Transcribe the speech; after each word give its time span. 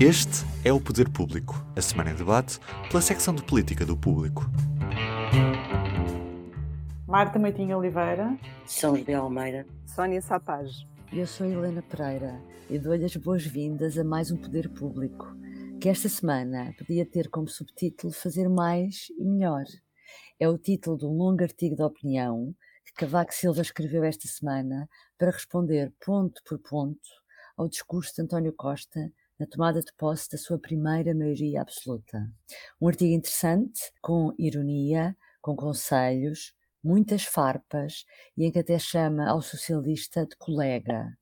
Este 0.00 0.46
é 0.64 0.72
o 0.72 0.80
Poder 0.80 1.08
Público, 1.08 1.56
a 1.74 1.82
semana 1.82 2.12
em 2.12 2.14
debate 2.14 2.60
pela 2.88 3.02
secção 3.02 3.34
de 3.34 3.42
política 3.42 3.84
do 3.84 3.96
Público. 3.96 4.44
Marta 7.04 7.36
Meitinho 7.36 7.76
Oliveira, 7.76 8.38
São 8.64 8.94
José 8.94 9.14
Almeida, 9.14 9.66
Sónia 9.84 10.22
Sapage. 10.22 10.86
Eu 11.12 11.26
sou 11.26 11.48
Helena 11.48 11.82
Pereira 11.82 12.40
e 12.70 12.78
dou-lhe 12.78 13.04
as 13.04 13.16
boas-vindas 13.16 13.98
a 13.98 14.04
mais 14.04 14.30
um 14.30 14.36
Poder 14.36 14.68
Público, 14.68 15.26
que 15.80 15.88
esta 15.88 16.08
semana 16.08 16.72
podia 16.78 17.04
ter 17.04 17.28
como 17.28 17.48
subtítulo 17.48 18.12
Fazer 18.12 18.48
Mais 18.48 19.08
e 19.18 19.24
Melhor. 19.24 19.64
É 20.38 20.48
o 20.48 20.56
título 20.56 20.96
de 20.96 21.06
um 21.06 21.16
longo 21.16 21.42
artigo 21.42 21.74
de 21.74 21.82
opinião 21.82 22.54
que 22.86 22.92
Cavaco 22.92 23.34
Silva 23.34 23.62
escreveu 23.62 24.04
esta 24.04 24.28
semana 24.28 24.88
para 25.18 25.32
responder 25.32 25.92
ponto 26.06 26.40
por 26.46 26.60
ponto 26.60 27.00
ao 27.56 27.68
discurso 27.68 28.14
de 28.14 28.22
António 28.22 28.52
Costa 28.52 29.10
na 29.38 29.46
tomada 29.46 29.80
de 29.80 29.92
posse 29.94 30.30
da 30.30 30.38
sua 30.38 30.58
primeira 30.58 31.14
maioria 31.14 31.62
absoluta. 31.62 32.30
Um 32.80 32.88
artigo 32.88 33.12
interessante, 33.12 33.80
com 34.02 34.34
ironia, 34.38 35.16
com 35.40 35.54
conselhos, 35.54 36.54
muitas 36.82 37.24
farpas 37.24 38.04
e 38.36 38.44
em 38.44 38.50
que 38.50 38.58
até 38.58 38.78
chama 38.78 39.28
ao 39.28 39.40
socialista 39.42 40.26
de 40.26 40.36
colega. 40.36 41.16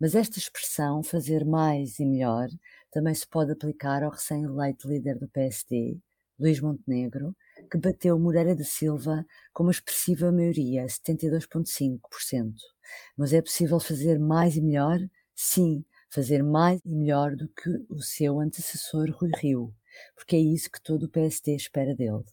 Mas 0.00 0.14
esta 0.14 0.38
expressão, 0.38 1.02
fazer 1.02 1.44
mais 1.44 1.98
e 1.98 2.04
melhor, 2.04 2.48
também 2.90 3.14
se 3.14 3.26
pode 3.26 3.52
aplicar 3.52 4.02
ao 4.02 4.10
recém-eleito 4.10 4.88
líder 4.88 5.18
do 5.18 5.28
PSD, 5.28 5.98
Luís 6.38 6.60
Montenegro, 6.60 7.34
que 7.70 7.78
bateu 7.78 8.18
Moreira 8.18 8.54
da 8.54 8.64
Silva 8.64 9.24
com 9.52 9.62
uma 9.62 9.72
expressiva 9.72 10.32
maioria, 10.32 10.86
72,5%. 10.88 12.54
Mas 13.16 13.32
é 13.32 13.40
possível 13.40 13.78
fazer 13.80 14.18
mais 14.18 14.56
e 14.56 14.60
melhor? 14.60 14.98
Sim, 15.34 15.84
fazer 16.14 16.44
mais 16.44 16.80
e 16.84 16.94
melhor 16.94 17.34
do 17.34 17.48
que 17.48 17.70
o 17.90 18.00
seu 18.00 18.38
antecessor 18.38 19.10
Rui 19.10 19.32
Rio, 19.36 19.74
porque 20.14 20.36
é 20.36 20.38
isso 20.38 20.70
que 20.70 20.80
todo 20.80 21.06
o 21.06 21.08
PSD 21.08 21.56
espera 21.56 21.92
dele. 21.92 22.24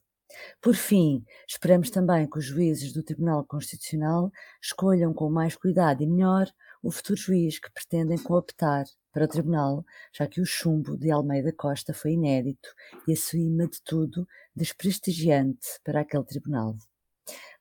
Por 0.62 0.76
fim, 0.76 1.26
esperamos 1.48 1.90
também 1.90 2.30
que 2.30 2.38
os 2.38 2.46
juízes 2.46 2.94
do 2.94 3.04
Tribunal 3.04 3.44
Constitucional 3.44 4.32
escolham 4.62 5.14
com 5.14 5.30
mais 5.30 5.56
cuidado 5.56 6.04
e 6.04 6.08
melhor 6.08 6.48
o 6.84 6.92
futuro 6.92 7.20
juiz 7.20 7.60
que 7.60 7.72
pretendem 7.72 8.18
cooptar 8.18 8.86
para 9.12 9.26
o 9.26 9.28
Tribunal, 9.28 9.84
já 10.14 10.28
que 10.28 10.40
o 10.40 10.46
chumbo 10.46 10.96
de 10.96 11.12
Almeida 11.12 11.52
Costa 11.52 11.94
foi 11.94 12.12
inédito 12.12 12.70
e, 13.08 13.14
acima 13.14 13.68
de 13.68 13.82
tudo, 13.84 14.28
desprestigiante 14.56 15.68
para 15.84 16.02
aquele 16.02 16.24
Tribunal. 16.24 16.78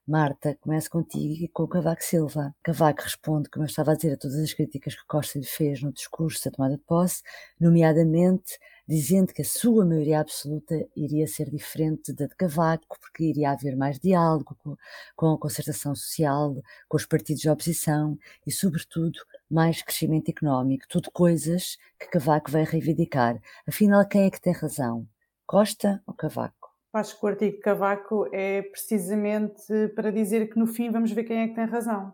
Marta, 0.07 0.57
começo 0.61 0.91
contigo 0.91 1.45
e 1.45 1.49
com 1.49 1.63
o 1.63 1.69
Cavaco 1.69 2.03
Silva. 2.03 2.55
Cavaco 2.63 3.03
responde, 3.03 3.49
como 3.49 3.65
eu 3.65 3.69
estava 3.69 3.93
a 3.93 3.95
dizer, 3.95 4.15
a 4.15 4.17
todas 4.17 4.39
as 4.39 4.53
críticas 4.53 4.95
que 4.97 5.07
Costa 5.07 5.39
lhe 5.39 5.47
fez 5.47 5.83
no 5.83 5.93
discurso 5.93 6.45
da 6.45 6.51
tomada 6.51 6.77
de 6.77 6.83
posse, 6.83 7.23
nomeadamente 7.61 8.59
dizendo 8.89 9.33
que 9.33 9.43
a 9.43 9.45
sua 9.45 9.85
maioria 9.87 10.21
absoluta 10.21 10.75
iria 10.97 11.27
ser 11.29 11.49
diferente 11.49 12.13
da 12.13 12.27
de 12.27 12.35
Cavaco, 12.35 12.99
porque 13.01 13.25
iria 13.25 13.53
haver 13.53 13.77
mais 13.77 14.01
diálogo 14.01 14.57
com, 14.65 14.77
com 15.15 15.33
a 15.33 15.39
concertação 15.39 15.95
social, 15.95 16.57
com 16.89 16.97
os 16.97 17.07
partidos 17.07 17.43
de 17.43 17.49
oposição 17.49 18.19
e, 18.45 18.51
sobretudo, 18.51 19.21
mais 19.49 19.81
crescimento 19.81 20.29
económico. 20.29 20.87
Tudo 20.89 21.11
coisas 21.13 21.79
que 21.99 22.09
Cavaco 22.09 22.51
vai 22.51 22.65
reivindicar. 22.65 23.41
Afinal, 23.67 24.05
quem 24.09 24.25
é 24.25 24.31
que 24.31 24.41
tem 24.41 24.53
razão? 24.53 25.07
Costa 25.47 26.03
ou 26.07 26.15
Cavaco? 26.15 26.60
Acho 26.93 27.19
que 27.19 27.25
o 27.25 27.29
artigo 27.29 27.61
Cavaco 27.61 28.29
é 28.33 28.63
precisamente 28.63 29.63
para 29.95 30.11
dizer 30.11 30.51
que 30.51 30.59
no 30.59 30.67
fim 30.67 30.91
vamos 30.91 31.13
ver 31.13 31.23
quem 31.23 31.43
é 31.43 31.49
que 31.49 31.55
tem 31.55 31.65
razão. 31.65 32.13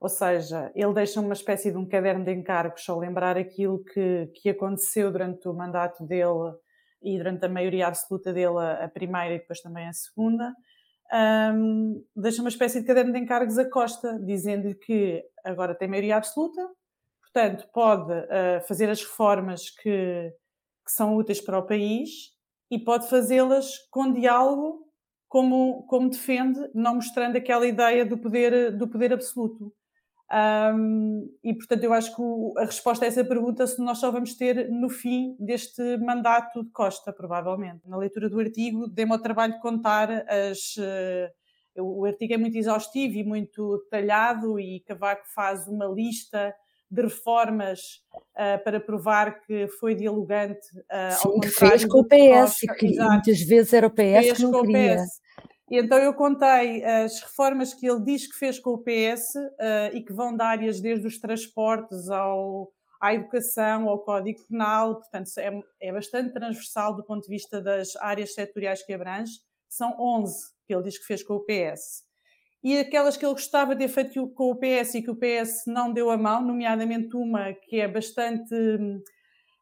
Ou 0.00 0.08
seja, 0.08 0.72
ele 0.74 0.92
deixa 0.92 1.20
uma 1.20 1.32
espécie 1.32 1.70
de 1.70 1.76
um 1.76 1.86
caderno 1.86 2.24
de 2.24 2.32
encargos, 2.32 2.84
só 2.84 2.96
lembrar 2.98 3.36
aquilo 3.36 3.82
que, 3.84 4.30
que 4.34 4.48
aconteceu 4.48 5.10
durante 5.12 5.48
o 5.48 5.54
mandato 5.54 6.04
dele 6.04 6.52
e 7.00 7.16
durante 7.16 7.46
a 7.46 7.48
maioria 7.48 7.86
absoluta 7.86 8.32
dele, 8.32 8.58
a 8.80 8.88
primeira 8.88 9.34
e 9.34 9.38
depois 9.38 9.60
também 9.60 9.86
a 9.86 9.92
segunda. 9.92 10.52
Um, 11.12 12.04
deixa 12.14 12.42
uma 12.42 12.48
espécie 12.48 12.80
de 12.80 12.86
caderno 12.86 13.12
de 13.12 13.18
encargos 13.18 13.56
a 13.56 13.68
Costa, 13.68 14.18
dizendo-lhe 14.20 14.74
que 14.74 15.24
agora 15.44 15.74
tem 15.74 15.88
maioria 15.88 16.16
absoluta, 16.16 16.60
portanto, 17.22 17.68
pode 17.72 18.12
uh, 18.12 18.60
fazer 18.66 18.90
as 18.90 19.00
reformas 19.00 19.70
que, 19.70 20.32
que 20.84 20.92
são 20.92 21.16
úteis 21.16 21.40
para 21.40 21.58
o 21.58 21.66
país 21.66 22.36
e 22.70 22.78
pode 22.78 23.08
fazê-las 23.08 23.78
com 23.90 24.12
diálogo, 24.12 24.86
como, 25.28 25.84
como 25.86 26.08
defende, 26.08 26.58
não 26.74 26.96
mostrando 26.96 27.36
aquela 27.36 27.66
ideia 27.66 28.04
do 28.04 28.18
poder, 28.18 28.76
do 28.76 28.88
poder 28.88 29.12
absoluto. 29.12 29.72
Um, 30.30 31.26
e 31.42 31.54
portanto, 31.54 31.84
eu 31.84 31.92
acho 31.92 32.14
que 32.14 32.20
o, 32.20 32.52
a 32.58 32.64
resposta 32.64 33.04
a 33.04 33.08
essa 33.08 33.24
pergunta 33.24 33.66
se 33.66 33.82
nós 33.82 33.98
só 33.98 34.10
vamos 34.10 34.34
ter 34.34 34.70
no 34.70 34.90
fim 34.90 35.34
deste 35.40 35.96
mandato 35.98 36.62
de 36.62 36.70
Costa, 36.70 37.12
provavelmente. 37.12 37.88
Na 37.88 37.96
leitura 37.96 38.28
do 38.28 38.38
artigo, 38.38 38.86
dê-me 38.88 39.12
ao 39.12 39.22
trabalho 39.22 39.54
de 39.54 39.60
contar 39.60 40.10
as. 40.10 40.76
Uh, 40.76 41.38
o 41.80 42.04
artigo 42.04 42.34
é 42.34 42.36
muito 42.36 42.58
exaustivo 42.58 43.14
e 43.16 43.24
muito 43.24 43.78
detalhado, 43.84 44.58
e 44.58 44.80
Cavaco 44.80 45.22
faz 45.32 45.68
uma 45.68 45.86
lista 45.86 46.52
de 46.90 47.02
reformas 47.02 47.80
uh, 48.34 48.62
para 48.64 48.80
provar 48.80 49.40
que 49.40 49.68
foi 49.68 49.94
dialogante. 49.94 50.66
Uh, 50.78 51.32
Sim, 51.32 51.40
que 51.40 51.48
fez 51.48 51.84
com 51.84 52.00
o 52.00 52.04
PS, 52.04 52.60
que 52.78 52.98
muitas 52.98 53.40
vezes 53.40 53.72
era 53.72 53.86
o 53.86 53.90
PS 53.90 53.96
fez 53.96 54.32
que 54.38 54.42
não 54.42 54.62
queria. 54.62 54.96
PS. 54.96 55.20
E 55.70 55.78
então 55.78 55.98
eu 55.98 56.14
contei 56.14 56.82
as 56.82 57.20
reformas 57.20 57.74
que 57.74 57.86
ele 57.86 58.02
diz 58.02 58.26
que 58.26 58.38
fez 58.38 58.58
com 58.58 58.70
o 58.70 58.78
PS 58.78 59.34
uh, 59.34 59.94
e 59.94 60.02
que 60.02 60.12
vão 60.12 60.34
de 60.34 60.42
áreas 60.42 60.80
desde 60.80 61.06
os 61.06 61.18
transportes 61.18 62.08
ao, 62.08 62.72
à 62.98 63.12
educação, 63.12 63.86
ao 63.86 63.98
Código 63.98 64.40
Penal, 64.48 64.96
portanto 64.96 65.28
é, 65.36 65.60
é 65.82 65.92
bastante 65.92 66.32
transversal 66.32 66.96
do 66.96 67.04
ponto 67.04 67.24
de 67.24 67.28
vista 67.28 67.60
das 67.60 67.94
áreas 67.96 68.32
setoriais 68.32 68.82
que 68.82 68.94
abrange. 68.94 69.32
São 69.68 69.94
11 70.00 70.34
que 70.66 70.74
ele 70.74 70.84
diz 70.84 70.98
que 70.98 71.04
fez 71.04 71.22
com 71.22 71.34
o 71.34 71.44
PS 71.44 72.07
e 72.62 72.78
aquelas 72.78 73.16
que 73.16 73.24
ele 73.24 73.32
gostava 73.32 73.74
de 73.74 73.86
ter 73.86 73.88
feito 73.88 74.28
com 74.28 74.50
o 74.50 74.56
PS 74.56 74.94
e 74.94 75.02
que 75.02 75.10
o 75.10 75.16
PS 75.16 75.64
não 75.66 75.92
deu 75.92 76.10
a 76.10 76.16
mão, 76.16 76.42
nomeadamente 76.42 77.16
uma 77.16 77.52
que 77.52 77.80
é 77.80 77.88
bastante. 77.88 78.54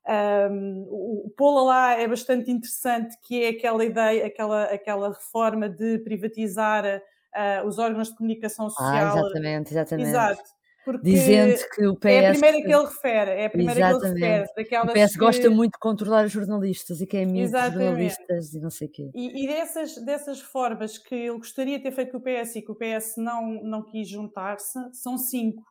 Um, 0.09 0.87
o 0.89 1.33
pô-la 1.37 1.63
lá 1.63 1.93
é 2.01 2.07
bastante 2.07 2.51
interessante, 2.51 3.17
que 3.23 3.43
é 3.43 3.49
aquela 3.49 3.85
ideia, 3.85 4.27
aquela, 4.27 4.65
aquela 4.65 5.09
reforma 5.09 5.69
de 5.69 5.99
privatizar 5.99 6.85
uh, 6.87 7.67
os 7.67 7.79
órgãos 7.79 8.09
de 8.09 8.17
comunicação 8.17 8.67
ah, 8.67 8.71
social. 8.71 9.17
Ah, 9.17 9.19
exatamente, 9.19 9.73
exatamente. 9.73 10.09
Exato. 10.09 10.57
Porque 10.87 11.03
Dizendo 11.03 11.59
que 11.75 11.85
o 11.85 11.97
PS. 11.97 12.07
É 12.07 12.29
a 12.29 12.31
primeira 12.31 12.63
que 12.63 12.73
ele 12.73 12.85
refere, 12.85 13.31
é 13.33 13.47
a 13.47 13.51
primeira 13.51 13.81
Exatamente. 13.81 14.21
que 14.21 14.25
ele 14.25 14.85
refere. 14.85 14.89
O 14.89 14.93
PS 14.93 15.13
que... 15.15 15.19
gosta 15.19 15.51
muito 15.51 15.73
de 15.73 15.79
controlar 15.81 16.27
os 16.27 16.31
jornalistas 16.31 17.01
e 17.01 17.07
quem 17.09 17.21
é 17.23 17.25
amigo 17.25 17.51
dos 17.51 17.61
jornalistas 17.61 18.55
e 18.55 18.61
não 18.61 18.71
sei 18.71 18.87
o 18.87 18.91
quê. 18.93 19.11
E, 19.13 19.45
e, 19.45 19.49
dessas, 19.49 19.97
dessas 19.97 20.41
formas 20.41 20.97
que 20.97 21.13
ele 21.13 21.39
gostaria 21.39 21.79
de 21.79 21.83
ter 21.83 21.91
feito 21.91 22.13
com 22.13 22.19
o 22.19 22.23
PS 22.23 22.55
e 22.55 22.63
que 22.63 22.71
o 22.71 22.77
PS 22.77 23.17
não, 23.17 23.65
não 23.65 23.83
quis 23.83 24.09
juntar-se, 24.09 24.79
são 24.93 25.19
cinco. 25.19 25.65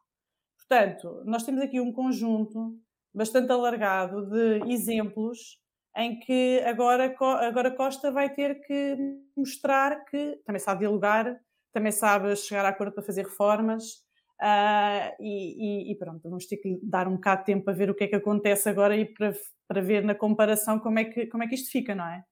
Portanto, 0.58 1.24
nós 1.24 1.44
temos 1.44 1.62
aqui 1.62 1.80
um 1.80 1.94
conjunto 1.94 2.78
bastante 3.14 3.50
alargado 3.54 4.30
de 4.30 4.70
exemplos 4.70 5.62
em 5.96 6.20
que 6.20 6.62
agora, 6.66 7.16
agora 7.48 7.72
Costa 7.72 8.12
vai 8.12 8.34
ter 8.34 8.60
que 8.68 8.98
mostrar 9.38 10.04
que 10.04 10.42
também 10.46 10.60
sabe 10.60 10.82
dialogar, 10.82 11.40
também 11.72 11.94
sabe 11.94 12.36
chegar 12.36 12.66
a 12.66 12.70
acordo 12.70 12.92
para 12.92 13.04
fazer 13.04 13.24
reformas 13.24 14.04
Uh, 14.42 15.16
e, 15.20 15.92
e, 15.92 15.96
pronto, 15.96 16.30
vamos 16.30 16.46
ter 16.46 16.58
que 16.58 16.78
dar 16.84 17.08
um 17.08 17.16
bocado 17.16 17.42
de 17.42 17.46
tempo 17.46 17.66
para 17.66 17.74
ver 17.74 17.90
o 17.90 17.96
que 17.96 18.04
é 18.04 18.08
que 18.08 18.16
acontece 18.16 18.68
agora 18.68 18.96
e 18.96 19.06
para, 19.06 19.34
para 19.68 19.82
ver 19.82 20.04
na 20.04 20.14
comparação 20.14 20.78
como 20.80 21.00
é 21.00 21.06
que, 21.06 21.28
como 21.28 21.44
é 21.44 21.48
que 21.48 21.56
isto 21.56 21.72
fica, 21.72 21.96
não 21.96 22.06
é? 22.06 22.24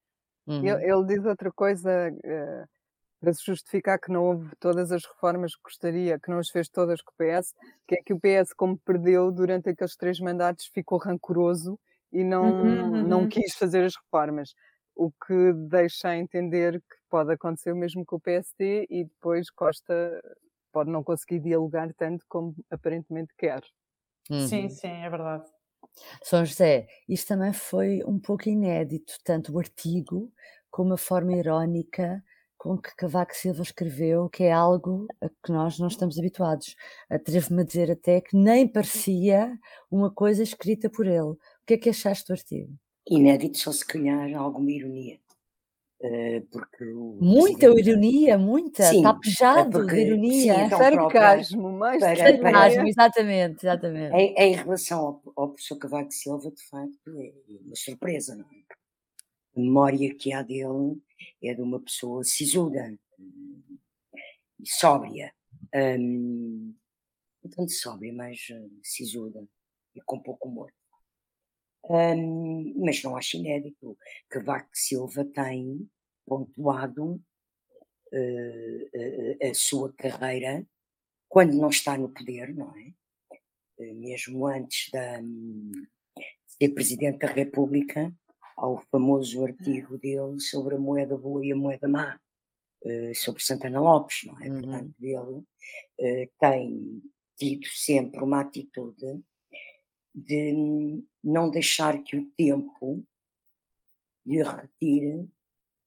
Uhum. 0.46 0.66
Ele, 0.66 0.92
ele, 0.92 1.06
diz 1.06 1.26
outra 1.26 1.52
coisa 1.52 2.12
uh, 2.12 2.68
para 3.22 3.34
se 3.34 3.46
justificar 3.46 3.98
que 3.98 4.12
não 4.12 4.26
houve 4.26 4.54
todas 4.60 4.92
as 4.92 5.06
reformas 5.06 5.56
que 5.56 5.62
gostaria, 5.64 6.20
que 6.20 6.30
não 6.30 6.40
as 6.40 6.50
fez 6.50 6.68
todas 6.68 7.02
com 7.02 7.12
o 7.12 7.16
PS, 7.16 7.54
que 7.88 7.96
é 7.96 8.04
que 8.04 8.14
o 8.14 8.20
PS, 8.20 8.54
como 8.54 8.78
perdeu 8.80 9.32
durante 9.32 9.70
aqueles 9.70 9.96
três 9.96 10.20
mandatos, 10.20 10.66
ficou 10.74 10.98
rancoroso 10.98 11.80
e 12.12 12.22
não, 12.22 12.44
uhum, 12.44 12.92
uhum. 12.92 13.08
não 13.08 13.30
quis 13.30 13.56
fazer 13.56 13.86
as 13.86 13.96
reformas. 13.96 14.54
O 14.94 15.10
que 15.10 15.54
deixa 15.70 16.10
a 16.10 16.18
entender 16.18 16.80
que 16.80 16.98
pode 17.10 17.32
acontecer 17.32 17.72
o 17.72 17.78
mesmo 17.78 18.06
com 18.06 18.18
o 18.18 18.20
PSD 18.20 18.86
e 18.90 19.06
depois 19.06 19.50
Costa 19.50 20.22
pode 20.74 20.92
não 20.92 21.04
conseguir 21.04 21.40
dialogar 21.40 21.94
tanto 21.94 22.26
como 22.28 22.54
aparentemente 22.70 23.34
quer. 23.38 23.62
Uhum. 24.30 24.48
Sim, 24.48 24.70
sim, 24.70 24.88
é 24.88 25.10
verdade. 25.10 25.46
São 26.24 26.44
José, 26.44 26.88
isto 27.08 27.28
também 27.28 27.54
foi 27.54 28.04
um 28.06 28.20
pouco 28.20 28.50
inédito, 28.50 29.14
tanto 29.24 29.54
o 29.54 29.60
artigo 29.60 30.32
como 30.72 30.94
a 30.94 30.98
forma 30.98 31.34
irónica 31.34 32.24
com 32.58 32.78
que 32.78 32.96
Cavaco 32.96 33.36
Silva 33.36 33.62
escreveu, 33.62 34.30
que 34.30 34.44
é 34.44 34.52
algo 34.52 35.06
a 35.22 35.28
que 35.28 35.52
nós 35.52 35.78
não 35.78 35.88
estamos 35.88 36.18
habituados. 36.18 36.76
Atrevo-me 37.10 37.62
a 37.62 37.66
dizer 37.66 37.92
até 37.92 38.22
que 38.22 38.38
nem 38.38 38.66
parecia 38.66 39.60
uma 39.92 40.10
coisa 40.10 40.42
escrita 40.42 40.90
por 40.90 41.06
ele. 41.06 41.20
O 41.22 41.38
que 41.68 41.74
é 41.74 41.78
que 41.78 41.90
achaste 41.90 42.28
do 42.28 42.32
artigo? 42.34 42.74
Inédito, 43.06 43.58
só 43.58 43.72
se 43.74 43.86
calhar 43.86 44.34
alguma 44.36 44.72
ironia. 44.72 45.20
Uh, 46.04 46.42
porque 46.52 46.84
muita 46.84 47.68
ironia, 47.68 48.38
muita, 48.38 48.84
sim, 48.84 48.98
está 48.98 49.14
pejado 49.14 49.72
porque, 49.72 49.96
de 49.96 50.02
ironia. 50.02 50.54
Sim, 50.54 50.62
então, 50.66 50.78
sarcasmo, 50.78 51.72
mais 51.72 52.00
para, 52.02 52.16
sarcasmo, 52.18 52.88
exatamente, 52.90 53.66
exatamente. 53.66 54.14
Em, 54.14 54.36
em 54.38 54.52
relação 54.54 55.00
ao, 55.00 55.22
ao, 55.34 55.50
professor 55.52 55.78
Cavaco 55.78 56.12
Silva, 56.12 56.52
de 56.52 56.62
facto, 56.68 57.10
é 57.18 57.34
uma 57.66 57.76
surpresa, 57.78 58.36
não 58.36 58.44
é? 58.44 58.64
A 59.56 59.60
memória 59.62 60.14
que 60.14 60.34
há 60.34 60.42
dele 60.42 61.02
é 61.42 61.54
de 61.54 61.62
uma 61.62 61.80
pessoa 61.80 62.22
sisuda 62.26 62.94
e 64.60 64.68
sóbria. 64.68 65.34
Um, 65.74 66.76
tanto 67.50 67.72
sóbria, 67.72 68.12
mas 68.12 68.40
uh, 68.52 68.70
sisuda 68.84 69.42
e 69.96 70.02
com 70.02 70.20
pouco 70.20 70.50
humor. 70.50 70.70
Um, 71.90 72.74
mas 72.86 73.04
não 73.04 73.18
acho 73.18 73.38
inédito 73.38 73.98
que 74.32 74.40
Vaco 74.40 74.70
Silva 74.72 75.26
tem 75.26 75.90
pontuado 76.26 77.22
uh, 78.14 78.14
uh, 78.14 79.50
a 79.50 79.54
sua 79.54 79.92
carreira 79.94 80.66
quando 81.28 81.54
não 81.56 81.70
está 81.70 81.98
no 81.98 82.10
poder, 82.10 82.56
não 82.56 82.74
é? 82.78 82.94
Uh, 83.80 83.96
mesmo 83.96 84.48
antes 84.48 84.90
de 84.92 85.88
ser 86.48 86.70
Presidente 86.70 87.20
da 87.20 87.28
República, 87.28 88.14
ao 88.56 88.78
famoso 88.90 89.44
artigo 89.44 89.98
dele 89.98 90.40
sobre 90.40 90.76
a 90.76 90.80
moeda 90.80 91.18
boa 91.18 91.46
e 91.46 91.52
a 91.52 91.56
moeda 91.56 91.88
má, 91.88 92.20
sobre 93.16 93.42
Santana 93.42 93.80
Lopes, 93.80 94.26
não 94.26 94.40
é? 94.42 94.50
Uhum. 94.50 94.62
Portanto, 94.62 94.96
ele 95.02 96.32
tem 96.38 97.02
tido 97.38 97.66
sempre 97.68 98.22
uma 98.22 98.42
atitude 98.42 99.24
de 100.14 101.04
não 101.24 101.50
deixar 101.50 102.02
que 102.04 102.18
o 102.18 102.30
tempo 102.38 103.06
lhe 104.26 104.42
retire 104.44 105.28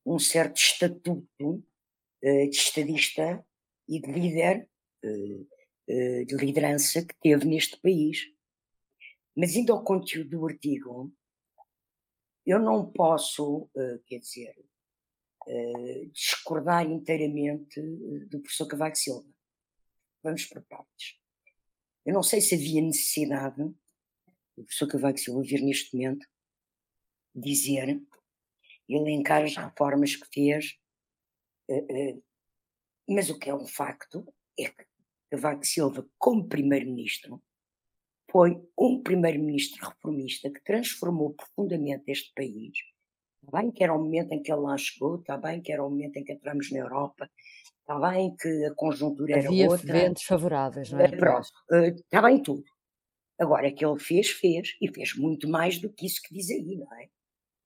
um 0.05 0.19
certo 0.19 0.57
estatuto 0.57 1.65
uh, 2.23 2.51
de 2.51 2.57
estadista 2.57 3.45
e 3.89 4.01
de 4.01 4.13
líder, 4.13 4.69
uh, 5.05 5.41
uh, 5.41 6.25
de 6.25 6.37
liderança 6.37 7.05
que 7.05 7.15
teve 7.21 7.45
neste 7.45 7.81
país. 7.81 8.33
Mas 9.37 9.55
indo 9.55 9.73
ao 9.73 9.85
conteúdo 9.85 10.31
do 10.31 10.47
artigo, 10.47 11.13
eu 12.45 12.59
não 12.59 12.91
posso, 12.91 13.69
quer 14.07 14.21
dizer, 14.21 14.57
discordar 16.11 16.87
inteiramente 16.87 17.83
do 18.31 18.41
professor 18.41 18.67
Cavaco 18.67 18.97
Silva. 18.97 19.29
Vamos 20.23 20.47
por 20.47 20.63
partes. 20.63 21.21
Eu 22.07 22.15
não 22.15 22.23
sei 22.23 22.41
se 22.41 22.55
havia 22.55 22.81
necessidade 22.81 23.75
o 24.57 24.65
professor 24.65 24.89
Cavaco 24.89 25.19
Silva 25.19 25.43
vir 25.43 25.63
neste 25.63 25.95
momento 25.95 26.27
dizer, 27.35 28.01
elencar 28.89 29.43
as 29.43 29.57
reformas 29.57 30.17
que 30.17 30.27
fez, 30.33 30.77
uh, 31.69 31.79
uh, 31.79 32.23
mas 33.09 33.29
o 33.31 33.39
que 33.39 33.51
é 33.51 33.55
um 33.55 33.67
facto 33.67 34.27
é 34.59 34.69
que 34.69 34.87
Cavaco 35.31 35.67
Silva, 35.67 36.09
como 36.19 36.49
primeiro-ministro, 36.49 37.43
foi 38.31 38.61
um 38.79 39.03
primeiro-ministro 39.03 39.89
reformista 39.89 40.51
que 40.51 40.63
transformou 40.63 41.35
profundamente 41.35 42.11
este 42.11 42.33
país. 42.35 42.77
Está 43.43 43.61
bem 43.61 43.71
que 43.71 43.85
era 43.85 43.95
o 43.95 43.99
momento 43.99 44.33
em 44.33 44.43
que 44.43 44.51
ele 44.51 44.63
lá 44.63 44.77
chegou, 44.77 45.17
está 45.17 45.37
bem 45.37 45.61
que 45.61 45.73
era 45.73 45.85
o 45.85 45.91
momento 45.91 46.17
em 46.17 46.25
que 46.25 46.33
entramos 46.33 46.71
na 46.73 46.79
Europa, 46.79 47.31
está 47.81 47.99
bem 48.11 48.35
que 48.35 48.65
a 48.65 48.75
conjuntura 48.75 49.37
Havia 49.37 49.65
era 49.65 49.73
outra. 49.73 49.91
Havia 49.91 50.09
ventos 50.09 50.23
favoráveis, 50.25 50.91
não 50.91 51.01
é? 51.01 51.09
Pronto, 51.09 51.49
está 51.71 52.23
bem 52.23 52.43
tudo. 52.43 52.65
Agora, 53.39 53.71
que 53.73 53.85
ele 53.85 53.99
fez, 53.99 54.31
fez, 54.31 54.77
e 54.81 54.89
fez 54.89 55.15
muito 55.15 55.49
mais 55.49 55.79
do 55.79 55.93
que 55.93 56.07
isso 56.07 56.23
que 56.23 56.35
diz 56.35 56.51
aí, 56.51 56.77
não 56.77 56.93
é? 56.95 57.11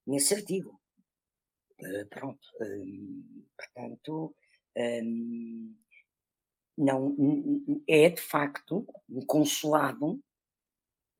Nesse 0.06 0.34
artigo. 0.34 0.80
Uh, 1.80 2.06
pronto. 2.08 2.40
Um, 2.60 3.46
portanto, 3.56 4.34
um, 4.76 5.76
não, 6.76 7.16
é 7.88 8.08
de 8.10 8.20
facto 8.20 8.86
um 9.08 9.24
consulado 9.24 10.14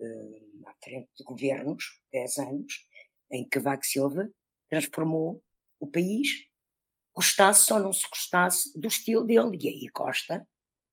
uh, 0.01 0.63
à 0.67 0.75
frente 0.83 1.11
de 1.17 1.25
governos, 1.25 2.03
10 2.13 2.39
anos, 2.39 2.87
em 3.31 3.49
que 3.49 3.59
Vago 3.61 3.85
Silva 3.85 4.29
transformou 4.69 5.43
o 5.79 5.87
país, 5.87 6.47
gostasse 7.15 7.73
ou 7.73 7.79
não 7.79 7.93
se 7.93 8.09
gostasse 8.09 8.79
do 8.79 8.89
estilo 8.89 9.25
dele. 9.25 9.59
E 9.61 9.69
aí 9.69 9.89
Costa 9.91 10.47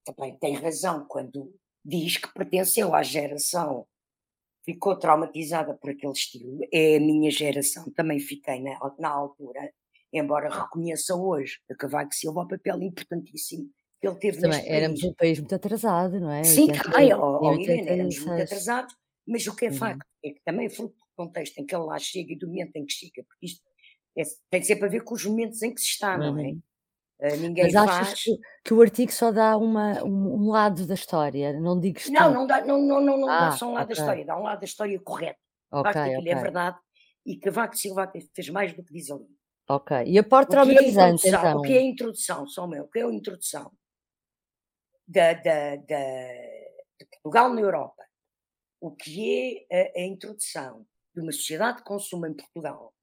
também 0.04 0.38
tem 0.38 0.56
razão 0.56 1.06
quando 1.08 1.54
diz 1.88 2.18
que 2.18 2.34
pertenceu 2.34 2.94
à 2.94 3.02
geração, 3.02 3.88
ficou 4.66 5.00
traumatizada 5.00 5.74
por 5.74 5.90
aquele 5.90 6.12
estilo, 6.12 6.60
é 6.72 6.98
a 6.98 7.00
minha 7.00 7.32
geração, 7.32 7.90
também 7.92 8.20
fiquei 8.20 8.62
na, 8.62 8.78
na 9.00 9.10
altura, 9.10 9.72
embora 10.12 10.50
reconheça 10.50 11.16
hoje 11.16 11.60
a 11.72 11.76
Cavaco 11.76 12.14
Silva 12.14 12.42
o 12.42 12.48
papel 12.48 12.84
importantíssimo 12.84 13.70
que 14.00 14.08
ele 14.08 14.18
teve 14.18 14.40
também, 14.40 14.70
éramos 14.70 15.00
país. 15.00 15.12
um 15.12 15.16
país 15.16 15.40
muito 15.40 15.56
atrasado, 15.56 16.20
não 16.20 16.32
é? 16.32 16.44
Sim, 16.44 16.68
também, 16.68 17.10
Irene, 17.10 17.90
éramos 17.90 18.20
muito 18.20 18.44
atrasados, 18.44 18.96
mas 19.26 19.48
o 19.48 19.56
que 19.56 19.66
é 19.66 19.70
uhum. 19.70 19.76
facto 19.76 20.06
é 20.24 20.30
que 20.32 20.42
também 20.44 20.68
é 20.68 20.70
fruto 20.70 20.94
do 20.94 21.06
contexto 21.16 21.58
em 21.58 21.66
que 21.66 21.74
ele 21.74 21.86
lá 21.86 21.98
chega 21.98 22.34
e 22.34 22.38
do 22.38 22.48
momento 22.48 22.76
em 22.76 22.86
que 22.86 22.94
chega, 22.94 23.24
porque 23.24 23.46
isto 23.46 23.64
é, 24.16 24.24
tem 24.52 24.62
sempre 24.62 24.86
a 24.86 24.90
ver 24.90 25.04
com 25.04 25.16
os 25.16 25.26
momentos 25.26 25.62
em 25.64 25.74
que 25.74 25.82
se 25.82 25.88
está, 25.88 26.16
uhum. 26.16 26.36
não 26.36 26.40
é? 26.40 26.54
Uh, 27.20 27.36
ninguém 27.38 27.64
Mas 27.66 27.76
achas 27.76 28.08
faz. 28.10 28.24
Que, 28.24 28.38
que, 28.64 28.74
o 28.74 28.82
artigo 28.82 29.12
só 29.12 29.32
dá 29.32 29.58
uma, 29.58 30.04
um, 30.04 30.36
um 30.36 30.50
lado 30.50 30.86
da 30.86 30.94
história, 30.94 31.60
não 31.60 31.80
digo 31.80 32.00
Não, 32.10 32.32
não 32.32 32.46
dá, 32.46 32.64
não, 32.64 32.80
não, 32.80 33.02
não, 33.02 33.18
não 33.18 33.30
ah, 33.30 33.50
dá 33.50 33.52
só 33.54 33.68
um 33.68 33.74
lado 33.74 33.86
okay. 33.86 33.96
da 33.96 34.02
história, 34.02 34.26
dá 34.26 34.38
um 34.38 34.44
lado 34.44 34.60
da 34.60 34.66
história 34.66 35.00
correto. 35.00 35.40
Ok, 35.72 35.90
okay. 35.90 36.30
é 36.30 36.36
verdade 36.36 36.78
e 37.28 37.36
que 37.36 37.42
Cavaco 37.42 37.76
Silva 37.76 38.10
fez 38.34 38.50
mais 38.50 38.74
do 38.74 38.82
que 38.82 38.94
diz 38.94 39.12
ali. 39.12 39.28
Ok, 39.70 39.98
e 40.06 40.18
a 40.18 40.24
parte 40.24 40.48
é 40.48 40.52
traumatizante, 40.52 41.28
então? 41.28 41.58
O 41.58 41.62
que 41.62 41.74
é 41.74 41.80
a 41.80 41.82
introdução, 41.82 42.48
só 42.48 42.66
meu, 42.66 42.86
o 42.86 42.88
que 42.88 43.00
é 43.00 43.04
a 43.04 43.12
introdução 43.12 43.70
da, 45.06 45.34
da, 45.34 45.76
da, 45.76 46.28
de 46.98 47.06
Portugal 47.12 47.54
na 47.54 47.60
Europa? 47.60 48.02
O 48.80 48.96
que 48.96 49.66
é 49.70 49.98
a, 49.98 50.00
a 50.00 50.06
introdução 50.06 50.88
de 51.14 51.22
uma 51.22 51.34
sociedade 51.34 51.80
de 51.80 51.84
consumo 51.84 52.26
em 52.28 52.34
Portugal 52.34 52.94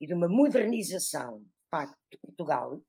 e 0.00 0.06
de 0.06 0.14
uma 0.14 0.28
modernização, 0.28 1.40
de 1.40 1.68
facto, 1.70 1.98
de 2.10 2.18
Portugal, 2.18 2.80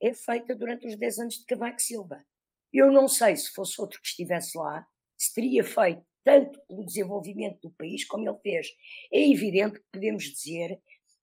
é 0.00 0.12
feita 0.12 0.54
durante 0.54 0.86
os 0.86 0.96
10 0.96 1.18
anos 1.18 1.34
de 1.34 1.44
Cavaco 1.44 1.80
Silva. 1.80 2.24
Eu 2.72 2.92
não 2.92 3.08
sei 3.08 3.36
se 3.36 3.50
fosse 3.50 3.80
outro 3.80 4.00
que 4.00 4.08
estivesse 4.08 4.56
lá, 4.56 4.86
se 5.16 5.34
teria 5.34 5.64
feito 5.64 6.02
tanto 6.24 6.60
pelo 6.68 6.84
desenvolvimento 6.84 7.60
do 7.62 7.70
país 7.70 8.04
como 8.04 8.28
ele 8.28 8.38
fez. 8.42 8.68
É 9.12 9.30
evidente 9.30 9.78
que 9.78 9.86
podemos 9.90 10.24
dizer 10.24 10.78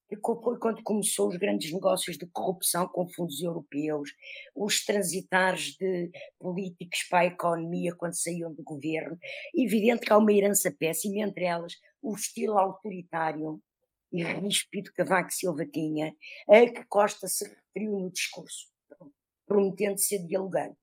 que 0.07 0.18
foi 0.22 0.57
quando 0.60 0.83
começou 0.83 1.30
os 1.30 1.38
grandes 1.38 1.72
negócios 1.72 2.18
de 2.18 2.27
corrupção 2.27 2.88
com 2.88 3.07
fundos 3.07 3.42
europeus, 3.42 4.12
os 4.56 4.83
transitares 4.86 5.75
de 5.77 6.12
políticos 6.39 7.04
para 7.10 7.19
a 7.19 7.25
economia 7.25 7.95
quando 7.95 8.13
saíam 8.13 8.54
do 8.54 8.63
governo. 8.63 9.18
É 9.56 9.62
evidente 9.63 10.06
que 10.06 10.13
há 10.13 10.18
uma 10.18 10.33
herança 10.33 10.72
péssima, 10.72 11.19
entre 11.19 11.45
elas 11.45 11.74
o 12.01 12.16
estilo 12.16 12.57
autoritário 12.57 13.60
e 14.15 14.23
ríspido 14.23 14.91
que 14.91 14.98
Cavaco 14.98 15.31
Silva 15.31 15.65
tinha, 15.65 16.15
a 16.48 16.69
que 16.69 16.86
Costa 16.86 17.27
se 17.27 17.45
referiu 17.48 18.00
no 18.00 18.12
discurso, 18.12 18.67
prometendo 19.45 20.00
ser 20.00 20.25
dialogante. 20.25 20.77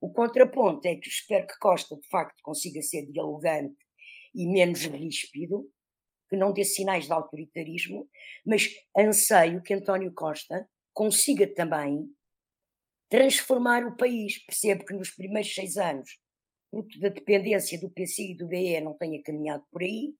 O 0.00 0.12
contraponto 0.12 0.86
é 0.86 0.94
que 0.94 1.08
espero 1.08 1.46
que 1.46 1.58
Costa, 1.58 1.96
de 1.96 2.08
facto, 2.08 2.40
consiga 2.42 2.80
ser 2.82 3.06
dialogante 3.06 3.76
e 4.34 4.46
menos 4.46 4.84
ríspido, 4.84 5.68
que 6.28 6.36
não 6.36 6.52
dê 6.52 6.64
sinais 6.64 7.06
de 7.06 7.12
autoritarismo, 7.12 8.08
mas 8.46 8.68
anseio 8.96 9.62
que 9.62 9.74
António 9.74 10.12
Costa 10.12 10.68
consiga 10.92 11.52
também 11.52 12.08
transformar 13.08 13.84
o 13.84 13.96
país. 13.96 14.44
Percebo 14.44 14.84
que 14.84 14.94
nos 14.94 15.10
primeiros 15.10 15.52
seis 15.52 15.76
anos, 15.76 16.18
fruto 16.70 17.00
da 17.00 17.08
dependência 17.08 17.80
do 17.80 17.90
PC 17.90 18.22
e 18.22 18.36
do 18.36 18.46
BE, 18.46 18.80
não 18.80 18.96
tenha 18.96 19.22
caminhado 19.22 19.64
por 19.72 19.82
aí. 19.82 20.14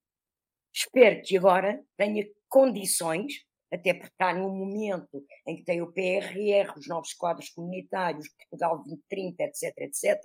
Espero 0.73 1.23
que 1.23 1.37
agora 1.37 1.85
tenha 1.97 2.27
condições, 2.49 3.45
até 3.73 3.93
porque 3.93 4.13
está 4.13 4.33
num 4.35 4.55
momento 4.55 5.25
em 5.47 5.57
que 5.57 5.65
tem 5.65 5.83
o 5.83 5.93
PRR, 5.93 6.73
os 6.77 6.89
novos 6.89 7.13
quadros 7.13 7.51
comunitários, 7.51 8.29
Portugal 8.29 8.77
2030, 8.79 9.43
etc, 9.45 9.75
etc, 9.79 10.19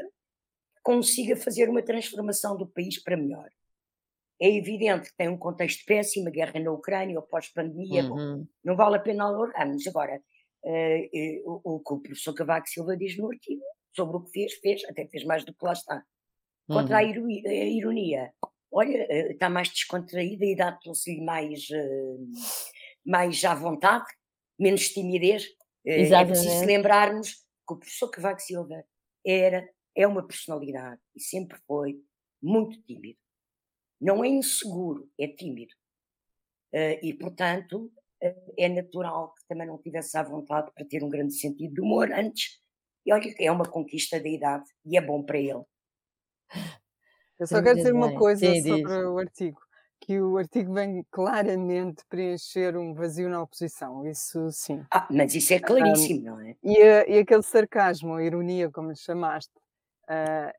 consiga 0.81 1.35
fazer 1.35 1.69
uma 1.69 1.81
transformação 1.81 2.57
do 2.57 2.67
país 2.67 3.01
para 3.01 3.17
melhor. 3.17 3.49
É 4.41 4.49
evidente 4.49 5.09
que 5.09 5.15
tem 5.15 5.29
um 5.29 5.37
contexto 5.37 5.85
péssimo, 5.85 6.27
a 6.27 6.31
guerra 6.31 6.59
na 6.59 6.71
Ucrânia, 6.71 7.19
o 7.19 7.23
pós-pandemia, 7.23 8.03
uhum. 8.03 8.45
não 8.63 8.75
vale 8.75 8.97
a 8.97 8.99
pena 8.99 9.25
alargarmos. 9.25 9.87
Agora, 9.87 10.21
uh, 10.63 11.49
uh, 11.49 11.61
o, 11.63 11.79
que 11.79 11.93
o 11.93 11.99
professor 11.99 12.33
Cavaco 12.33 12.67
Silva 12.67 12.97
diz 12.97 13.17
no 13.17 13.31
artigo, 13.31 13.63
sobre 13.95 14.17
o 14.17 14.21
que 14.21 14.31
fez, 14.31 14.53
fez, 14.55 14.83
até 14.85 15.07
fez 15.07 15.23
mais 15.23 15.45
do 15.45 15.53
que 15.53 15.63
lá 15.63 15.73
está. 15.73 16.03
Quanto 16.67 16.89
uhum. 16.89 16.95
à 16.95 17.03
ironia, 17.03 18.33
olha, 18.73 19.05
eh, 19.09 19.31
está 19.31 19.49
mais 19.49 19.69
descontraída 19.69 20.43
e 20.43 20.55
dá-se 20.55 21.21
mais, 21.21 21.69
uh, 21.69 22.31
mais 23.05 23.43
à 23.45 23.53
vontade, 23.53 24.05
menos 24.59 24.89
timidez. 24.89 25.45
Uh, 25.85 26.13
é 26.13 26.25
preciso 26.25 26.65
lembrarmos 26.65 27.33
que 27.67 27.73
o 27.73 27.77
professor 27.77 28.09
Cavaco 28.09 28.41
Silva 28.41 28.83
era, 29.25 29.69
é 29.95 30.07
uma 30.07 30.25
personalidade 30.25 30.99
e 31.15 31.21
sempre 31.21 31.57
foi 31.67 32.01
muito 32.41 32.81
tímido. 32.81 33.19
Não 34.01 34.23
é 34.23 34.27
inseguro, 34.27 35.09
é 35.17 35.27
tímido. 35.27 35.73
E, 37.01 37.13
portanto, 37.13 37.93
é 38.57 38.67
natural 38.67 39.33
que 39.35 39.47
também 39.47 39.67
não 39.67 39.77
tivesse 39.77 40.17
à 40.17 40.23
vontade 40.23 40.71
para 40.73 40.83
ter 40.83 41.03
um 41.03 41.09
grande 41.09 41.35
sentido 41.35 41.75
de 41.75 41.79
humor 41.79 42.11
antes. 42.11 42.59
E 43.05 43.13
olha 43.13 43.33
é 43.39 43.51
uma 43.51 43.63
conquista 43.63 44.19
da 44.19 44.27
idade 44.27 44.65
e 44.83 44.97
é 44.97 45.01
bom 45.01 45.23
para 45.23 45.37
ele. 45.37 45.63
Eu 47.43 47.47
só 47.47 47.61
quero 47.61 47.75
dizer 47.75 47.93
uma 47.93 48.13
coisa 48.13 48.45
Sim, 48.45 48.61
sobre 48.61 48.95
diz. 48.95 49.05
o 49.05 49.17
artigo, 49.17 49.59
que 49.99 50.21
o 50.21 50.37
artigo 50.37 50.73
vem 50.73 51.05
claramente 51.11 52.03
preencher 52.07 52.77
um 52.77 52.93
vazio 52.93 53.29
na 53.29 53.41
oposição, 53.41 54.07
isso 54.07 54.49
sim. 54.51 54.81
Ah, 54.89 55.05
mas 55.11 55.35
isso 55.35 55.53
é 55.53 55.59
claríssimo, 55.59 56.21
um, 56.21 56.23
não 56.23 56.39
é? 56.39 56.55
E, 56.63 56.77
e, 56.77 57.19
aquele 57.19 57.43
sarcasmo, 57.43 58.15
a 58.15 58.23
ironia, 58.23 58.71
como 58.71 58.89
lhe 58.89 58.95
chamaste, 58.95 59.51
uh, 60.09 60.53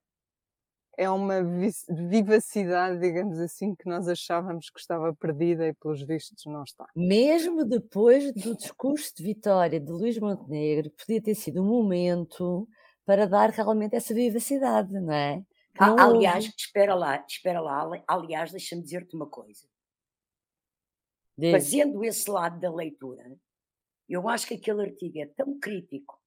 é 0.98 1.08
uma 1.08 1.42
vivacidade, 1.88 3.00
digamos 3.00 3.38
assim, 3.38 3.74
que 3.74 3.88
nós 3.88 4.06
achávamos 4.06 4.68
que 4.68 4.78
estava 4.78 5.14
perdida 5.14 5.66
e 5.66 5.72
pelos 5.72 6.02
vistos 6.02 6.44
não 6.44 6.62
está. 6.64 6.86
Mesmo 6.94 7.64
depois 7.64 8.30
do 8.34 8.54
discurso 8.54 9.10
de 9.16 9.24
vitória 9.24 9.80
de 9.80 9.90
Luís 9.90 10.18
Montenegro, 10.18 10.90
podia 10.90 11.22
ter 11.22 11.34
sido 11.34 11.62
um 11.62 11.66
momento 11.66 12.68
para 13.06 13.26
dar 13.26 13.50
realmente 13.50 13.96
essa 13.96 14.14
vivacidade, 14.14 14.92
não 14.92 15.12
é? 15.12 15.42
Não 15.80 15.98
aliás, 15.98 16.44
espera 16.56 16.94
lá, 16.94 17.24
espera 17.28 17.60
lá, 17.60 17.88
aliás, 18.06 18.52
deixa-me 18.52 18.82
dizer-te 18.82 19.16
uma 19.16 19.28
coisa. 19.28 19.68
Diz. 21.36 21.50
Fazendo 21.50 22.04
esse 22.04 22.30
lado 22.30 22.60
da 22.60 22.72
leitura, 22.72 23.36
eu 24.08 24.28
acho 24.28 24.46
que 24.46 24.54
aquele 24.54 24.82
artigo 24.82 25.18
é 25.18 25.26
tão 25.26 25.58
crítico 25.58 26.20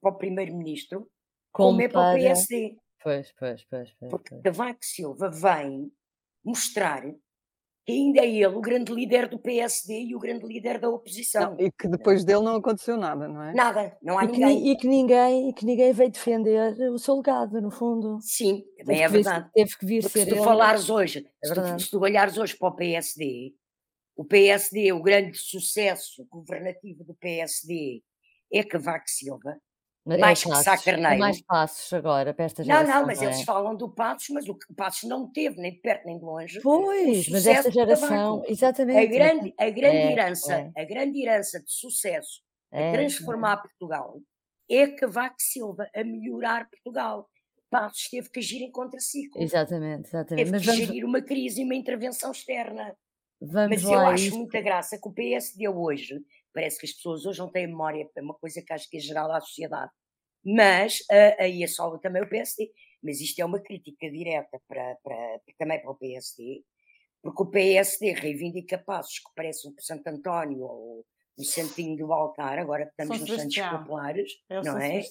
para 0.00 0.10
o 0.10 0.18
Primeiro-Ministro 0.18 1.10
como, 1.52 1.70
como 1.70 1.82
é 1.82 1.88
para 1.88 2.12
o 2.12 2.14
PSD. 2.14 2.78
Pois, 3.02 3.32
pois, 3.32 3.64
pois. 3.64 3.92
pois 3.94 4.10
Porque 4.10 4.30
pois. 4.30 4.42
Cavaco 4.42 4.84
Silva 4.84 5.30
vem 5.30 5.92
mostrar 6.42 7.04
ainda 7.88 8.20
é 8.20 8.28
ele 8.28 8.46
o 8.46 8.60
grande 8.60 8.92
líder 8.92 9.28
do 9.28 9.38
PSD 9.38 10.06
e 10.06 10.16
o 10.16 10.18
grande 10.18 10.44
líder 10.46 10.80
da 10.80 10.88
oposição. 10.88 11.54
Não, 11.54 11.60
e 11.60 11.70
que 11.70 11.88
depois 11.88 12.24
dele 12.24 12.42
não 12.42 12.56
aconteceu 12.56 12.96
nada, 12.96 13.28
não 13.28 13.42
é? 13.42 13.54
Nada, 13.54 13.96
não 14.02 14.18
há 14.18 14.24
e 14.24 14.26
ninguém. 14.28 14.62
Que, 14.62 14.70
e, 14.70 14.76
que 14.76 14.88
ninguém. 14.88 15.48
e 15.48 15.52
que 15.52 15.64
ninguém 15.64 15.92
veio 15.92 16.10
defender 16.10 16.74
o 16.90 16.98
seu 16.98 17.16
legado, 17.16 17.60
no 17.60 17.70
fundo. 17.70 18.18
Sim, 18.20 18.64
também 18.78 19.02
é 19.02 19.08
verdade. 19.08 19.44
Vir, 19.44 19.52
teve 19.52 19.78
que 19.78 19.86
vir 19.86 20.02
Porque 20.02 20.18
ser 20.18 20.24
se 20.24 20.30
tu 20.30 20.36
ele. 20.36 20.44
falares 20.44 20.90
hoje, 20.90 21.26
é 21.42 21.46
se, 21.46 21.54
tu, 21.54 21.80
se 21.80 21.90
tu 21.90 22.00
olhares 22.00 22.36
hoje 22.36 22.56
para 22.56 22.68
o 22.68 22.76
PSD, 22.76 23.54
o 24.16 24.24
PSD, 24.24 24.92
o 24.92 25.02
grande 25.02 25.36
sucesso 25.36 26.26
governativo 26.30 27.04
do 27.04 27.14
PSD 27.14 28.02
é 28.52 28.62
Cavaco 28.62 29.08
Silva, 29.08 29.58
é 30.14 30.18
mais 30.18 30.42
que 30.42 30.54
Sá 30.56 30.78
Carneiro. 30.78 31.18
mais 31.18 31.40
passos 31.42 31.92
agora 31.92 32.32
para 32.32 32.44
esta 32.44 32.62
geração. 32.62 32.86
Não, 32.86 33.00
não, 33.00 33.06
mas 33.06 33.20
é? 33.20 33.24
eles 33.24 33.42
falam 33.42 33.76
do 33.76 33.88
Passos, 33.88 34.28
mas 34.30 34.48
o 34.48 34.56
Passos 34.76 35.08
não 35.08 35.30
teve, 35.30 35.60
nem 35.60 35.72
de 35.72 35.80
perto 35.80 36.06
nem 36.06 36.18
de 36.18 36.24
longe. 36.24 36.60
Pois, 36.60 37.28
mas 37.28 37.46
esta 37.46 37.70
geração, 37.70 38.42
exatamente. 38.46 38.98
A 38.98 39.06
grande, 39.06 39.54
a 39.58 39.70
grande 39.70 39.96
é, 39.96 40.12
herança, 40.12 40.54
é. 40.54 40.82
a 40.82 40.84
grande 40.84 41.20
herança 41.20 41.60
de 41.60 41.72
sucesso 41.72 42.40
a 42.72 42.80
é, 42.80 42.92
transformar 42.92 43.56
Portugal 43.58 44.20
é 44.70 44.86
Cavaco 44.88 45.36
Silva 45.38 45.88
a 45.94 46.04
melhorar 46.04 46.68
Portugal. 46.68 47.28
Passos 47.68 48.08
teve 48.08 48.30
que 48.30 48.38
agir 48.38 48.62
em 48.62 48.70
contraciclo. 48.70 49.42
Exatamente, 49.42 50.08
exatamente. 50.08 50.44
Teve 50.44 50.50
mas 50.52 50.60
que 50.60 50.66
vamos... 50.66 50.86
gerir 50.86 51.04
uma 51.04 51.20
crise 51.20 51.60
e 51.60 51.64
uma 51.64 51.74
intervenção 51.74 52.30
externa. 52.30 52.96
Vamos 53.40 53.82
mas 53.82 53.84
eu 53.84 53.98
acho 53.98 54.36
muita 54.36 54.60
graça 54.60 54.98
que 54.98 55.08
o 55.08 55.12
PSD 55.12 55.68
hoje 55.68 56.20
Parece 56.56 56.78
que 56.78 56.86
as 56.86 56.92
pessoas 56.92 57.26
hoje 57.26 57.38
não 57.38 57.52
têm 57.52 57.66
memória, 57.66 58.08
é 58.16 58.22
uma 58.22 58.32
coisa 58.32 58.62
que 58.62 58.72
acho 58.72 58.88
que 58.88 58.96
é 58.96 59.00
geral 59.00 59.30
à 59.30 59.38
sociedade. 59.42 59.92
Mas, 60.42 61.00
uh, 61.00 61.36
aí 61.38 61.62
é 61.62 61.66
só 61.66 61.98
também 61.98 62.22
o 62.22 62.28
PSD, 62.30 62.72
mas 63.02 63.20
isto 63.20 63.38
é 63.40 63.44
uma 63.44 63.60
crítica 63.60 64.10
direta 64.10 64.58
para, 64.66 64.96
para, 65.04 65.40
também 65.58 65.82
para 65.82 65.90
o 65.90 65.98
PSD, 65.98 66.62
porque 67.22 67.42
o 67.42 67.50
PSD 67.50 68.12
reivindica 68.12 68.78
passos 68.78 69.18
que 69.18 69.34
parecem 69.36 69.70
o 69.70 69.82
Santo 69.82 70.06
António 70.06 70.62
ou 70.62 71.04
o 71.36 71.44
Santinho 71.44 71.94
do 71.94 72.10
Altar, 72.10 72.58
agora 72.58 72.86
que 72.86 73.02
estamos 73.02 73.20
nos 73.20 73.38
Santos 73.38 73.58
Populares, 73.58 74.32
é 74.48 74.62
não 74.62 74.78
é? 74.78 75.02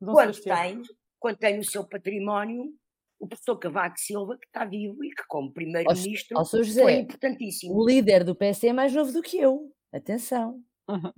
Quando 0.00 0.40
tem, 0.40 0.82
quando 1.18 1.36
tem 1.36 1.56
no 1.58 1.64
seu 1.64 1.86
património 1.86 2.72
o 3.20 3.28
professor 3.28 3.58
Cavaco 3.58 3.98
Silva, 3.98 4.38
que 4.38 4.46
está 4.46 4.64
vivo 4.64 5.04
e 5.04 5.10
que, 5.10 5.24
como 5.28 5.52
primeiro-ministro, 5.52 6.38
foi 6.46 6.94
importantíssimo. 6.94 7.74
O 7.74 7.86
líder 7.86 8.24
do 8.24 8.34
PSD 8.34 8.68
é 8.68 8.72
mais 8.72 8.94
novo 8.94 9.12
do 9.12 9.20
que 9.20 9.36
eu. 9.36 9.70
Atenção. 9.92 10.62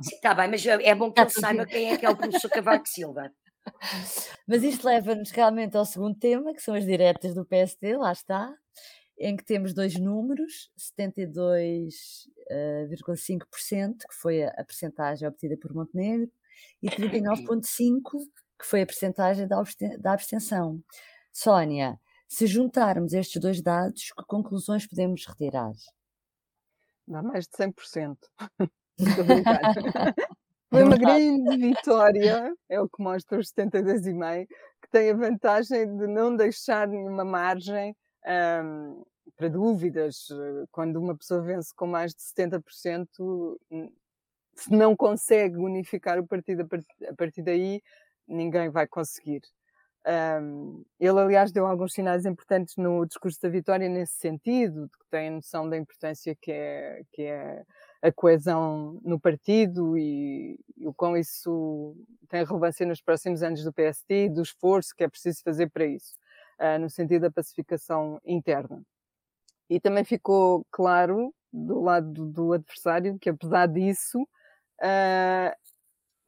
Está 0.00 0.34
bem, 0.34 0.48
mas 0.48 0.66
é 0.66 0.94
bom 0.94 1.12
que 1.12 1.20
ele 1.20 1.30
saiba 1.30 1.66
quem 1.66 1.92
é 1.92 1.96
que 1.96 2.04
é 2.04 2.10
o 2.10 2.16
professor 2.16 2.50
Cavaco 2.50 2.86
Silva. 2.88 3.32
Mas 4.46 4.62
isto 4.64 4.86
leva-nos 4.86 5.30
realmente 5.30 5.76
ao 5.76 5.84
segundo 5.84 6.18
tema, 6.18 6.52
que 6.52 6.62
são 6.62 6.74
as 6.74 6.84
diretas 6.84 7.34
do 7.34 7.44
PSD, 7.44 7.96
lá 7.96 8.12
está, 8.12 8.52
em 9.18 9.36
que 9.36 9.44
temos 9.44 9.74
dois 9.74 9.94
números, 9.94 10.70
72,5%, 10.98 13.98
que 14.08 14.14
foi 14.14 14.42
a, 14.42 14.48
a 14.48 14.64
percentagem 14.64 15.28
obtida 15.28 15.56
por 15.56 15.72
Montenegro, 15.74 16.30
e 16.82 16.88
39,5%, 16.88 18.00
que 18.58 18.66
foi 18.66 18.82
a 18.82 18.86
percentagem 18.86 19.46
da, 19.46 19.62
da 19.98 20.12
abstenção. 20.12 20.82
Sónia, 21.32 21.98
se 22.28 22.46
juntarmos 22.46 23.12
estes 23.12 23.40
dois 23.40 23.62
dados, 23.62 24.12
que 24.16 24.24
conclusões 24.26 24.86
podemos 24.86 25.24
retirar? 25.26 25.72
Dá 27.10 27.22
mais 27.22 27.46
de 27.46 27.56
100%. 27.56 28.16
Foi 30.70 30.84
uma 30.84 30.96
grande 30.96 31.56
vitória, 31.56 32.54
é 32.68 32.80
o 32.80 32.88
que 32.88 33.02
mostra 33.02 33.40
os 33.40 33.52
72,5%, 33.52 34.46
que 34.46 34.90
tem 34.90 35.10
a 35.10 35.14
vantagem 35.14 35.96
de 35.96 36.06
não 36.06 36.36
deixar 36.36 36.86
nenhuma 36.86 37.24
margem 37.24 37.96
um, 38.64 39.02
para 39.36 39.48
dúvidas. 39.48 40.28
Quando 40.70 40.96
uma 41.00 41.16
pessoa 41.16 41.42
vence 41.42 41.74
com 41.74 41.88
mais 41.88 42.14
de 42.14 42.22
70%, 42.22 43.08
se 44.54 44.70
não 44.70 44.94
consegue 44.94 45.56
unificar 45.56 46.20
o 46.20 46.26
partido 46.26 46.68
a 47.08 47.14
partir 47.16 47.42
daí, 47.42 47.82
ninguém 48.28 48.70
vai 48.70 48.86
conseguir. 48.86 49.40
Um, 50.06 50.82
ele, 50.98 51.20
aliás, 51.20 51.52
deu 51.52 51.66
alguns 51.66 51.92
sinais 51.92 52.24
importantes 52.24 52.76
no 52.76 53.04
discurso 53.04 53.38
da 53.42 53.48
vitória 53.50 53.88
nesse 53.88 54.14
sentido, 54.14 54.86
de 54.86 54.92
que 54.92 55.06
tem 55.10 55.30
noção 55.30 55.68
da 55.68 55.76
importância 55.76 56.34
que 56.34 56.50
é, 56.50 57.02
que 57.12 57.22
é 57.22 57.62
a 58.02 58.10
coesão 58.10 58.98
no 59.04 59.20
partido 59.20 59.96
e, 59.98 60.58
e 60.76 60.86
o 60.86 60.94
quão 60.94 61.16
isso 61.16 61.94
tem 62.28 62.44
relevância 62.44 62.86
nos 62.86 63.02
próximos 63.02 63.42
anos 63.42 63.62
do 63.62 63.72
PSD 63.72 64.26
e 64.26 64.30
do 64.30 64.42
esforço 64.42 64.94
que 64.96 65.04
é 65.04 65.08
preciso 65.08 65.42
fazer 65.42 65.68
para 65.70 65.84
isso, 65.84 66.14
uh, 66.58 66.78
no 66.78 66.88
sentido 66.88 67.22
da 67.22 67.30
pacificação 67.30 68.18
interna. 68.24 68.82
E 69.68 69.78
também 69.78 70.04
ficou 70.04 70.66
claro 70.70 71.34
do 71.52 71.80
lado 71.80 72.26
do, 72.26 72.52
adversário 72.54 73.18
que, 73.18 73.28
apesar 73.28 73.66
disso, 73.66 74.22
uh, 74.22 75.54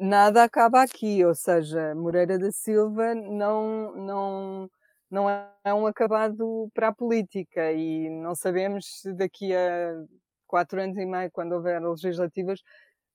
nada 0.03 0.43
acaba 0.45 0.83
aqui, 0.83 1.25
ou 1.25 1.35
seja, 1.35 1.95
Moreira 1.95 2.39
da 2.39 2.51
Silva 2.51 3.15
não, 3.15 3.95
não, 3.95 4.71
não 5.11 5.31
é 5.31 5.73
um 5.73 5.87
acabado 5.87 6.69
para 6.75 6.89
a 6.89 6.95
política 6.95 7.73
e 7.73 8.11
não 8.11 8.35
sabemos 8.35 8.85
se 9.01 9.13
daqui 9.13 9.55
a 9.55 9.95
quatro 10.47 10.81
anos 10.81 10.97
e 10.99 11.07
meio, 11.07 11.31
quando 11.31 11.53
houver 11.53 11.81
legislativas, 11.81 12.61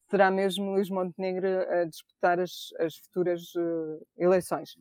será 0.09 0.31
mesmo 0.31 0.71
Luís 0.71 0.89
Montenegro 0.89 1.47
a 1.69 1.83
disputar 1.85 2.39
as, 2.39 2.69
as 2.79 2.95
futuras 2.95 3.53
uh, 3.55 4.07
eleições. 4.17 4.75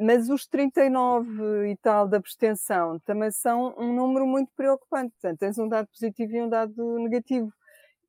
Mas 0.00 0.30
os 0.30 0.46
39 0.46 1.70
e 1.70 1.76
tal 1.76 2.08
da 2.08 2.16
abstenção 2.16 2.98
também 3.00 3.30
são 3.30 3.74
um 3.78 3.92
número 3.94 4.26
muito 4.26 4.50
preocupante. 4.56 5.12
Portanto, 5.20 5.38
tens 5.38 5.58
um 5.58 5.68
dado 5.68 5.86
positivo 5.88 6.32
e 6.34 6.42
um 6.42 6.48
dado 6.48 6.98
negativo. 6.98 7.52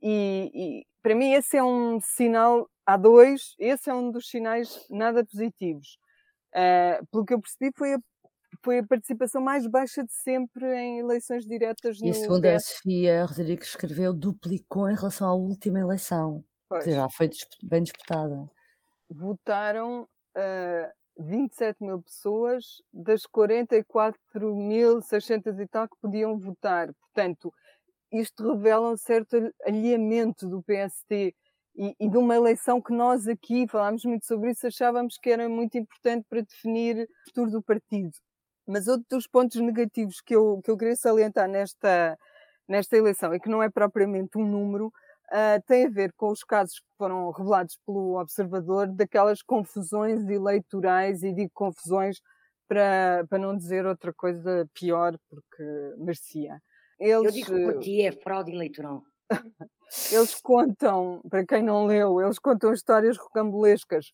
E, 0.04 0.52
e 0.54 0.86
para 1.02 1.16
mim 1.16 1.32
esse 1.32 1.56
é 1.56 1.64
um 1.64 2.02
sinal 2.02 2.70
há 2.86 2.98
dois, 2.98 3.56
esse 3.58 3.90
é 3.90 3.94
um 3.94 4.12
dos 4.12 4.28
sinais 4.28 4.86
nada 4.90 5.26
positivos. 5.26 5.98
Uh, 6.54 7.06
pelo 7.08 7.26
que 7.26 7.34
eu 7.34 7.40
percebi, 7.40 7.72
foi 7.76 7.94
a, 7.94 8.00
foi 8.62 8.80
a 8.80 8.86
participação 8.86 9.42
mais 9.42 9.66
baixa 9.66 10.04
de 10.04 10.12
sempre 10.14 10.66
em 10.76 11.00
eleições 11.00 11.46
diretas 11.46 12.02
no. 12.02 12.08
E 12.08 12.14
segundo 12.14 12.46
a 12.46 12.60
Sofia 12.60 13.26
Rodrigues 13.26 13.70
escreveu, 13.70 14.14
duplicou 14.14 14.90
em 14.90 14.96
relação 14.96 15.28
à 15.28 15.34
última 15.34 15.80
eleição. 15.80 16.44
Pois. 16.68 16.84
Já 16.86 17.10
foi 17.10 17.30
bem 17.64 17.84
disputada. 17.84 18.50
Votaram 19.10 20.04
uh, 20.04 20.92
27 21.18 21.84
mil 21.84 22.02
pessoas 22.02 22.82
das 22.92 23.24
44.600 23.24 25.60
e 25.60 25.68
tal 25.68 25.88
que 25.88 25.96
podiam 26.02 26.38
votar. 26.38 26.94
Portanto, 26.94 27.54
isto 28.13 28.53
revela 28.53 28.91
um 28.91 28.98
certo 28.98 29.36
alinhamento 29.65 30.48
do 30.48 30.62
PST 30.63 31.36
e, 31.75 31.96
e, 32.00 32.10
de 32.10 32.17
uma 32.17 32.36
eleição 32.36 32.82
que 32.82 32.93
nós 32.93 33.27
aqui 33.27 33.67
falámos 33.67 34.05
muito 34.05 34.25
sobre 34.25 34.51
isso, 34.51 34.67
achávamos 34.67 35.17
que 35.17 35.32
era 35.32 35.50
muito 35.50 35.77
importante 35.77 36.25
para 36.29 36.41
definir 36.41 37.03
o 37.03 37.27
futuro 37.27 37.51
do 37.51 37.63
partido. 37.63 38.12
Mas 38.67 38.88
outro 38.88 39.05
dos 39.10 39.27
pontos 39.27 39.60
negativos 39.60 40.22
que 40.22 40.36
eu, 40.36 40.62
que 40.63 40.70
eu 40.70 40.77
queria 40.77 40.96
salientar 40.96 41.50
nesta, 41.50 42.17
nesta 42.67 42.96
eleição, 42.96 43.34
e 43.34 43.39
que 43.39 43.50
não 43.50 43.63
é 43.63 43.70
propriamente 43.70 44.38
um 44.38 44.46
número, 44.46 44.88
uh, 44.88 45.62
tem 45.65 45.88
a 45.88 45.89
ver 45.89 46.13
com 46.15 46.29
os 46.29 46.43
casos 46.43 46.79
que 46.79 46.86
foram 46.98 47.32
revelados 47.32 47.77
pelo 47.86 48.20
Observador, 48.20 48.88
daquelas 48.93 49.41
confusões 49.41 50.24
eleitorais, 50.29 51.24
e 51.24 51.34
digo 51.34 51.51
confusões 51.53 52.20
para, 52.67 53.25
para 53.29 53.39
não 53.39 53.58
dizer 53.58 53.86
outra 53.86 54.13
coisa 54.13 54.67
pior, 54.75 55.17
porque 55.29 55.63
merecia 55.98 56.62
eles, 57.04 57.26
Eu 57.26 57.32
digo 57.32 57.48
que 57.48 57.64
por 57.64 57.80
ti 57.80 58.02
é 58.02 58.12
fraude 58.12 58.52
eleitoral. 58.52 59.04
eles 60.12 60.36
contam, 60.42 61.22
para 61.30 61.46
quem 61.46 61.62
não 61.62 61.86
leu, 61.86 62.22
eles 62.22 62.40
contam 62.40 62.74
histórias 62.74 63.18
rocambolescas 63.18 64.12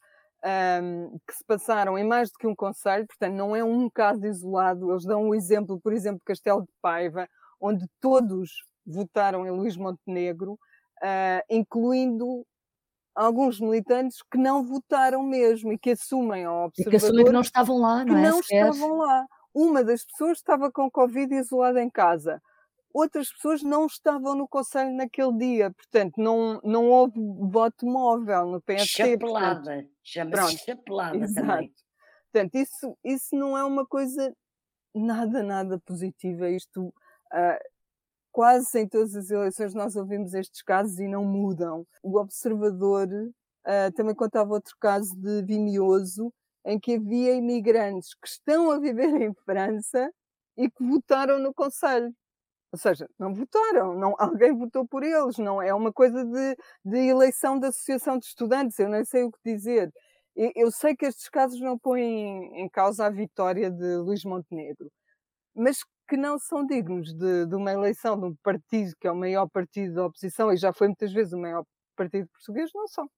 um, 0.81 1.17
que 1.27 1.35
se 1.35 1.43
passaram 1.45 1.97
em 1.97 2.03
mais 2.03 2.31
do 2.31 2.37
que 2.37 2.47
um 2.47 2.55
conselho, 2.55 3.05
portanto, 3.05 3.33
não 3.33 3.55
é 3.55 3.63
um 3.63 3.89
caso 3.89 4.25
isolado. 4.25 4.91
Eles 4.91 5.05
dão 5.05 5.23
um 5.23 5.35
exemplo, 5.35 5.79
por 5.79 5.93
exemplo, 5.93 6.21
Castelo 6.25 6.61
de 6.61 6.71
Paiva, 6.81 7.27
onde 7.61 7.85
todos 7.99 8.49
votaram 8.85 9.45
em 9.45 9.51
Luís 9.51 9.75
Montenegro, 9.75 10.53
uh, 10.53 11.43
incluindo 11.49 12.45
alguns 13.13 13.59
militantes 13.59 14.23
que 14.31 14.37
não 14.37 14.63
votaram 14.63 15.21
mesmo 15.21 15.73
e 15.73 15.77
que 15.77 15.91
assumem 15.91 16.45
ao 16.45 16.65
observador... 16.65 16.87
E 16.87 16.99
que 16.99 17.05
assumem 17.05 17.25
que 17.25 17.31
não 17.31 17.41
estavam 17.41 17.77
lá, 17.77 18.05
não 18.05 18.41
que 18.41 18.55
é? 18.55 18.63
não 18.63 18.71
estavam 18.71 18.97
lá. 18.97 19.25
Uma 19.53 19.83
das 19.83 20.05
pessoas 20.05 20.37
estava 20.37 20.71
com 20.71 20.89
Covid 20.89 21.35
isolada 21.35 21.81
em 21.81 21.89
casa. 21.89 22.41
Outras 22.93 23.31
pessoas 23.31 23.61
não 23.61 23.85
estavam 23.85 24.35
no 24.35 24.47
Conselho 24.47 24.95
naquele 24.95 25.37
dia, 25.37 25.71
portanto, 25.71 26.15
não, 26.17 26.59
não 26.63 26.89
houve 26.89 27.19
voto 27.51 27.85
móvel 27.85 28.47
no 28.47 28.61
PSD. 28.61 29.11
Chapelada, 29.11 29.87
chama-se 30.03 30.57
chapelada 30.57 31.17
Exato. 31.17 31.47
também. 31.47 31.73
Portanto, 32.31 32.55
isso, 32.55 32.97
isso 33.03 33.35
não 33.35 33.57
é 33.57 33.63
uma 33.63 33.85
coisa 33.85 34.35
nada, 34.93 35.43
nada 35.43 35.79
positiva. 35.79 36.49
Isto, 36.49 36.93
ah, 37.31 37.59
quase 38.31 38.79
em 38.79 38.87
todas 38.87 39.15
as 39.15 39.29
eleições 39.29 39.73
nós 39.73 39.95
ouvimos 39.95 40.33
estes 40.33 40.61
casos 40.61 40.99
e 40.99 41.07
não 41.07 41.23
mudam. 41.23 41.85
O 42.01 42.17
Observador 42.17 43.07
ah, 43.65 43.91
também 43.95 44.15
contava 44.15 44.53
outro 44.53 44.75
caso 44.79 45.15
de 45.15 45.43
Vimioso, 45.43 46.33
em 46.65 46.79
que 46.79 46.95
havia 46.95 47.33
imigrantes 47.35 48.13
que 48.15 48.27
estão 48.27 48.71
a 48.71 48.79
viver 48.79 49.09
em 49.21 49.33
França 49.45 50.11
e 50.57 50.69
que 50.69 50.83
votaram 50.83 51.39
no 51.39 51.53
Conselho. 51.53 52.13
Ou 52.71 52.77
seja, 52.79 53.09
não 53.17 53.33
votaram, 53.33 53.95
não, 53.95 54.15
alguém 54.19 54.55
votou 54.55 54.87
por 54.87 55.03
eles, 55.03 55.37
não 55.37 55.61
é 55.61 55.73
uma 55.73 55.91
coisa 55.91 56.23
de, 56.23 56.55
de 56.85 56.97
eleição 57.09 57.59
da 57.59 57.69
Associação 57.69 58.17
de 58.19 58.25
Estudantes, 58.25 58.77
eu 58.79 58.89
não 58.89 59.03
sei 59.05 59.23
o 59.23 59.31
que 59.31 59.39
dizer. 59.43 59.91
Eu, 60.35 60.51
eu 60.55 60.71
sei 60.71 60.95
que 60.95 61.05
estes 61.05 61.29
casos 61.29 61.59
não 61.61 61.77
põem 61.79 62.03
em, 62.03 62.61
em 62.63 62.69
causa 62.69 63.05
a 63.05 63.09
vitória 63.09 63.71
de 63.71 63.97
Luís 63.97 64.23
Montenegro, 64.23 64.91
mas 65.55 65.79
que 66.07 66.17
não 66.17 66.39
são 66.39 66.65
dignos 66.65 67.13
de, 67.13 67.45
de 67.47 67.55
uma 67.55 67.71
eleição 67.71 68.19
de 68.19 68.25
um 68.25 68.35
partido 68.43 68.93
que 68.99 69.07
é 69.07 69.11
o 69.11 69.15
maior 69.15 69.47
partido 69.49 69.93
da 69.95 70.05
oposição 70.07 70.51
e 70.51 70.57
já 70.57 70.73
foi 70.73 70.87
muitas 70.87 71.13
vezes 71.13 71.33
o 71.33 71.39
maior 71.39 71.63
partido 71.95 72.27
português, 72.29 72.71
não 72.73 72.87
são. 72.87 73.09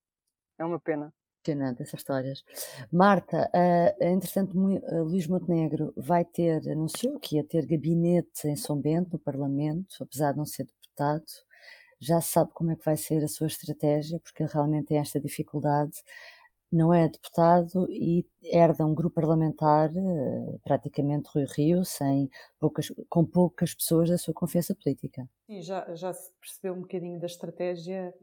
É 0.60 0.66
uma 0.66 0.80
pena. 0.80 1.14
Impressionante 1.42 1.82
essas 1.82 2.00
histórias. 2.00 2.44
Marta, 2.92 3.50
uh, 3.52 4.04
entretanto, 4.04 4.56
uh, 4.56 5.04
Luís 5.04 5.26
Montenegro 5.26 5.92
vai 5.98 6.24
ter, 6.24 6.70
anunciou 6.70 7.20
que 7.20 7.38
ia 7.38 7.44
ter 7.44 7.66
gabinete 7.66 8.48
em 8.48 8.56
São 8.56 8.80
Bento, 8.80 9.14
no 9.14 9.20
Parlamento, 9.20 10.04
apesar 10.04 10.34
de 10.34 10.38
não 10.38 10.46
ser 10.46 10.66
deputado. 10.66 11.26
Já 12.00 12.22
sabe 12.22 12.52
como 12.54 12.72
é 12.72 12.76
que 12.76 12.86
vai 12.86 12.96
ser 12.96 13.24
a 13.24 13.28
sua 13.28 13.48
estratégia, 13.48 14.20
porque 14.20 14.44
realmente 14.46 14.88
tem 14.88 15.00
esta 15.00 15.20
dificuldade. 15.20 15.94
Não 16.72 16.94
é 16.94 17.10
deputado 17.10 17.88
e 17.90 18.26
herda 18.44 18.86
um 18.86 18.94
grupo 18.94 19.16
parlamentar, 19.16 19.90
uh, 19.90 20.60
praticamente 20.64 21.28
Rui 21.34 21.46
Rio, 21.58 21.84
sem 21.84 22.30
poucas, 22.60 22.94
com 23.10 23.26
poucas 23.26 23.74
pessoas 23.74 24.10
da 24.10 24.18
sua 24.20 24.34
confiança 24.34 24.76
política. 24.76 25.28
Sim, 25.48 25.62
já, 25.64 25.96
já 25.96 26.14
se 26.14 26.32
percebeu 26.40 26.74
um 26.74 26.82
bocadinho 26.82 27.20
da 27.20 27.26
estratégia 27.26 28.14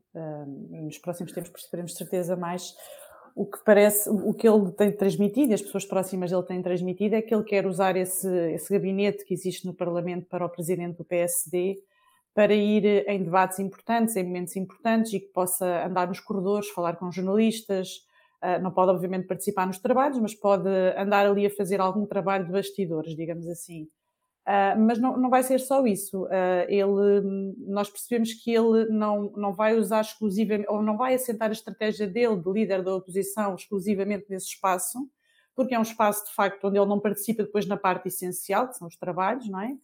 nos 0.71 0.99
próximos 0.99 1.33
tempos 1.33 1.51
perceberemos 1.51 1.95
certeza 1.95 2.37
mais 2.37 2.75
o 3.39 3.47
que 3.47 3.59
parece, 3.65 4.11
o 4.11 4.35
que 4.35 4.49
ele 4.49 4.73
tem 4.73 4.91
transmitido, 4.91 5.55
as 5.55 5.63
pessoas 5.63 5.85
próximas 5.85 6.31
dele 6.33 6.43
têm 6.43 6.61
transmitido, 6.61 7.15
é 7.15 7.23
que 7.23 7.33
ele 7.33 7.45
quer 7.45 7.67
usar 7.67 7.97
esse, 7.97 8.29
esse 8.53 8.73
gabinete 8.73 9.25
que 9.25 9.33
existe 9.33 9.65
no 9.65 9.73
Parlamento 9.73 10.27
para 10.27 10.45
o 10.45 10.49
presidente 10.49 10.97
do 10.97 11.05
PSD 11.05 11.77
para 12.35 12.53
ir 12.53 12.85
em 13.09 13.23
debates 13.23 13.61
importantes, 13.61 14.17
em 14.17 14.25
momentos 14.25 14.57
importantes 14.57 15.13
e 15.13 15.21
que 15.21 15.29
possa 15.29 15.87
andar 15.87 16.09
nos 16.09 16.19
corredores, 16.21 16.69
falar 16.71 16.97
com 16.97 17.13
jornalistas. 17.13 18.05
Ah, 18.41 18.59
não 18.59 18.73
pode, 18.73 18.91
obviamente, 18.91 19.27
participar 19.27 19.67
nos 19.67 19.79
trabalhos, 19.79 20.19
mas 20.19 20.35
pode 20.35 20.69
andar 20.97 21.27
ali 21.27 21.47
a 21.47 21.51
fazer 21.51 21.81
algum 21.81 22.07
trabalho 22.07 22.45
de 22.45 22.53
bastidores, 22.53 23.15
digamos 23.15 23.47
assim. 23.49 23.89
Uh, 24.49 24.81
mas 24.81 24.99
não, 24.99 25.15
não 25.19 25.29
vai 25.29 25.43
ser 25.43 25.59
só 25.61 25.85
isso. 25.85 26.25
Uh, 26.25 26.65
ele, 26.69 27.55
nós 27.67 27.91
percebemos 27.91 28.33
que 28.33 28.51
ele 28.51 28.87
não, 28.87 29.31
não 29.37 29.53
vai 29.53 29.77
usar 29.77 30.01
exclusivamente, 30.01 30.71
ou 30.71 30.81
não 30.81 30.97
vai 30.97 31.13
assentar 31.13 31.51
a 31.51 31.53
estratégia 31.53 32.07
dele 32.07 32.39
de 32.39 32.51
líder 32.51 32.83
da 32.83 32.95
oposição 32.95 33.55
exclusivamente 33.55 34.25
nesse 34.31 34.47
espaço, 34.47 35.07
porque 35.55 35.75
é 35.75 35.79
um 35.79 35.83
espaço 35.83 36.25
de 36.25 36.35
facto 36.35 36.67
onde 36.67 36.79
ele 36.79 36.87
não 36.87 36.99
participa 36.99 37.43
depois 37.43 37.67
na 37.67 37.77
parte 37.77 38.09
essencial, 38.09 38.69
que 38.69 38.79
são 38.79 38.89
os 38.89 38.97
trabalhos, 38.97 39.47
não 39.51 39.61
é? 39.61 39.77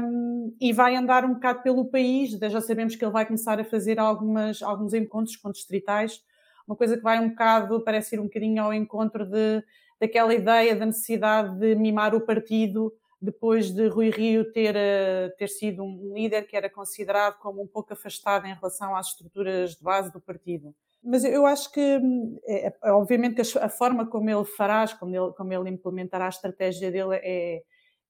Um, 0.00 0.54
e 0.60 0.72
vai 0.72 0.94
andar 0.94 1.24
um 1.24 1.34
bocado 1.34 1.62
pelo 1.62 1.86
país, 1.86 2.30
já 2.32 2.60
sabemos 2.60 2.94
que 2.94 3.04
ele 3.04 3.12
vai 3.12 3.26
começar 3.26 3.58
a 3.58 3.64
fazer 3.64 3.98
algumas, 3.98 4.62
alguns 4.62 4.94
encontros 4.94 5.34
com 5.34 5.50
distritais, 5.50 6.22
uma 6.68 6.76
coisa 6.76 6.96
que 6.96 7.02
vai 7.02 7.18
um 7.18 7.30
bocado, 7.30 7.82
parece 7.82 8.14
ir 8.14 8.20
um 8.20 8.24
bocadinho 8.24 8.62
ao 8.62 8.72
encontro 8.72 9.24
de, 9.24 9.64
daquela 10.00 10.32
ideia 10.34 10.76
da 10.76 10.86
necessidade 10.86 11.58
de 11.58 11.74
mimar 11.74 12.14
o 12.14 12.20
partido, 12.20 12.92
depois 13.20 13.70
de 13.70 13.88
Rui 13.88 14.10
Rio 14.10 14.52
ter, 14.52 14.76
eh, 14.76 15.30
ter 15.38 15.48
sido 15.48 15.82
um 15.82 16.12
líder 16.14 16.46
que 16.46 16.56
era 16.56 16.68
considerado 16.68 17.38
como 17.38 17.62
um 17.62 17.66
pouco 17.66 17.92
afastado 17.92 18.46
em 18.46 18.54
relação 18.54 18.94
às 18.94 19.08
estruturas 19.08 19.74
de 19.76 19.82
base 19.82 20.12
do 20.12 20.20
partido. 20.20 20.74
Mas 21.02 21.24
eu 21.24 21.46
acho 21.46 21.72
que, 21.72 22.00
é, 22.46 22.66
é, 22.66 22.92
obviamente, 22.92 23.40
a 23.58 23.68
forma 23.68 24.06
como 24.06 24.28
ele 24.28 24.44
fará, 24.44 24.84
como 24.98 25.14
ele, 25.14 25.32
como 25.34 25.52
ele 25.52 25.70
implementará 25.70 26.26
a 26.26 26.30
estratégia 26.30 26.90
dele 26.90 27.14
é, 27.22 27.62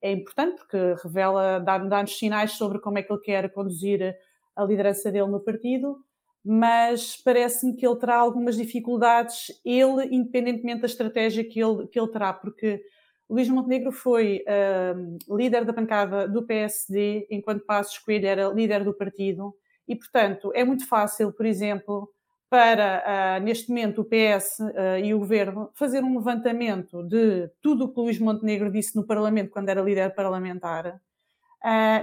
é 0.02 0.12
importante, 0.12 0.56
porque 0.58 0.94
revela, 1.02 1.58
dá-nos 1.58 2.16
sinais 2.18 2.52
sobre 2.52 2.80
como 2.80 2.98
é 2.98 3.02
que 3.02 3.12
ele 3.12 3.20
quer 3.20 3.52
conduzir 3.52 4.16
a 4.56 4.64
liderança 4.64 5.12
dele 5.12 5.28
no 5.28 5.40
partido, 5.40 5.98
mas 6.42 7.16
parece-me 7.16 7.74
que 7.76 7.86
ele 7.86 7.96
terá 7.96 8.16
algumas 8.16 8.56
dificuldades, 8.56 9.48
ele, 9.64 10.06
independentemente 10.10 10.80
da 10.80 10.86
estratégia 10.86 11.44
que 11.44 11.60
ele, 11.60 11.86
que 11.88 11.98
ele 11.98 12.10
terá, 12.10 12.32
porque 12.32 12.80
Luís 13.28 13.48
Montenegro 13.48 13.90
foi 13.90 14.44
uh, 14.46 15.36
líder 15.36 15.64
da 15.64 15.72
bancada 15.72 16.28
do 16.28 16.44
PSD, 16.44 17.26
enquanto 17.30 17.64
Passos 17.64 17.98
Coelho 17.98 18.26
era 18.26 18.48
líder 18.48 18.84
do 18.84 18.94
partido, 18.94 19.54
e, 19.86 19.96
portanto, 19.96 20.52
é 20.54 20.64
muito 20.64 20.86
fácil, 20.86 21.32
por 21.32 21.44
exemplo, 21.44 22.08
para, 22.48 23.38
uh, 23.40 23.44
neste 23.44 23.68
momento, 23.68 24.02
o 24.02 24.04
PS 24.04 24.60
uh, 24.60 24.72
ah, 24.76 25.00
e 25.00 25.12
o 25.12 25.18
Governo 25.18 25.70
fazer 25.74 26.04
um 26.04 26.16
levantamento 26.16 27.02
de 27.02 27.50
tudo 27.60 27.84
o 27.84 27.92
que 27.92 28.00
Luís 28.00 28.18
Montenegro 28.20 28.70
disse 28.70 28.94
no 28.94 29.04
Parlamento 29.04 29.50
quando 29.50 29.68
era 29.68 29.82
líder 29.82 30.14
parlamentar, 30.14 31.00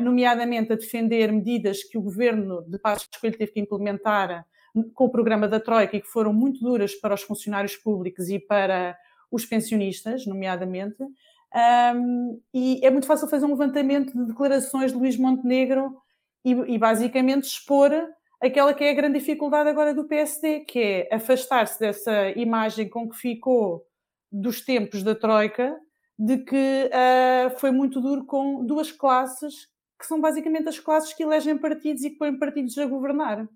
nomeadamente 0.02 0.74
a 0.74 0.76
defender 0.76 1.32
medidas 1.32 1.84
que 1.84 1.98
o 1.98 2.02
Governo 2.02 2.64
de 2.64 2.78
Passos 2.78 3.08
Coelho 3.22 3.38
teve 3.38 3.54
que 3.54 3.62
implementar 3.62 4.46
com 4.94 5.06
o 5.06 5.10
programa 5.10 5.48
da 5.48 5.60
Troika 5.60 5.96
e 5.96 6.02
que 6.02 6.08
foram 6.08 6.34
muito 6.34 6.60
duras 6.60 6.94
para 6.96 7.14
os 7.14 7.22
funcionários 7.22 7.78
públicos 7.78 8.28
e 8.28 8.40
para 8.40 8.98
os 9.34 9.46
pensionistas, 9.46 10.26
nomeadamente, 10.28 11.04
um, 11.96 12.41
e 12.54 12.80
é 12.84 12.89
muito 12.89 13.08
fácil 13.08 13.28
fazer 13.28 13.46
um 13.46 13.50
levantamento 13.50 14.12
de 14.17 14.26
declarações 14.26 14.91
de 14.91 14.98
Luís 14.98 15.17
Montenegro 15.17 15.96
e, 16.43 16.52
e, 16.52 16.78
basicamente 16.78 17.46
expor 17.46 17.91
aquela 18.41 18.74
que 18.74 18.84
é 18.84 18.89
a 18.89 18.93
grande 18.93 19.19
dificuldade 19.19 19.69
agora 19.69 19.93
do 19.93 20.06
PSD, 20.06 20.62
que 20.62 20.80
é 20.80 21.15
afastar-se 21.15 21.80
dessa 21.80 22.30
imagem 22.32 22.89
com 22.89 23.10
que 23.10 23.15
ficou 23.15 23.86
dos 24.32 24.62
tempos 24.62 25.04
da 25.04 25.15
Troika, 25.15 25.80
de 26.17 26.39
que 26.39 26.89
uh, 26.89 27.58
foi 27.60 27.72
muito 27.72 28.02
duro 28.02 28.26
com 28.26 28.65
duas 28.65 28.91
classes, 28.91 29.67
que 30.00 30.06
são 30.08 30.19
basicamente 30.19 30.67
as 30.67 30.80
classes 30.80 31.13
que 31.13 31.24
elegem 31.24 31.58
partidos 31.58 32.04
e 32.04 32.10
que 32.10 32.17
põem 32.17 32.38
partidos 32.38 32.78
a 32.78 32.86
governar. 32.86 33.48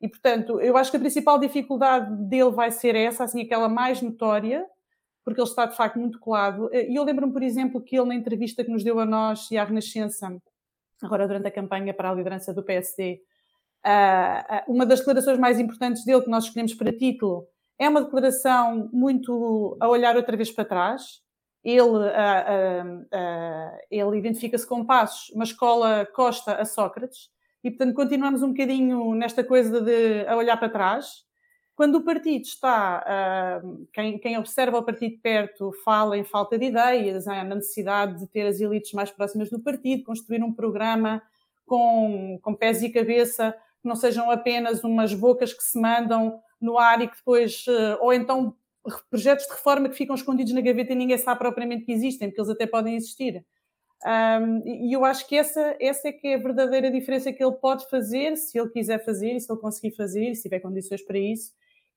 E, 0.00 0.08
portanto, 0.08 0.60
eu 0.60 0.76
acho 0.76 0.90
que 0.90 0.96
a 0.96 1.00
principal 1.00 1.38
dificuldade 1.38 2.14
dele 2.28 2.50
vai 2.50 2.70
ser 2.70 2.94
essa, 2.94 3.24
assim, 3.24 3.42
aquela 3.42 3.68
mais 3.68 4.02
notória, 4.02 4.66
porque 5.26 5.40
ele 5.40 5.48
está 5.48 5.66
de 5.66 5.74
facto 5.74 5.98
muito 5.98 6.20
colado. 6.20 6.70
E 6.72 6.94
eu 6.94 7.02
lembro-me, 7.02 7.32
por 7.32 7.42
exemplo, 7.42 7.82
que 7.82 7.98
ele, 7.98 8.06
na 8.06 8.14
entrevista 8.14 8.62
que 8.62 8.70
nos 8.70 8.84
deu 8.84 9.00
a 9.00 9.04
nós 9.04 9.50
e 9.50 9.58
à 9.58 9.64
Renascença, 9.64 10.40
agora 11.02 11.26
durante 11.26 11.48
a 11.48 11.50
campanha 11.50 11.92
para 11.92 12.08
a 12.08 12.14
liderança 12.14 12.54
do 12.54 12.62
PSD, 12.62 13.20
uma 14.68 14.86
das 14.86 15.00
declarações 15.00 15.36
mais 15.36 15.58
importantes 15.58 16.04
dele, 16.04 16.22
que 16.22 16.30
nós 16.30 16.44
escolhemos 16.44 16.74
para 16.74 16.96
título, 16.96 17.44
é 17.76 17.88
uma 17.88 18.04
declaração 18.04 18.88
muito 18.92 19.76
a 19.80 19.88
olhar 19.88 20.14
outra 20.14 20.36
vez 20.36 20.52
para 20.52 20.64
trás. 20.64 21.20
Ele, 21.64 22.08
ele 23.90 24.18
identifica-se 24.18 24.64
com 24.64 24.86
Passos, 24.86 25.30
uma 25.34 25.42
escola 25.42 26.06
costa 26.14 26.54
a 26.54 26.64
Sócrates, 26.64 27.30
e 27.64 27.70
portanto 27.72 27.96
continuamos 27.96 28.44
um 28.44 28.50
bocadinho 28.50 29.12
nesta 29.16 29.42
coisa 29.42 29.80
de 29.80 30.24
a 30.28 30.36
olhar 30.36 30.56
para 30.56 30.68
trás 30.68 31.25
quando 31.76 31.96
o 31.96 32.02
partido 32.02 32.42
está, 32.42 33.62
uh, 33.62 33.86
quem, 33.92 34.18
quem, 34.18 34.38
observa 34.38 34.78
o 34.78 34.82
partido 34.82 35.18
perto 35.20 35.72
fala 35.84 36.16
em 36.16 36.24
falta 36.24 36.58
de 36.58 36.64
ideias, 36.64 37.26
na 37.26 37.44
necessidade 37.44 38.18
de 38.18 38.26
ter 38.26 38.46
as 38.46 38.58
elites 38.60 38.94
mais 38.94 39.10
próximas 39.10 39.50
do 39.50 39.60
partido, 39.60 40.02
construir 40.02 40.42
um 40.42 40.52
programa 40.52 41.22
com, 41.66 42.38
com 42.40 42.54
pés 42.54 42.82
e 42.82 42.88
cabeça, 42.88 43.54
que 43.82 43.86
não 43.86 43.94
sejam 43.94 44.30
apenas 44.30 44.82
umas 44.82 45.12
bocas 45.12 45.52
que 45.52 45.62
se 45.62 45.78
mandam 45.78 46.40
no 46.58 46.78
ar 46.78 47.02
e 47.02 47.08
que 47.08 47.16
depois, 47.16 47.66
uh, 47.66 47.98
ou 48.00 48.10
então 48.10 48.56
projetos 49.10 49.46
de 49.46 49.52
reforma 49.52 49.90
que 49.90 49.96
ficam 49.96 50.14
escondidos 50.14 50.54
na 50.54 50.62
gaveta 50.62 50.94
e 50.94 50.96
ninguém 50.96 51.18
sabe 51.18 51.38
propriamente 51.38 51.84
que 51.84 51.92
existem, 51.92 52.28
porque 52.28 52.40
eles 52.40 52.50
até 52.50 52.66
podem 52.66 52.96
existir. 52.96 53.44
Um, 54.02 54.62
e 54.64 54.92
eu 54.94 55.04
acho 55.04 55.26
que 55.28 55.36
essa, 55.36 55.76
essa 55.78 56.08
é 56.08 56.12
que 56.12 56.28
é 56.28 56.34
a 56.36 56.38
verdadeira 56.38 56.90
diferença 56.90 57.32
que 57.32 57.44
ele 57.44 57.56
pode 57.56 57.86
fazer, 57.90 58.36
se 58.36 58.58
ele 58.58 58.70
quiser 58.70 59.04
fazer 59.04 59.32
e 59.32 59.40
se 59.40 59.50
ele 59.52 59.60
conseguir 59.60 59.94
fazer, 59.94 60.34
se 60.34 60.42
tiver 60.42 60.60
condições 60.60 61.02
para 61.02 61.18
isso, 61.18 61.52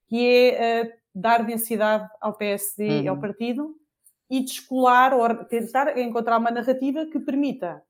que 0.09 0.51
é 0.51 0.83
uh, 0.83 0.91
dar 1.13 1.45
densidade 1.45 2.09
ao 2.19 2.33
PSD 2.33 2.87
uhum. 2.87 3.03
e 3.03 3.07
ao 3.07 3.15
uhum. 3.15 3.21
partido 3.21 3.75
e 4.29 4.41
descolar 4.41 5.13
ou 5.13 5.45
tentar 5.45 5.97
encontrar 5.97 6.37
uma 6.37 6.51
narrativa 6.51 7.05
que 7.05 7.19
permita 7.19 7.81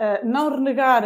uh, 0.00 0.26
não 0.26 0.50
renegar 0.50 1.04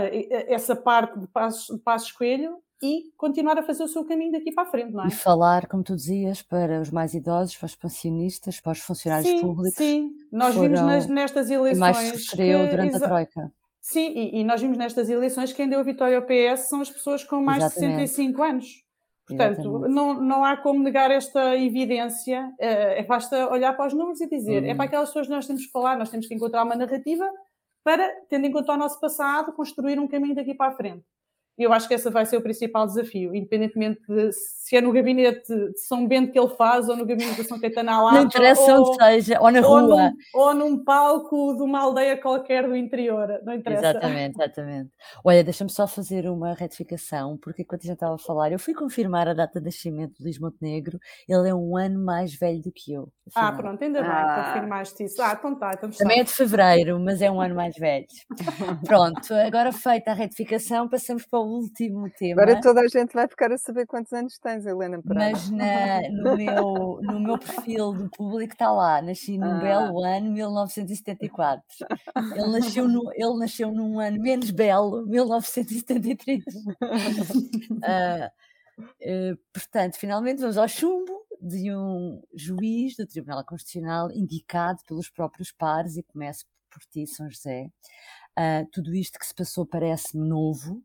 essa 0.49 0.75
parte 0.75 1.19
de 1.21 1.27
Passos, 1.29 1.77
de 1.77 1.83
Passos 1.83 2.11
Coelho 2.13 2.59
e 2.83 3.11
continuar 3.17 3.59
a 3.59 3.63
fazer 3.63 3.83
o 3.83 3.89
seu 3.89 4.05
caminho 4.05 4.33
daqui 4.33 4.53
para 4.53 4.65
a 4.65 4.71
frente, 4.71 4.93
não 4.93 5.05
é? 5.05 5.09
E 5.09 5.11
falar, 5.11 5.67
como 5.67 5.83
tu 5.83 5.97
dizias, 5.97 6.43
para 6.43 6.81
os 6.81 6.91
mais 6.91 7.15
idosos, 7.15 7.57
para 7.57 7.67
os 7.67 7.75
pensionistas, 7.75 8.61
para 8.61 8.73
os 8.73 8.81
funcionários 8.81 9.29
sim, 9.29 9.41
públicos. 9.41 9.77
Sim, 9.77 10.11
nós 10.31 10.55
vimos 10.55 10.81
nas, 10.81 11.07
nestas 11.07 11.51
eleições. 11.51 11.79
Mais 11.79 12.25
sofreu 12.25 12.69
durante 12.69 12.97
a 12.97 13.01
Troika. 13.01 13.53
Sim, 13.81 14.13
e, 14.15 14.41
e, 14.41 14.45
nós 14.45 14.61
vimos 14.61 14.77
nestas 14.77 15.09
eleições 15.09 15.53
que 15.53 15.57
quem 15.57 15.69
deu 15.69 15.79
a 15.79 15.83
vitória 15.83 16.17
ao 16.17 16.25
PS 16.25 16.69
são 16.69 16.81
as 16.81 16.91
pessoas 16.91 17.23
com 17.23 17.41
mais 17.41 17.63
Exatamente. 17.63 18.03
de 18.03 18.09
65 18.09 18.43
anos. 18.43 18.86
Portanto, 19.27 19.89
não, 19.89 20.15
não 20.15 20.45
há 20.45 20.57
como 20.57 20.83
negar 20.83 21.11
esta 21.11 21.57
evidência, 21.57 22.53
é, 22.61 23.03
basta 23.03 23.51
olhar 23.51 23.77
para 23.77 23.89
os 23.89 23.93
números 23.93 24.21
e 24.21 24.29
dizer, 24.29 24.63
é 24.65 24.69
para 24.69 24.85
uhum. 24.85 24.87
aquelas 24.87 25.09
pessoas 25.09 25.27
que 25.27 25.33
nós 25.33 25.47
temos 25.47 25.67
que 25.67 25.73
falar, 25.73 25.99
nós 25.99 26.11
temos 26.11 26.29
que 26.29 26.35
encontrar 26.35 26.63
uma 26.63 26.77
narrativa 26.77 27.29
para, 27.83 28.09
tendo 28.29 28.47
em 28.47 28.53
conta 28.53 28.73
o 28.73 28.77
nosso 28.77 29.01
passado, 29.01 29.53
construir 29.53 29.99
um 29.99 30.07
caminho 30.07 30.35
daqui 30.35 30.55
para 30.55 30.73
a 30.73 30.77
frente. 30.77 31.05
E 31.59 31.63
eu 31.63 31.73
acho 31.73 31.89
que 31.89 31.95
esse 31.95 32.11
vai 32.11 32.27
ser 32.27 32.37
o 32.37 32.43
principal 32.43 32.87
desafio, 32.87 33.35
independentemente 33.35 34.01
de 34.07 34.31
se 34.33 34.77
é 34.77 34.81
no 34.81 34.93
gabinete 34.93 35.47
de 35.47 35.79
São 35.79 36.07
Bento 36.07 36.33
que 36.33 36.39
ele 36.39 36.55
faz 36.57 36.89
ou 36.89 36.97
no 36.97 37.07
gabinete 37.07 37.37
de 37.37 37.45
São 37.45 37.59
Caetano 37.61 37.91
à 37.91 38.13
Não 38.13 38.23
interessa 38.25 38.75
ou, 38.75 38.89
onde 38.89 38.97
seja, 38.97 39.41
ou 39.41 39.51
na 39.51 39.61
rua. 39.61 39.79
Ou 39.79 39.87
num, 39.87 40.13
ou 40.35 40.55
num 40.55 40.85
palco 40.85 41.57
de 41.57 41.63
uma 41.63 41.81
aldeia 41.81 42.21
qualquer 42.21 42.67
do 42.67 42.77
interior, 42.77 43.41
não 43.45 43.55
interessa. 43.55 43.91
Exatamente, 43.91 44.35
exatamente. 44.37 44.91
Olha, 45.25 45.45
deixa-me 45.45 45.71
só 45.71 45.87
fazer 45.87 46.29
uma 46.29 46.53
retificação, 46.53 47.39
porque 47.39 47.63
enquanto 47.63 47.83
a 47.83 47.87
gente 47.87 47.95
estava 47.95 48.17
a 48.17 48.19
falar, 48.19 48.51
eu 48.51 48.59
fui 48.59 48.75
confirmar 48.75 49.29
a 49.29 49.35
data 49.35 49.61
de 49.61 49.67
nascimento 49.67 50.17
de 50.19 50.25
Luís 50.25 50.39
Montenegro, 50.39 50.99
ele 51.29 51.49
é 51.49 51.55
um 51.55 51.77
ano 51.77 52.05
mais 52.05 52.35
velho 52.35 52.61
do 52.61 52.73
que 52.73 52.93
eu. 52.93 53.09
Afinal. 53.29 53.53
Ah, 53.53 53.57
pronto, 53.57 53.83
ainda 53.83 54.03
bem, 54.03 54.11
ah. 54.11 54.45
confirmaste 54.47 55.05
isso. 55.05 55.23
Ah, 55.23 55.37
então 55.39 55.55
tá, 55.55 55.73
então 55.75 55.91
Também 55.91 56.21
é 56.21 56.25
de 56.25 56.33
fevereiro, 56.33 56.99
mas 56.99 57.23
é 57.23 57.31
um 57.31 57.41
ano 57.41 57.55
mais 57.55 57.77
velho. 57.77 58.07
pronto, 58.85 59.33
agora 59.35 59.73
feita 59.73 60.11
a 60.11 60.15
retificação, 60.15 60.89
passamos 60.89 61.25
para 61.25 61.41
o 61.41 61.46
último 61.47 62.11
tema. 62.11 62.43
Agora 62.43 62.61
toda 62.61 62.81
a 62.81 62.89
gente 62.89 63.13
vai 63.13 63.29
ficar 63.29 63.53
a 63.53 63.59
saber 63.59 63.87
quantos 63.87 64.13
anos 64.13 64.39
tens, 64.39 64.67
Helena 64.67 65.01
Pereira. 65.03 65.33
Mas 65.33 65.51
na, 65.51 66.01
no, 66.11 66.37
meu, 66.37 67.01
no 67.03 67.21
meu 67.21 67.39
perfil 67.39 67.93
do 67.93 68.11
público 68.11 68.53
está 68.53 68.71
lá, 68.71 69.01
nasci 69.01 69.39
num 69.39 69.53
ah. 69.53 69.61
belo 69.61 70.05
ano, 70.05 70.33
1974. 70.33 71.65
Ele 72.35 72.49
nasceu, 72.49 72.89
no, 72.89 73.11
ele 73.15 73.39
nasceu 73.39 73.73
num 73.73 73.99
ano 73.99 74.21
menos 74.21 74.51
belo, 74.51 75.07
1973. 75.07 76.43
uh, 76.43 76.87
uh, 78.83 79.39
portanto, 79.53 79.97
finalmente 79.97 80.41
vamos 80.41 80.59
ao 80.59 80.69
chumbo 80.69 81.27
de 81.41 81.75
um 81.75 82.23
juiz 82.35 82.97
do 82.97 83.07
Tribunal 83.07 83.45
Constitucional 83.45 84.11
indicado 84.11 84.81
pelos 84.87 85.11
próprios 85.11 85.53
pares, 85.53 85.97
e 85.97 86.03
começo 86.03 86.45
por 86.71 86.83
ti, 86.91 87.07
São 87.07 87.31
José. 87.31 87.71
Uh, 88.39 88.69
tudo 88.71 88.95
isto 88.95 89.19
que 89.19 89.27
se 89.27 89.35
passou 89.35 89.65
parece-me 89.65 90.29
novo, 90.29 90.83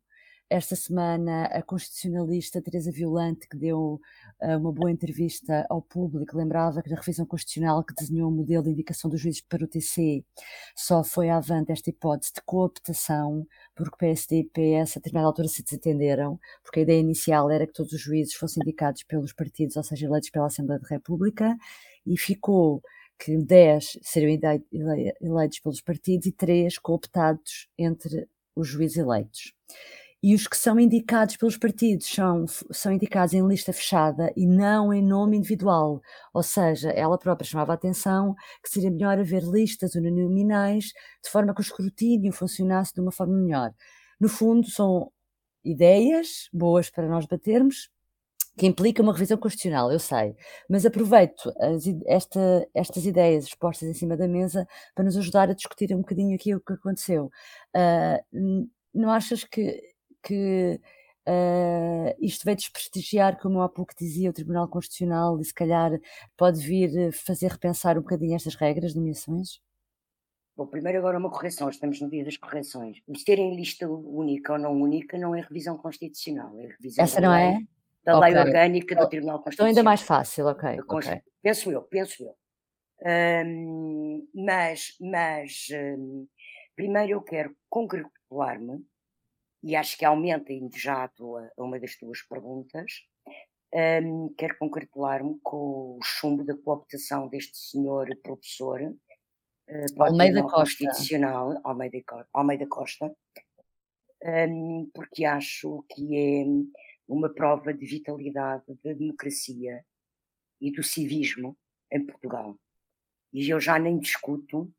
esta 0.52 0.76
semana, 0.76 1.46
a 1.46 1.62
constitucionalista 1.62 2.62
Teresa 2.62 2.92
Violante, 2.92 3.48
que 3.48 3.56
deu 3.56 4.02
uh, 4.42 4.58
uma 4.58 4.74
boa 4.74 4.92
entrevista 4.92 5.66
ao 5.70 5.82
público, 5.82 6.38
lembrava 6.38 6.82
que 6.84 6.90
na 6.90 6.98
revisão 6.98 7.26
constitucional 7.26 7.86
que 7.86 7.94
desenhou 7.96 8.30
o 8.30 8.34
modelo 8.34 8.64
de 8.64 8.72
indicação 8.72 9.10
dos 9.10 9.22
juízes 9.22 9.40
para 9.40 9.64
o 9.64 9.68
TC, 9.68 10.26
só 10.76 11.06
foi 11.06 11.30
avante 11.30 11.72
esta 11.72 11.90
hipótese 11.90 12.34
de 12.36 12.42
cooptação, 12.42 13.48
porque 13.74 13.96
PSD 13.98 14.40
e 14.40 14.44
PS 14.84 14.98
a 14.98 15.00
determinada 15.00 15.28
altura 15.28 15.48
se 15.48 15.64
desentenderam, 15.64 16.38
porque 16.62 16.82
a 16.82 16.84
ideia 16.84 17.00
inicial 17.00 17.50
era 17.50 17.66
que 17.66 17.74
todos 17.74 17.94
os 17.94 18.02
juízes 18.02 18.34
fossem 18.34 18.62
indicados 18.62 19.04
pelos 19.04 19.32
partidos, 19.32 19.78
ou 19.78 19.84
seja, 19.84 20.06
eleitos 20.06 20.30
pela 20.32 20.48
Assembleia 20.48 20.82
da 20.82 20.88
República, 20.90 21.58
e 22.06 22.18
ficou 22.18 22.84
que 23.18 23.38
10 23.38 24.00
seriam 24.02 24.38
eleitos 25.22 25.60
pelos 25.60 25.80
partidos 25.80 26.28
e 26.28 26.32
3 26.34 26.78
cooptados 26.78 27.70
entre 27.78 28.28
os 28.54 28.68
juízes 28.68 28.98
eleitos. 28.98 29.54
E 30.24 30.36
os 30.36 30.48
que 30.48 30.56
são 30.56 30.80
indicados 30.80 31.36
pelos 31.36 31.58
partidos 31.58 32.08
são, 32.08 32.46
são 32.72 32.92
indicados 32.92 33.34
em 33.34 33.46
lista 33.48 33.74
fechada 33.74 34.32
e 34.36 34.46
não 34.46 34.94
em 34.94 35.02
nome 35.02 35.38
individual. 35.38 36.00
Ou 36.34 36.44
seja, 36.44 36.92
ela 36.92 37.18
própria 37.18 37.48
chamava 37.48 37.72
a 37.72 37.76
atenção 37.76 38.36
que 38.64 38.70
seria 38.70 38.92
melhor 38.92 39.20
haver 39.20 39.44
listas 39.44 39.96
uninominais 39.96 40.86
de 41.24 41.30
forma 41.30 41.54
que 41.56 41.62
o 41.62 41.64
escrutínio 41.64 42.32
funcionasse 42.32 42.94
de 42.94 43.02
uma 43.02 43.12
forma 43.12 43.36
melhor. 43.36 43.74
No 44.20 44.30
fundo, 44.30 44.70
são 44.70 45.12
ideias 45.64 46.50
boas 46.54 46.90
para 46.90 47.08
nós 47.08 47.26
debatermos, 47.26 47.90
que 48.58 48.68
implica 48.68 49.02
uma 49.02 49.14
revisão 49.14 49.38
constitucional, 49.38 49.92
eu 49.92 50.00
sei, 50.00 50.36
mas 50.70 50.86
aproveito 50.86 51.52
as, 51.60 51.84
esta, 52.06 52.68
estas 52.74 53.06
ideias 53.06 53.46
expostas 53.46 53.90
em 53.90 53.94
cima 53.94 54.18
da 54.18 54.28
mesa 54.28 54.68
para 54.94 55.06
nos 55.06 55.18
ajudar 55.18 55.50
a 55.50 55.54
discutir 55.54 55.94
um 55.96 56.00
bocadinho 56.00 56.36
aqui 56.36 56.54
o 56.54 56.60
que 56.60 56.74
aconteceu. 56.74 57.32
Uh, 57.76 58.70
não 58.94 59.10
achas 59.10 59.44
que 59.44 59.82
que 60.24 60.80
uh, 61.28 62.16
isto 62.20 62.46
vai 62.46 62.56
desprestigiar, 62.56 63.40
como 63.40 63.62
há 63.62 63.70
pouco 63.70 63.94
dizia, 63.98 64.30
o 64.30 64.34
Tribunal 64.34 64.68
Constitucional 64.68 65.40
e 65.40 65.46
se 65.46 65.54
calhar 65.54 65.92
pode 66.38 66.60
vir 66.62 67.12
fazer 67.12 67.52
repensar 67.52 67.98
um 67.98 68.02
bocadinho 68.02 68.36
estas 68.36 68.56
regras 68.56 68.94
de 68.94 69.00
nomeações? 69.00 69.60
Bom, 70.56 70.68
primeiro 70.68 71.00
agora 71.00 71.18
uma 71.18 71.32
correção, 71.32 71.70
estamos 71.70 72.02
no 72.02 72.10
dia 72.10 72.24
das 72.24 72.38
correções. 72.38 72.98
O 73.08 73.14
terem 73.24 73.56
lista 73.56 73.90
única 73.90 74.54
ou 74.54 74.60
não 74.60 74.74
única 74.74 75.18
não 75.18 75.34
é 75.34 75.42
revisão 75.42 75.78
constitucional, 75.78 76.58
é 76.60 76.68
revisão 76.68 77.04
Essa 77.04 77.22
não 77.22 77.34
é? 77.34 77.60
da 78.04 78.18
okay. 78.18 78.34
lei 78.34 78.42
orgânica 78.42 78.96
do 78.96 79.08
Tribunal 79.08 79.38
Constitucional. 79.38 79.72
Então 79.72 79.80
ainda 79.80 79.84
mais 79.84 80.02
fácil, 80.02 80.48
ok. 80.48 80.80
okay. 80.88 81.22
Penso 81.42 81.72
eu, 81.72 81.82
penso 81.84 82.24
eu. 82.24 82.36
Um, 83.04 84.28
mas, 84.36 84.96
mas 85.00 85.68
um, 85.74 86.28
primeiro 86.76 87.14
eu 87.14 87.22
quero 87.22 87.56
congratular-me 87.70 88.86
e 89.63 89.76
acho 89.76 89.97
que 89.97 90.06
aumenta 90.06 90.52
imediato 90.52 91.38
a, 91.38 91.52
a 91.58 91.63
uma 91.63 91.80
das 91.80 91.95
tuas 91.95 92.21
perguntas. 92.21 93.06
Um, 93.74 94.34
quero 94.38 94.58
congratular-me 94.58 95.39
com 95.41 95.97
o 95.97 96.00
chumbo 96.04 96.43
da 96.43 96.58
cooptação 96.58 97.30
deste 97.30 97.58
senhor 97.58 98.08
professor 98.21 98.82
uh, 98.82 100.04
Almeida 100.04 100.41
Costa. 100.41 100.58
Constitucional, 100.58 101.60
Almeida, 101.63 102.00
Almeida 102.34 102.67
Costa, 102.67 103.15
um, 104.24 104.89
porque 104.93 105.24
acho 105.24 105.86
que 105.89 106.17
é 106.17 106.43
uma 107.08 107.34
prova 107.34 107.74
de 107.74 107.86
vitalidade 107.86 108.65
da 108.84 108.93
democracia 108.93 109.86
e 110.60 110.71
do 110.71 110.84
civismo 110.84 111.58
em 111.91 112.06
Portugal. 112.06 112.58
E 113.34 113.50
eu 113.50 113.60
já 113.60 113.80
nem 113.80 113.97
discuto 113.97 114.69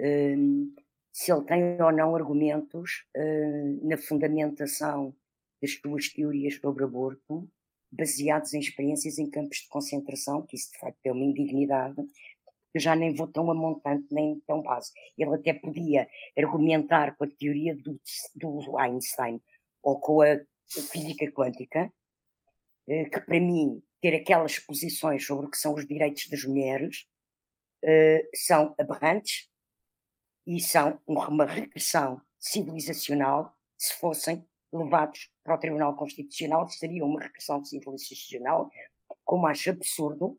um, 0.00 0.74
se 1.12 1.32
ele 1.32 1.44
tem 1.44 1.80
ou 1.82 1.92
não 1.92 2.14
argumentos 2.14 3.04
uh, 3.16 3.88
na 3.88 3.96
fundamentação 3.96 5.14
das 5.60 5.72
suas 5.72 6.08
teorias 6.08 6.54
sobre 6.54 6.84
aborto, 6.84 7.48
baseados 7.90 8.54
em 8.54 8.60
experiências 8.60 9.18
em 9.18 9.28
campos 9.28 9.58
de 9.58 9.68
concentração, 9.68 10.42
que 10.46 10.56
isso 10.56 10.70
de 10.72 10.78
facto 10.78 11.04
é 11.04 11.12
uma 11.12 11.24
indignidade, 11.24 11.96
eu 12.72 12.80
já 12.80 12.94
nem 12.94 13.12
vou 13.12 13.26
tão 13.26 13.50
a 13.50 13.54
montante 13.54 14.06
nem 14.12 14.40
tão 14.46 14.62
base. 14.62 14.92
Ele 15.18 15.34
até 15.34 15.52
podia 15.52 16.08
argumentar 16.38 17.16
com 17.16 17.24
a 17.24 17.28
teoria 17.28 17.74
do, 17.74 18.00
do 18.36 18.78
Einstein 18.78 19.42
ou 19.82 19.98
com 19.98 20.22
a 20.22 20.40
física 20.68 21.30
quântica, 21.32 21.92
uh, 22.88 23.10
que 23.10 23.20
para 23.20 23.40
mim 23.40 23.82
ter 24.00 24.14
aquelas 24.14 24.58
posições 24.60 25.26
sobre 25.26 25.46
o 25.46 25.50
que 25.50 25.58
são 25.58 25.74
os 25.74 25.86
direitos 25.86 26.28
das 26.28 26.44
mulheres 26.44 27.06
uh, 27.84 28.28
são 28.32 28.74
aberrantes 28.78 29.49
e 30.46 30.60
são 30.60 31.00
uma 31.06 31.44
regressão 31.44 32.20
civilizacional 32.38 33.54
se 33.76 33.94
fossem 33.94 34.46
levados 34.72 35.30
para 35.42 35.54
o 35.54 35.58
Tribunal 35.58 35.96
Constitucional, 35.96 36.68
seria 36.68 37.04
uma 37.04 37.20
regressão 37.20 37.64
civilizacional, 37.64 38.70
como 39.24 39.46
acho 39.46 39.70
absurdo 39.70 40.38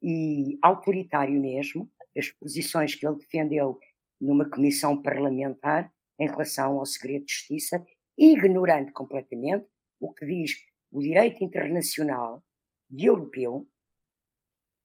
e 0.00 0.58
autoritário 0.62 1.40
mesmo, 1.40 1.90
as 2.16 2.28
posições 2.28 2.94
que 2.94 3.06
ele 3.06 3.16
defendeu 3.16 3.78
numa 4.20 4.48
comissão 4.48 5.00
parlamentar 5.00 5.92
em 6.18 6.28
relação 6.28 6.78
ao 6.78 6.86
segredo 6.86 7.24
de 7.24 7.32
justiça, 7.32 7.84
ignorando 8.16 8.92
completamente 8.92 9.66
o 9.98 10.12
que 10.12 10.26
diz 10.26 10.52
o 10.90 11.00
direito 11.00 11.42
internacional 11.42 12.44
e 12.90 13.06
europeu 13.06 13.66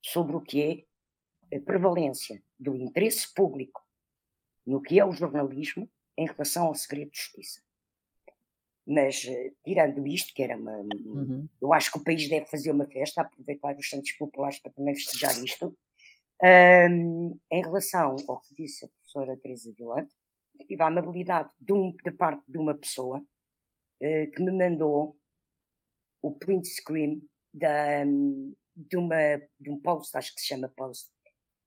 sobre 0.02 0.36
o 0.36 0.42
que 0.42 0.88
é 1.52 1.58
a 1.58 1.62
prevalência 1.62 2.42
do 2.58 2.76
interesse 2.76 3.34
público 3.34 3.87
no 4.68 4.82
que 4.82 5.00
é 5.00 5.06
o 5.06 5.14
jornalismo 5.14 5.90
em 6.18 6.28
relação 6.28 6.68
ao 6.68 6.76
segredo 6.76 7.12
de 7.12 7.18
justiça. 7.18 7.62
Mas, 8.86 9.26
eh, 9.26 9.54
tirando 9.64 10.06
isto, 10.06 10.34
que 10.34 10.44
era 10.44 10.58
uma. 10.58 10.78
Uhum. 10.78 11.48
Eu 11.62 11.74
acho 11.74 11.92
que 11.92 11.98
o 11.98 12.04
país 12.04 12.28
deve 12.30 12.46
fazer 12.46 12.72
uma 12.72 12.86
festa, 12.86 13.22
aproveitar 13.22 13.76
os 13.78 13.90
Santos 13.90 14.12
Populares 14.14 14.60
para 14.60 14.72
também 14.72 14.96
festejar 14.96 15.32
isto. 15.44 15.78
Um, 16.42 17.40
em 17.52 17.62
relação 17.64 18.16
ao 18.28 18.40
que 18.42 18.54
disse 18.54 18.86
a 18.86 18.88
professora 18.90 19.38
Teresa 19.38 19.74
Vilante, 19.76 20.14
tive 20.68 20.84
a 20.84 20.88
amabilidade 20.88 21.50
de, 21.60 21.74
um, 21.74 21.92
de 21.92 22.12
parte 22.12 22.44
de 22.48 22.58
uma 22.58 22.76
pessoa 22.76 23.20
uh, 23.20 24.32
que 24.32 24.42
me 24.42 24.52
mandou 24.52 25.18
o 26.22 26.32
print 26.32 26.68
screen 26.68 27.28
da, 27.54 28.04
de, 28.76 28.98
uma, 28.98 29.38
de 29.60 29.70
um 29.70 29.80
post, 29.80 30.16
acho 30.16 30.34
que 30.36 30.42
se 30.42 30.48
chama 30.48 30.72
post, 30.76 31.10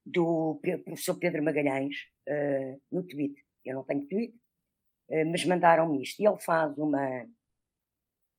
do 0.06 0.60
professor 0.84 1.18
Pedro 1.18 1.42
Magalhães 1.42 1.96
uh, 2.30 2.80
no 2.90 3.02
Twitter. 3.02 3.42
Eu 3.64 3.74
não 3.74 3.84
tenho 3.84 4.06
Twitter, 4.06 4.38
uh, 5.10 5.30
mas 5.30 5.44
mandaram-me 5.44 6.02
isto. 6.02 6.20
E 6.20 6.26
ele 6.26 6.38
faz 6.38 6.76
uma, 6.78 7.26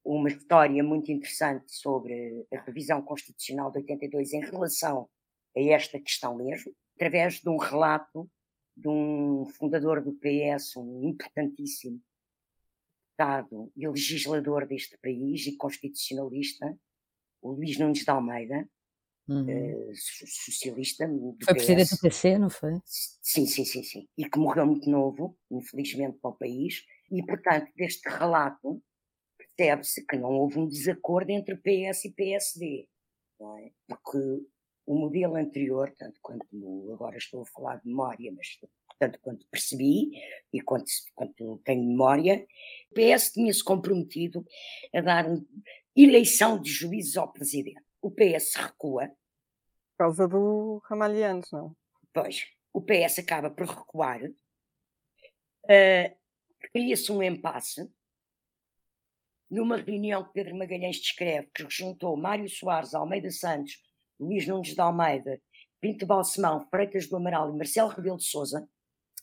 uma 0.04 0.30
história 0.30 0.84
muito 0.84 1.12
interessante 1.12 1.72
sobre 1.72 2.48
a 2.54 2.62
revisão 2.62 3.02
constitucional 3.02 3.72
de 3.72 3.80
82 3.80 4.34
em 4.34 4.42
relação 4.42 5.10
a 5.56 5.62
esta 5.62 6.00
questão 6.00 6.36
mesmo, 6.36 6.74
através 6.96 7.42
de 7.42 7.50
um 7.50 7.58
relato 7.58 8.30
de 8.76 8.88
um 8.88 9.46
fundador 9.46 10.02
do 10.02 10.14
PS, 10.14 10.78
um 10.78 11.04
importantíssimo 11.04 12.02
deputado 13.22 13.72
e 13.76 13.88
legislador 13.88 14.66
deste 14.66 14.98
país 14.98 15.46
e 15.46 15.56
constitucionalista, 15.56 16.78
o 17.42 17.52
Luís 17.52 17.78
Nunes 17.78 18.04
de 18.04 18.10
Almeida, 18.10 18.68
uhum. 19.28 19.46
uh, 19.46 19.92
socialista. 19.96 21.08
foi 21.44 21.56
presidente 21.56 21.96
do 21.96 22.00
PC, 22.00 22.38
não 22.38 22.50
foi? 22.50 22.80
Sim, 22.86 23.46
sim, 23.46 23.66
sim, 23.66 23.84
sim. 23.84 24.08
E 24.18 24.30
que 24.30 24.40
morreu 24.40 24.66
muito 24.66 24.90
novo, 24.90 25.38
infelizmente, 25.50 26.18
para 26.20 26.32
o 26.32 26.38
país. 26.38 26.86
E, 27.12 27.24
portanto, 27.26 27.72
deste 27.76 28.08
relato 28.10 28.82
percebe-se 29.38 30.06
que 30.06 30.18
não 30.18 30.32
houve 30.32 30.60
um 30.60 30.68
desacordo 30.68 31.32
entre 31.32 31.56
PS 31.56 32.06
e 32.06 32.12
PSD. 32.12 32.88
É? 33.42 33.72
Porque 33.88 34.18
o 34.86 34.96
modelo 34.96 35.36
anterior, 35.36 35.94
tanto 35.98 36.20
quanto 36.22 36.92
agora 36.94 37.18
estou 37.18 37.42
a 37.42 37.46
falar 37.46 37.78
de 37.78 37.88
memória, 37.88 38.32
mas 38.36 38.48
tanto 39.00 39.20
quanto 39.20 39.48
percebi 39.50 40.12
e 40.54 40.62
quanto, 40.62 40.86
quanto 41.16 41.60
tenho 41.66 41.84
memória, 41.84 42.46
o 42.92 42.94
PS 42.94 43.32
tinha-se 43.32 43.64
comprometido 43.64 44.46
a 44.94 45.02
dar 45.02 45.26
eleição 45.96 46.62
de 46.62 46.70
juízes 46.70 47.18
ao 47.18 47.32
presidente. 47.32 47.82
O 48.02 48.10
PS 48.10 48.56
recua. 48.56 49.08
Por 49.08 50.06
causa 50.06 50.28
do 50.28 50.82
Ramalhianos, 50.86 51.52
não? 51.52 51.76
Pois, 52.14 52.48
o 52.74 52.82
PS 52.82 53.20
acaba 53.20 53.50
por 53.50 53.68
recuar. 53.68 54.22
Uh, 55.66 56.22
Cria-se 56.72 57.12
um 57.12 57.22
impasse. 57.22 57.90
Numa 59.50 59.78
reunião 59.78 60.24
que 60.24 60.34
Pedro 60.34 60.56
Magalhães 60.56 60.98
descreve, 60.98 61.50
que 61.54 61.66
juntou 61.70 62.16
Mário 62.16 62.50
Soares, 62.50 62.94
Almeida 62.94 63.30
Santos, 63.30 63.82
Luís 64.20 64.48
Nunes 64.48 64.74
de 64.74 64.80
Almeida, 64.80 65.42
Pinto 65.82 66.06
Balsemão, 66.06 66.66
Freitas 66.70 67.08
do 67.08 67.18
Amaral 67.18 67.50
e 67.50 67.58
Marcelo 67.58 67.90
Rebelo 67.90 68.18
de 68.18 68.26
Souza. 68.26 68.68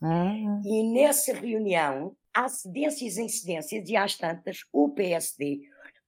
Ah. 0.02 0.60
E 0.64 0.82
nessa 0.92 1.32
reunião, 1.32 2.16
há 2.34 2.48
cedências 2.48 3.16
em 3.16 3.28
cedências 3.28 3.88
e 3.88 3.96
às 3.96 4.16
tantas, 4.16 4.60
o 4.72 4.90
PSD 4.90 5.62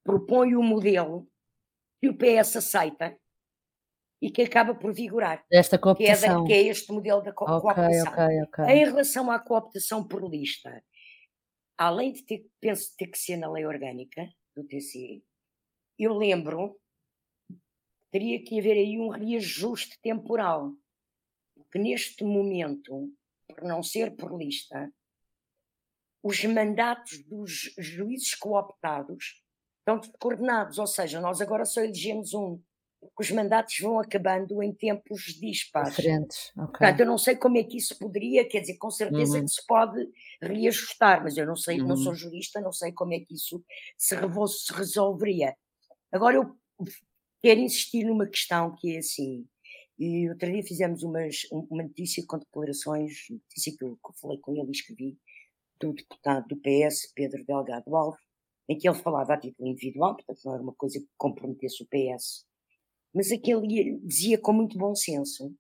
propõe 0.05 0.55
um 0.55 0.63
modelo 0.63 1.27
que 2.01 2.09
o 2.09 2.17
PS 2.17 2.57
aceita 2.57 3.17
e 4.23 4.31
que 4.31 4.43
acaba 4.43 4.75
por 4.75 4.93
vigorar. 4.93 5.45
Esta 5.51 5.79
cooptação. 5.79 6.45
Que 6.47 6.53
é, 6.53 6.57
da, 6.57 6.63
que 6.63 6.69
é 6.69 6.71
este 6.71 6.93
modelo 6.93 7.23
da 7.23 7.33
co 7.33 7.45
okay, 7.45 7.61
cooptação. 7.61 8.13
Okay, 8.13 8.43
okay. 8.43 8.65
Em 8.67 8.85
relação 8.85 9.31
à 9.31 9.39
cooptação 9.39 10.07
por 10.07 10.29
lista, 10.29 10.83
além 11.77 12.13
de 12.13 12.23
ter, 12.25 12.47
penso 12.61 12.95
ter 12.97 13.07
que 13.07 13.19
ser 13.19 13.37
na 13.37 13.51
lei 13.51 13.65
orgânica 13.65 14.29
do 14.55 14.65
TC, 14.65 15.23
eu 15.99 16.15
lembro 16.15 16.79
teria 18.11 18.43
que 18.43 18.59
haver 18.59 18.77
aí 18.77 18.99
um 18.99 19.09
reajuste 19.09 19.99
temporal. 20.03 20.75
Porque 21.55 21.79
neste 21.79 22.25
momento, 22.25 23.13
por 23.47 23.63
não 23.63 23.83
ser 23.83 24.17
por 24.17 24.37
lista, 24.37 24.93
os 26.23 26.45
mandatos 26.45 27.23
dos 27.25 27.73
juízes 27.79 28.35
cooptados 28.35 29.43
estão 29.99 30.19
coordenados, 30.19 30.79
ou 30.79 30.87
seja, 30.87 31.21
nós 31.21 31.41
agora 31.41 31.65
só 31.65 31.81
elegemos 31.81 32.35
um, 32.35 32.61
porque 33.01 33.23
os 33.23 33.31
mandatos 33.31 33.79
vão 33.81 33.99
acabando 33.99 34.63
em 34.63 34.73
tempos 34.73 35.23
dispares. 35.41 35.97
Diferentes, 35.97 36.53
ok. 36.57 36.67
Portanto, 36.67 37.01
eu 37.01 37.07
não 37.07 37.19
sei 37.19 37.37
como 37.37 37.57
é 37.57 37.65
que 37.65 37.79
isso 37.79 37.99
poderia, 37.99 38.47
quer 38.47 38.61
dizer, 38.61 38.77
com 38.77 38.91
certeza 38.91 39.39
uhum. 39.39 39.45
que 39.45 39.51
se 39.51 39.67
pode 39.67 40.09
reajustar, 40.43 41.23
mas 41.23 41.37
eu 41.37 41.47
não 41.47 41.57
sei, 41.57 41.81
uhum. 41.81 41.89
não 41.89 41.97
sou 41.97 42.15
jurista, 42.15 42.61
não 42.61 42.73
sei 42.73 42.93
como 42.93 43.15
é 43.15 43.21
que 43.21 43.35
isso 43.35 43.65
se, 43.97 44.15
se 44.17 44.73
resolveria. 44.73 45.57
Agora, 46.13 46.37
eu 46.37 46.55
quero 47.43 47.61
insistir 47.61 48.05
numa 48.05 48.27
questão 48.27 48.75
que 48.77 48.97
é 48.97 48.99
assim, 48.99 49.47
e 49.99 50.29
outro 50.29 50.51
dia 50.51 50.63
fizemos 50.63 51.03
umas, 51.03 51.47
uma 51.51 51.83
notícia 51.83 52.25
com 52.27 52.39
declarações, 52.39 53.27
notícia 53.31 53.77
que 53.77 53.85
eu, 53.85 53.97
que 53.97 54.11
eu 54.11 54.15
falei 54.21 54.39
com 54.39 54.57
ele 54.57 54.69
e 54.69 54.73
escrevi, 54.73 55.19
do 55.81 55.95
deputado 55.95 56.47
do 56.49 56.57
PS, 56.57 57.11
Pedro 57.15 57.45
Delgado 57.45 57.97
Alves, 57.97 58.21
em 58.71 58.79
que 58.79 58.89
ele 58.89 58.97
falava 58.97 59.35
a 59.35 59.37
título 59.37 59.69
individual, 59.69 60.15
portanto 60.15 60.41
não 60.45 60.55
era 60.55 60.63
uma 60.63 60.73
coisa 60.73 61.01
que 61.01 61.09
comprometesse 61.19 61.83
o 61.83 61.89
PS, 61.89 62.47
mas 63.13 63.33
aquele 63.33 63.99
dizia 63.99 64.39
com 64.39 64.53
muito 64.53 64.79
bom 64.79 64.95
senso 64.95 65.53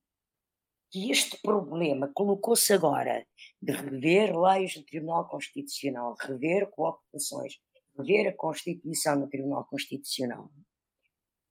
que 0.92 1.10
este 1.10 1.36
problema 1.42 2.08
colocou-se 2.14 2.72
agora 2.72 3.26
de 3.60 3.72
rever 3.72 4.38
leis 4.38 4.74
do 4.74 4.84
Tribunal 4.84 5.26
Constitucional, 5.26 6.14
rever 6.20 6.70
cooptações, 6.70 7.54
rever 7.98 8.28
a 8.28 8.32
Constituição 8.32 9.18
no 9.18 9.28
Tribunal 9.28 9.64
Constitucional, 9.64 10.48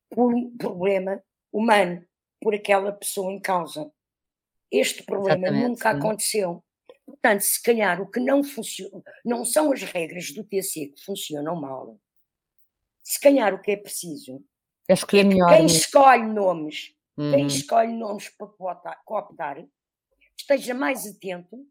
por 0.10 0.34
um 0.34 0.56
problema 0.56 1.22
humano, 1.52 2.06
por 2.42 2.56
aquela 2.56 2.94
pessoa 2.94 3.34
em 3.34 3.40
causa. 3.40 3.92
Este 4.72 5.04
problema 5.04 5.48
Exatamente, 5.48 5.68
nunca 5.68 5.92
sim. 5.92 5.98
aconteceu. 5.98 6.64
Portanto, 7.10 7.42
se 7.42 7.62
calhar 7.62 8.02
o 8.02 8.10
que 8.10 8.20
não 8.20 8.44
funciona, 8.44 9.04
não 9.26 9.44
são 9.44 9.72
as 9.72 9.82
regras 9.82 10.32
do 10.32 10.44
TC 10.44 10.88
que 10.88 11.04
funcionam 11.04 11.56
mal. 11.56 12.00
Se 13.04 13.20
calhar 13.20 13.54
o 13.54 13.62
que 13.62 13.72
é 13.72 13.78
preciso 13.78 14.44
é 14.88 14.94
escolher 14.94 15.22
é 15.22 15.24
melhor. 15.26 15.50
Quem 15.50 15.66
escolhe 15.66 16.26
nomes, 16.26 16.96
uhum. 17.18 17.32
quem 17.32 17.48
escolhe 17.48 17.94
nomes 17.94 18.30
para 18.30 18.96
cooptar, 19.06 19.66
esteja 20.38 20.74
mais 20.74 21.06
atento 21.06 21.66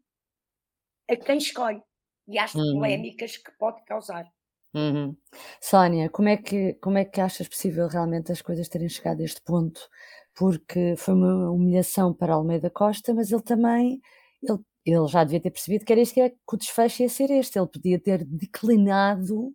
a 1.09 1.15
quem 1.15 1.37
escolhe 1.37 1.81
e 2.27 2.37
às 2.37 2.53
uhum. 2.53 2.73
polémicas 2.73 3.37
que 3.37 3.51
pode 3.57 3.83
causar. 3.85 4.25
Uhum. 4.73 5.17
Sónia, 5.59 6.09
como 6.09 6.29
é, 6.29 6.37
que, 6.37 6.75
como 6.75 6.97
é 6.97 7.05
que 7.05 7.19
achas 7.19 7.47
possível 7.47 7.87
realmente 7.87 8.31
as 8.31 8.41
coisas 8.41 8.69
terem 8.69 8.87
chegado 8.87 9.21
a 9.21 9.25
este 9.25 9.41
ponto? 9.41 9.89
Porque 10.35 10.95
foi 10.95 11.15
uma 11.15 11.51
humilhação 11.51 12.13
para 12.13 12.33
Almeida 12.33 12.69
Costa, 12.69 13.13
mas 13.13 13.31
ele 13.31 13.41
também 13.41 13.99
ele, 14.41 14.59
ele 14.93 15.07
já 15.07 15.23
devia 15.23 15.41
ter 15.41 15.51
percebido 15.51 15.85
que 15.85 15.93
era 15.93 16.03
que, 16.05 16.19
era, 16.21 16.29
que 16.29 16.37
o 16.53 16.57
desfecho 16.57 17.03
ia 17.03 17.09
ser 17.09 17.29
este. 17.31 17.59
Ele 17.59 17.67
podia 17.67 17.99
ter 17.99 18.23
declinado 18.25 19.53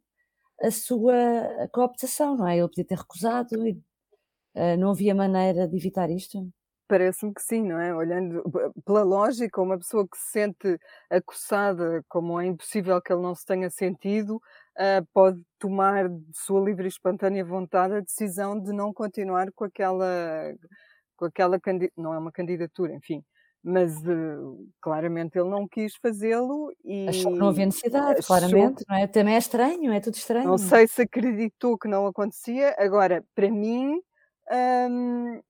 a 0.62 0.70
sua 0.70 1.14
cooptação, 1.72 2.36
não 2.36 2.46
é? 2.46 2.58
Ele 2.58 2.68
podia 2.68 2.84
ter 2.84 2.98
recusado 2.98 3.66
e 3.66 3.72
uh, 4.54 4.76
não 4.78 4.90
havia 4.90 5.14
maneira 5.14 5.68
de 5.68 5.76
evitar 5.76 6.10
isto. 6.10 6.48
Parece-me 6.86 7.32
que 7.32 7.42
sim, 7.42 7.62
não 7.62 7.78
é? 7.80 7.94
Olhando 7.94 8.42
pela 8.84 9.02
lógica, 9.02 9.60
uma 9.60 9.78
pessoa 9.78 10.06
que 10.06 10.18
se 10.18 10.32
sente 10.32 10.78
acossada, 11.10 12.04
como 12.08 12.38
é 12.38 12.46
impossível 12.46 13.00
que 13.00 13.12
ele 13.12 13.22
não 13.22 13.34
se 13.34 13.44
tenha 13.46 13.70
sentido, 13.70 14.36
uh, 14.36 15.06
pode 15.12 15.40
tomar 15.58 16.08
de 16.08 16.38
sua 16.38 16.60
livre 16.60 16.84
e 16.84 16.88
espontânea 16.88 17.44
vontade 17.44 17.94
a 17.94 18.00
decisão 18.00 18.60
de 18.60 18.72
não 18.72 18.92
continuar 18.92 19.50
com 19.52 19.64
aquela, 19.64 20.54
com 21.16 21.24
aquela 21.24 21.58
não 21.96 22.12
é 22.12 22.18
uma 22.18 22.32
candidatura, 22.32 22.94
enfim, 22.94 23.24
mas 23.64 23.96
uh, 24.02 24.68
claramente 24.78 25.38
ele 25.38 25.48
não 25.48 25.66
quis 25.66 25.96
fazê-lo 25.96 26.70
e 26.84 27.08
achou 27.08 27.32
que 27.32 27.38
não 27.38 27.48
havia 27.48 27.64
necessidade, 27.64 28.18
achou... 28.18 28.26
claramente, 28.26 28.84
não 28.86 28.96
é? 28.96 29.06
Também 29.06 29.34
é 29.34 29.38
estranho, 29.38 29.90
é 29.90 30.00
tudo 30.00 30.14
estranho. 30.14 30.46
Não 30.46 30.58
sei 30.58 30.86
se 30.86 31.00
acreditou 31.00 31.78
que 31.78 31.88
não 31.88 32.06
acontecia. 32.06 32.74
Agora, 32.78 33.24
para 33.34 33.50
mim, 33.50 33.98
hum, 34.90 35.40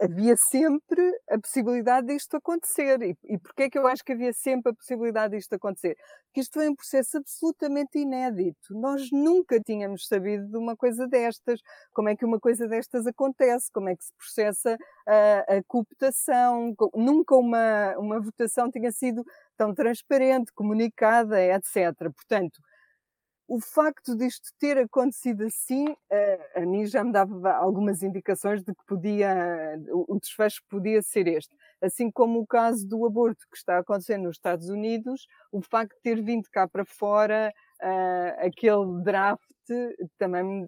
havia 0.00 0.34
sempre 0.50 1.00
a 1.30 1.38
possibilidade 1.38 2.08
disto 2.08 2.36
acontecer. 2.36 3.00
E, 3.02 3.16
e 3.24 3.38
porquê 3.38 3.64
é 3.64 3.70
que 3.70 3.78
eu 3.78 3.86
acho 3.86 4.04
que 4.04 4.12
havia 4.12 4.32
sempre 4.32 4.72
a 4.72 4.74
possibilidade 4.74 5.36
disto 5.36 5.54
acontecer? 5.54 5.96
Porque 6.26 6.40
isto 6.40 6.60
é 6.60 6.68
um 6.68 6.74
processo 6.74 7.18
absolutamente 7.18 7.98
inédito. 7.98 8.72
Nós 8.72 9.10
nunca 9.12 9.60
tínhamos 9.60 10.06
sabido 10.06 10.46
de 10.48 10.56
uma 10.56 10.76
coisa 10.76 11.06
destas. 11.06 11.60
Como 11.92 12.08
é 12.08 12.16
que 12.16 12.24
uma 12.24 12.40
coisa 12.40 12.66
destas 12.66 13.06
acontece? 13.06 13.70
Como 13.72 13.88
é 13.88 13.96
que 13.96 14.04
se 14.04 14.12
processa 14.16 14.76
a, 15.06 15.56
a 15.56 15.62
cooptação? 15.66 16.74
Nunca 16.94 17.36
uma, 17.36 17.96
uma 17.98 18.20
votação 18.20 18.70
tinha 18.70 18.90
sido 18.90 19.24
tão 19.56 19.74
transparente, 19.74 20.52
comunicada, 20.54 21.40
etc. 21.40 21.94
Portanto, 22.14 22.58
o 23.52 23.60
facto 23.60 24.16
disto 24.16 24.48
ter 24.58 24.78
acontecido 24.78 25.44
assim, 25.44 25.84
a, 26.10 26.60
a 26.60 26.64
mim 26.64 26.86
já 26.86 27.04
me 27.04 27.12
dava 27.12 27.52
algumas 27.52 28.02
indicações 28.02 28.64
de 28.64 28.74
que 28.74 28.82
podia, 28.86 29.78
o, 29.90 30.18
desfecho 30.18 30.62
podia 30.70 31.02
ser 31.02 31.26
este. 31.28 31.54
Assim 31.78 32.10
como 32.10 32.40
o 32.40 32.46
caso 32.46 32.88
do 32.88 33.04
aborto 33.04 33.44
que 33.50 33.58
está 33.58 33.76
acontecendo 33.76 34.22
nos 34.22 34.36
Estados 34.36 34.70
Unidos, 34.70 35.26
o 35.52 35.60
facto 35.60 35.94
de 35.96 36.00
ter 36.00 36.22
vindo 36.22 36.48
cá 36.50 36.66
para 36.66 36.86
fora 36.86 37.52
uh, 37.82 38.46
aquele 38.46 39.02
draft 39.04 39.42
também 40.16 40.66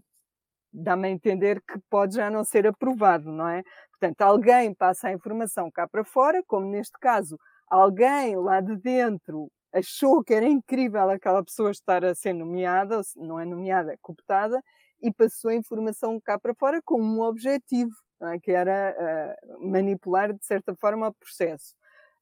dá-me 0.70 1.08
a 1.08 1.10
entender 1.10 1.62
que 1.62 1.80
pode 1.88 2.16
já 2.16 2.30
não 2.30 2.44
ser 2.44 2.66
aprovado, 2.66 3.32
não 3.32 3.48
é? 3.48 3.62
Portanto, 3.92 4.20
alguém 4.20 4.74
passa 4.74 5.08
a 5.08 5.12
informação 5.12 5.70
cá 5.70 5.88
para 5.88 6.04
fora, 6.04 6.42
como 6.46 6.66
neste 6.66 6.98
caso 7.00 7.38
alguém 7.66 8.36
lá 8.36 8.60
de 8.60 8.76
dentro 8.76 9.50
achou 9.74 10.22
que 10.22 10.32
era 10.32 10.46
incrível 10.46 11.10
aquela 11.10 11.44
pessoa 11.44 11.70
estar 11.70 12.04
a 12.04 12.14
ser 12.14 12.32
nomeada, 12.32 13.00
não 13.16 13.38
é 13.40 13.44
nomeada, 13.44 13.92
é 13.92 13.96
cooptada, 14.00 14.62
e 15.02 15.12
passou 15.12 15.50
a 15.50 15.54
informação 15.54 16.20
cá 16.20 16.38
para 16.38 16.54
fora 16.54 16.80
com 16.82 17.00
um 17.02 17.20
objetivo, 17.20 17.92
é? 18.22 18.38
que 18.38 18.52
era 18.52 18.96
uh, 18.96 19.68
manipular 19.68 20.32
de 20.32 20.44
certa 20.44 20.74
forma 20.76 21.08
o 21.08 21.14
processo. 21.14 21.74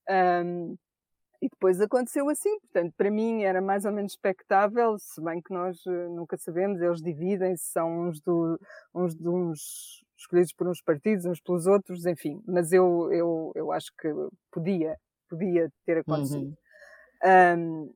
Um, 0.09 0.77
e 1.41 1.49
depois 1.49 1.81
aconteceu 1.81 2.29
assim, 2.29 2.59
portanto, 2.61 2.95
para 2.97 3.11
mim 3.11 3.43
era 3.43 3.61
mais 3.61 3.85
ou 3.85 3.93
menos 3.93 4.13
expectável, 4.13 4.97
se 4.99 5.21
bem 5.21 5.43
que 5.43 5.53
nós 5.53 5.85
uh, 5.87 6.09
nunca 6.15 6.39
sabemos, 6.39 6.81
eles 6.81 7.03
dividem-se, 7.03 7.65
são 7.65 8.09
uns, 8.09 8.21
do, 8.21 8.59
uns 8.95 9.15
de 9.15 9.29
uns 9.29 10.05
escolhidos 10.17 10.53
por 10.53 10.69
uns 10.69 10.81
partidos, 10.81 11.27
uns 11.27 11.41
pelos 11.41 11.67
outros, 11.67 12.07
enfim, 12.07 12.41
mas 12.47 12.73
eu, 12.73 13.13
eu, 13.13 13.53
eu 13.55 13.73
acho 13.73 13.93
que 14.01 14.09
podia, 14.51 14.97
podia 15.29 15.71
ter 15.85 15.99
acontecido. 15.99 16.47
Uhum. 16.47 16.62
Um, 17.25 17.93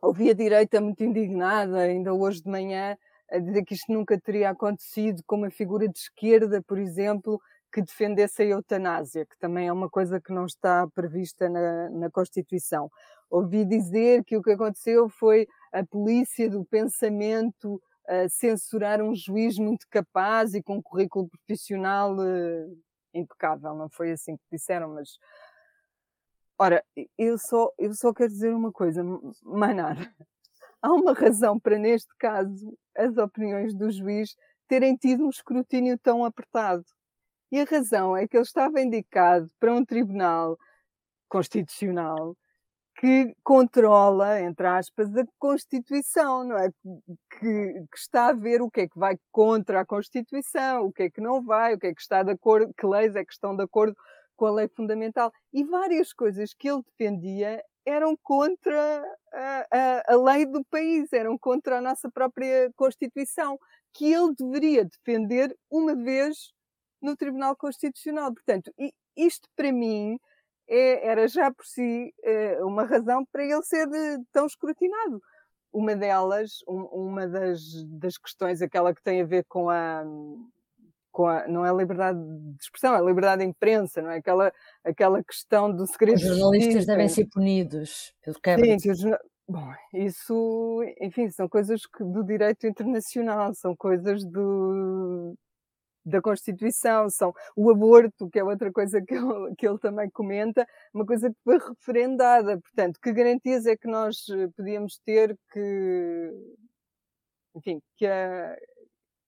ouvi 0.00 0.30
a 0.30 0.34
direita 0.34 0.80
muito 0.80 1.02
indignada, 1.02 1.78
ainda 1.78 2.12
hoje 2.12 2.42
de 2.42 2.50
manhã, 2.50 2.96
a 3.30 3.38
dizer 3.38 3.64
que 3.64 3.74
isto 3.74 3.92
nunca 3.92 4.20
teria 4.20 4.50
acontecido 4.50 5.22
com 5.26 5.36
uma 5.36 5.50
figura 5.50 5.88
de 5.88 5.98
esquerda, 5.98 6.62
por 6.62 6.78
exemplo, 6.78 7.40
que 7.72 7.80
defendesse 7.80 8.42
a 8.42 8.46
eutanásia, 8.46 9.24
que 9.24 9.38
também 9.38 9.68
é 9.68 9.72
uma 9.72 9.88
coisa 9.88 10.20
que 10.20 10.32
não 10.32 10.44
está 10.44 10.86
prevista 10.94 11.48
na, 11.48 11.88
na 11.90 12.10
Constituição. 12.10 12.90
Ouvi 13.30 13.64
dizer 13.64 14.22
que 14.24 14.36
o 14.36 14.42
que 14.42 14.52
aconteceu 14.52 15.08
foi 15.08 15.46
a 15.72 15.84
polícia 15.84 16.50
do 16.50 16.64
pensamento 16.66 17.76
uh, 17.76 18.28
censurar 18.28 19.00
um 19.00 19.14
juiz 19.14 19.58
muito 19.58 19.86
capaz 19.88 20.54
e 20.54 20.62
com 20.62 20.76
um 20.76 20.82
currículo 20.82 21.28
profissional 21.28 22.14
uh, 22.14 22.78
impecável. 23.14 23.74
Não 23.74 23.88
foi 23.88 24.12
assim 24.12 24.36
que 24.36 24.42
disseram, 24.52 24.94
mas. 24.94 25.08
Ora, 26.58 26.84
eu 27.18 27.38
só, 27.38 27.70
eu 27.78 27.94
só 27.94 28.12
quero 28.12 28.30
dizer 28.30 28.54
uma 28.54 28.72
coisa, 28.72 29.02
mais 29.42 29.76
nada. 29.76 30.00
Há 30.82 30.92
uma 30.92 31.12
razão 31.12 31.58
para, 31.58 31.78
neste 31.78 32.10
caso, 32.18 32.76
as 32.96 33.16
opiniões 33.16 33.74
do 33.74 33.90
juiz 33.90 34.34
terem 34.68 34.96
tido 34.96 35.24
um 35.24 35.30
escrutínio 35.30 35.98
tão 35.98 36.24
apertado 36.24 36.84
e 37.52 37.60
a 37.60 37.64
razão 37.64 38.16
é 38.16 38.26
que 38.26 38.34
ele 38.34 38.44
estava 38.44 38.80
indicado 38.80 39.50
para 39.60 39.74
um 39.74 39.84
tribunal 39.84 40.56
constitucional 41.28 42.34
que 42.96 43.34
controla, 43.42 44.40
entre 44.40 44.66
aspas, 44.66 45.14
a 45.16 45.24
Constituição, 45.38 46.44
não 46.44 46.56
é? 46.56 46.70
Que, 47.38 47.72
que, 47.90 47.98
está 47.98 48.28
a 48.28 48.32
ver 48.32 48.62
o 48.62 48.70
que 48.70 48.82
é 48.82 48.88
que 48.88 48.98
vai 48.98 49.18
contra 49.30 49.80
a 49.80 49.86
Constituição, 49.86 50.86
o 50.86 50.92
que 50.92 51.04
é 51.04 51.10
que 51.10 51.20
não 51.20 51.42
vai, 51.42 51.74
o 51.74 51.78
que 51.78 51.88
é 51.88 51.94
que 51.94 52.00
está 52.00 52.22
de 52.22 52.32
acordo, 52.32 52.72
que 52.74 52.86
leis 52.86 53.14
é 53.16 53.24
que 53.24 53.32
estão 53.32 53.54
de 53.54 53.64
acordo 53.64 53.94
com 54.42 54.46
a 54.46 54.50
lei 54.50 54.66
fundamental. 54.66 55.32
E 55.52 55.62
várias 55.62 56.12
coisas 56.12 56.52
que 56.52 56.68
ele 56.68 56.82
defendia 56.82 57.64
eram 57.86 58.16
contra 58.20 59.04
a, 59.32 59.66
a, 59.70 60.14
a 60.14 60.16
lei 60.16 60.44
do 60.44 60.64
país, 60.64 61.12
eram 61.12 61.38
contra 61.38 61.78
a 61.78 61.80
nossa 61.80 62.10
própria 62.10 62.68
Constituição, 62.74 63.56
que 63.92 64.12
ele 64.12 64.34
deveria 64.36 64.84
defender 64.84 65.56
uma 65.70 65.94
vez 65.94 66.52
no 67.00 67.14
Tribunal 67.16 67.54
Constitucional. 67.54 68.34
Portanto, 68.34 68.72
isto 69.16 69.48
para 69.54 69.70
mim 69.70 70.18
é, 70.66 71.06
era 71.06 71.28
já 71.28 71.52
por 71.52 71.64
si 71.64 72.12
é, 72.24 72.64
uma 72.64 72.82
razão 72.82 73.24
para 73.30 73.44
ele 73.44 73.62
ser 73.62 73.86
de, 73.86 74.24
tão 74.32 74.44
escrutinado. 74.44 75.22
Uma 75.72 75.94
delas, 75.94 76.64
um, 76.66 76.82
uma 76.86 77.28
das, 77.28 77.62
das 77.84 78.18
questões, 78.18 78.60
aquela 78.60 78.92
que 78.92 79.02
tem 79.04 79.22
a 79.22 79.24
ver 79.24 79.44
com 79.44 79.70
a, 79.70 80.04
a, 81.20 81.46
não 81.46 81.64
é 81.64 81.70
a 81.70 81.74
liberdade 81.74 82.18
de 82.18 82.62
expressão, 82.62 82.94
é 82.94 82.98
a 82.98 83.02
liberdade 83.02 83.42
de 83.42 83.48
imprensa, 83.48 84.00
não 84.00 84.10
é? 84.10 84.18
Aquela, 84.18 84.52
aquela 84.84 85.22
questão 85.22 85.70
do 85.70 85.86
segredo. 85.86 86.16
Os 86.16 86.22
jornalistas 86.22 86.86
devem 86.86 87.08
ser 87.08 87.26
punidos 87.26 88.14
pelo 88.22 88.40
quebra. 88.40 88.64
Sim, 88.64 88.76
que 88.78 88.90
os, 88.90 89.02
bom, 89.48 89.72
isso, 89.92 90.82
enfim, 91.00 91.28
são 91.30 91.48
coisas 91.48 91.86
que, 91.86 92.02
do 92.02 92.24
direito 92.24 92.66
internacional, 92.66 93.54
são 93.54 93.76
coisas 93.76 94.24
do, 94.24 95.36
da 96.04 96.20
Constituição, 96.20 97.08
são 97.08 97.32
o 97.56 97.70
aborto, 97.70 98.28
que 98.28 98.38
é 98.38 98.44
outra 98.44 98.72
coisa 98.72 99.00
que 99.00 99.14
ele, 99.14 99.54
que 99.56 99.66
ele 99.66 99.78
também 99.78 100.10
comenta, 100.10 100.66
uma 100.92 101.06
coisa 101.06 101.30
que 101.30 101.36
foi 101.44 101.58
referendada. 101.58 102.58
Portanto, 102.60 102.98
que 103.00 103.12
garantias 103.12 103.66
é 103.66 103.76
que 103.76 103.88
nós 103.88 104.28
eh, 104.28 104.48
podíamos 104.56 104.98
ter 105.04 105.36
que, 105.52 106.32
enfim, 107.54 107.80
que 107.96 108.06
a, 108.06 108.56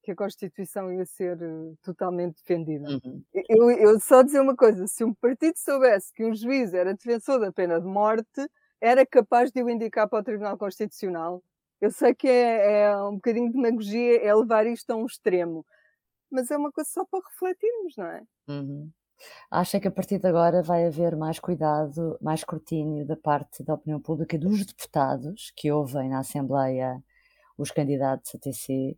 que 0.05 0.13
a 0.13 0.17
Constituição 0.17 0.93
ia 0.93 1.07
ser 1.07 1.41
eh, 1.41 1.73
totalmente 1.83 2.37
defendida. 2.37 2.87
Uhum. 2.89 3.23
Eu, 3.49 3.71
eu 3.71 3.99
só 3.99 4.23
dizer 4.23 4.41
uma 4.41 4.55
coisa: 4.55 4.87
se 4.87 5.03
um 5.03 5.15
partido 5.15 5.57
soubesse 5.57 6.13
que 6.13 6.25
um 6.25 6.35
juiz 6.35 6.75
era 6.75 6.95
defensor 6.95 7.41
da 7.41 7.51
pena 7.51 7.81
de 7.81 7.87
morte, 7.87 8.47
era 8.81 9.07
capaz 9.07 9.51
de 9.51 9.63
o 9.63 9.71
indicar 9.71 10.09
para 10.09 10.21
o 10.21 10.23
Tribunal 10.23 10.59
Constitucional. 10.59 11.43
Eu 11.81 11.91
sei 11.91 12.15
que 12.15 12.29
é, 12.29 12.83
é 12.83 12.97
um 12.99 13.15
bocadinho 13.15 13.47
de 13.49 13.55
demagogia, 13.55 14.23
é 14.23 14.35
levar 14.35 14.67
isto 14.67 14.91
a 14.91 14.97
um 14.97 15.07
extremo, 15.07 15.67
mas 16.31 16.51
é 16.51 16.57
uma 16.57 16.71
coisa 16.71 16.89
só 16.91 17.05
para 17.05 17.21
refletirmos, 17.27 17.97
não 17.97 18.07
é? 18.07 18.23
Uhum. 18.49 18.91
Acha 19.51 19.81
que 19.81 19.89
a 19.89 19.91
partir 19.91 20.19
de 20.19 20.27
agora 20.27 20.63
vai 20.63 20.87
haver 20.87 21.17
mais 21.17 21.39
cuidado, 21.39 22.19
mais 22.21 22.41
escrutínio 22.41 23.07
da 23.07 23.17
parte 23.17 23.63
da 23.63 23.75
opinião 23.75 24.01
pública 24.01 24.39
dos 24.39 24.67
deputados 24.67 25.53
que 25.57 25.71
ouvem 25.71 26.11
na 26.11 26.19
Assembleia 26.19 27.03
os 27.57 27.71
candidatos 27.71 28.35
a 28.35 28.39
TC 28.39 28.97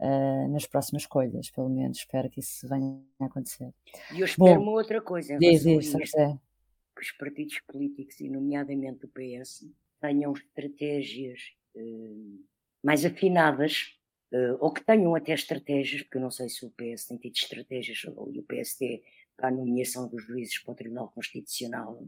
uh, 0.00 0.48
nas 0.48 0.66
próximas 0.66 1.02
escolhas, 1.02 1.50
pelo 1.50 1.68
menos. 1.68 1.98
Espero 1.98 2.30
que 2.30 2.40
isso 2.40 2.68
venha 2.68 3.00
a 3.20 3.26
acontecer. 3.26 3.72
E 4.14 4.20
eu 4.20 4.26
espero 4.26 4.56
Bom, 4.56 4.62
uma 4.62 4.72
outra 4.72 5.00
coisa. 5.00 5.34
Em 5.34 5.38
diz 5.38 5.64
isso, 5.64 5.98
que 5.98 7.00
os 7.00 7.12
partidos 7.12 7.60
políticos, 7.60 8.18
e 8.20 8.28
nomeadamente 8.28 9.04
o 9.04 9.08
PS, 9.08 9.66
tenham 10.00 10.32
estratégias 10.32 11.40
uh, 11.74 12.44
mais 12.82 13.04
afinadas 13.04 13.98
uh, 14.32 14.56
ou 14.60 14.72
que 14.72 14.84
tenham 14.84 15.14
até 15.14 15.32
estratégias, 15.32 16.02
porque 16.02 16.18
eu 16.18 16.22
não 16.22 16.30
sei 16.30 16.48
se 16.48 16.64
o 16.64 16.70
PS 16.70 17.06
tem 17.06 17.18
tido 17.18 17.36
estratégias, 17.36 18.04
ou 18.04 18.28
o 18.28 18.42
PST, 18.42 19.02
para 19.36 19.48
a 19.48 19.52
nomeação 19.52 20.08
dos 20.08 20.24
juízes 20.24 20.58
para 20.58 20.72
o 20.72 20.74
Tribunal 20.74 21.12
Constitucional, 21.12 22.04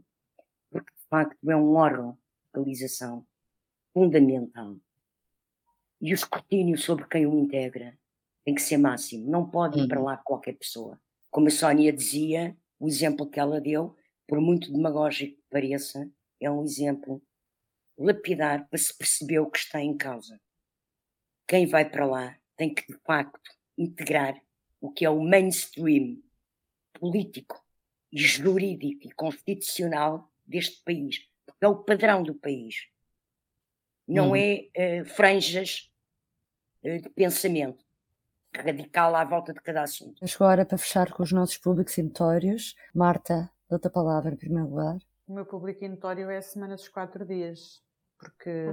porque 0.69 0.91
de 0.91 1.07
facto 1.09 1.49
é 1.49 1.55
um 1.55 1.75
órgão 1.75 2.17
de 2.53 2.59
legalização 2.59 3.25
fundamental. 3.93 4.75
E 6.01 6.11
o 6.11 6.15
escrutínio 6.15 6.77
sobre 6.77 7.07
quem 7.07 7.25
o 7.25 7.37
integra 7.37 7.97
tem 8.43 8.55
que 8.55 8.61
ser 8.61 8.77
máximo, 8.77 9.29
não 9.29 9.47
pode 9.47 9.79
ir 9.79 9.87
para 9.87 9.99
uhum. 9.99 10.05
lá 10.05 10.17
qualquer 10.17 10.53
pessoa. 10.53 10.99
Como 11.29 11.47
a 11.47 11.51
Sónia 11.51 11.93
dizia, 11.93 12.57
o 12.79 12.87
exemplo 12.87 13.29
que 13.29 13.39
ela 13.39 13.61
deu, 13.61 13.95
por 14.27 14.41
muito 14.41 14.71
demagógico 14.71 15.35
que 15.35 15.43
pareça, 15.49 16.09
é 16.39 16.49
um 16.49 16.63
exemplo 16.63 17.21
lapidar 17.97 18.67
para 18.67 18.79
se 18.79 18.97
perceber 18.97 19.39
o 19.39 19.49
que 19.49 19.59
está 19.59 19.79
em 19.79 19.95
causa 19.95 20.39
quem 21.51 21.65
vai 21.65 21.83
para 21.83 22.05
lá 22.05 22.37
tem 22.55 22.73
que, 22.73 22.87
de 22.87 22.97
facto, 23.05 23.51
integrar 23.77 24.41
o 24.79 24.89
que 24.89 25.03
é 25.03 25.09
o 25.09 25.21
mainstream 25.21 26.23
político 26.93 27.61
e 28.09 28.17
jurídico 28.17 29.05
e 29.05 29.11
constitucional 29.11 30.31
deste 30.45 30.81
país, 30.85 31.27
porque 31.45 31.65
é 31.65 31.67
o 31.67 31.83
padrão 31.83 32.23
do 32.23 32.33
país. 32.35 32.87
Não 34.07 34.31
hum. 34.31 34.35
é 34.37 34.69
uh, 34.77 35.05
franjas 35.05 35.90
de 36.83 37.09
pensamento 37.09 37.83
radical 38.53 39.15
à 39.15 39.23
volta 39.23 39.53
de 39.53 39.61
cada 39.61 39.83
assunto. 39.83 40.23
Agora, 40.35 40.65
para 40.65 40.77
fechar 40.77 41.11
com 41.11 41.23
os 41.23 41.31
nossos 41.31 41.57
públicos 41.57 41.97
e 41.97 42.03
notórios, 42.03 42.75
Marta, 42.93 43.49
dou-te 43.69 43.87
a 43.87 43.89
palavra 43.89 44.33
em 44.33 44.37
primeiro 44.37 44.69
lugar. 44.69 44.97
O 45.27 45.33
meu 45.33 45.45
público 45.45 45.83
e 45.85 45.87
notório 45.87 46.29
é 46.29 46.37
a 46.37 46.41
semana 46.41 46.75
dos 46.75 46.89
quatro 46.89 47.25
dias 47.25 47.81
porque 48.21 48.67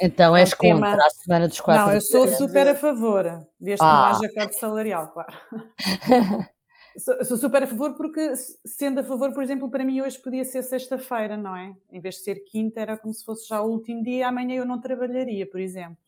então 0.00 0.34
é 0.34 0.40
és 0.40 0.54
contra 0.54 0.92
tema... 0.92 0.96
a 0.96 1.10
semana 1.10 1.46
dos 1.46 1.60
quatro 1.60 1.86
Não, 1.86 1.92
eu 1.92 2.00
sou 2.00 2.26
super 2.26 2.68
a 2.68 2.74
favor, 2.74 3.46
desde 3.60 3.84
ah. 3.84 3.86
que 3.86 4.22
não 4.22 4.26
haja 4.26 4.34
corte 4.34 4.58
salarial, 4.58 5.08
claro. 5.12 5.34
sou, 6.98 7.24
sou, 7.24 7.36
super 7.36 7.64
a 7.64 7.66
favor 7.66 7.94
porque, 7.94 8.32
sendo 8.64 9.00
a 9.00 9.04
favor, 9.04 9.32
por 9.34 9.42
exemplo, 9.42 9.70
para 9.70 9.84
mim 9.84 10.00
hoje 10.00 10.18
podia 10.18 10.44
ser 10.44 10.62
sexta-feira, 10.62 11.36
não 11.36 11.54
é? 11.54 11.76
Em 11.92 12.00
vez 12.00 12.14
de 12.16 12.22
ser 12.22 12.36
quinta, 12.46 12.80
era 12.80 12.96
como 12.96 13.12
se 13.12 13.22
fosse 13.22 13.46
já 13.46 13.60
o 13.60 13.70
último 13.70 14.02
dia, 14.02 14.26
amanhã 14.26 14.56
eu 14.56 14.64
não 14.64 14.80
trabalharia, 14.80 15.46
por 15.46 15.60
exemplo. 15.60 15.98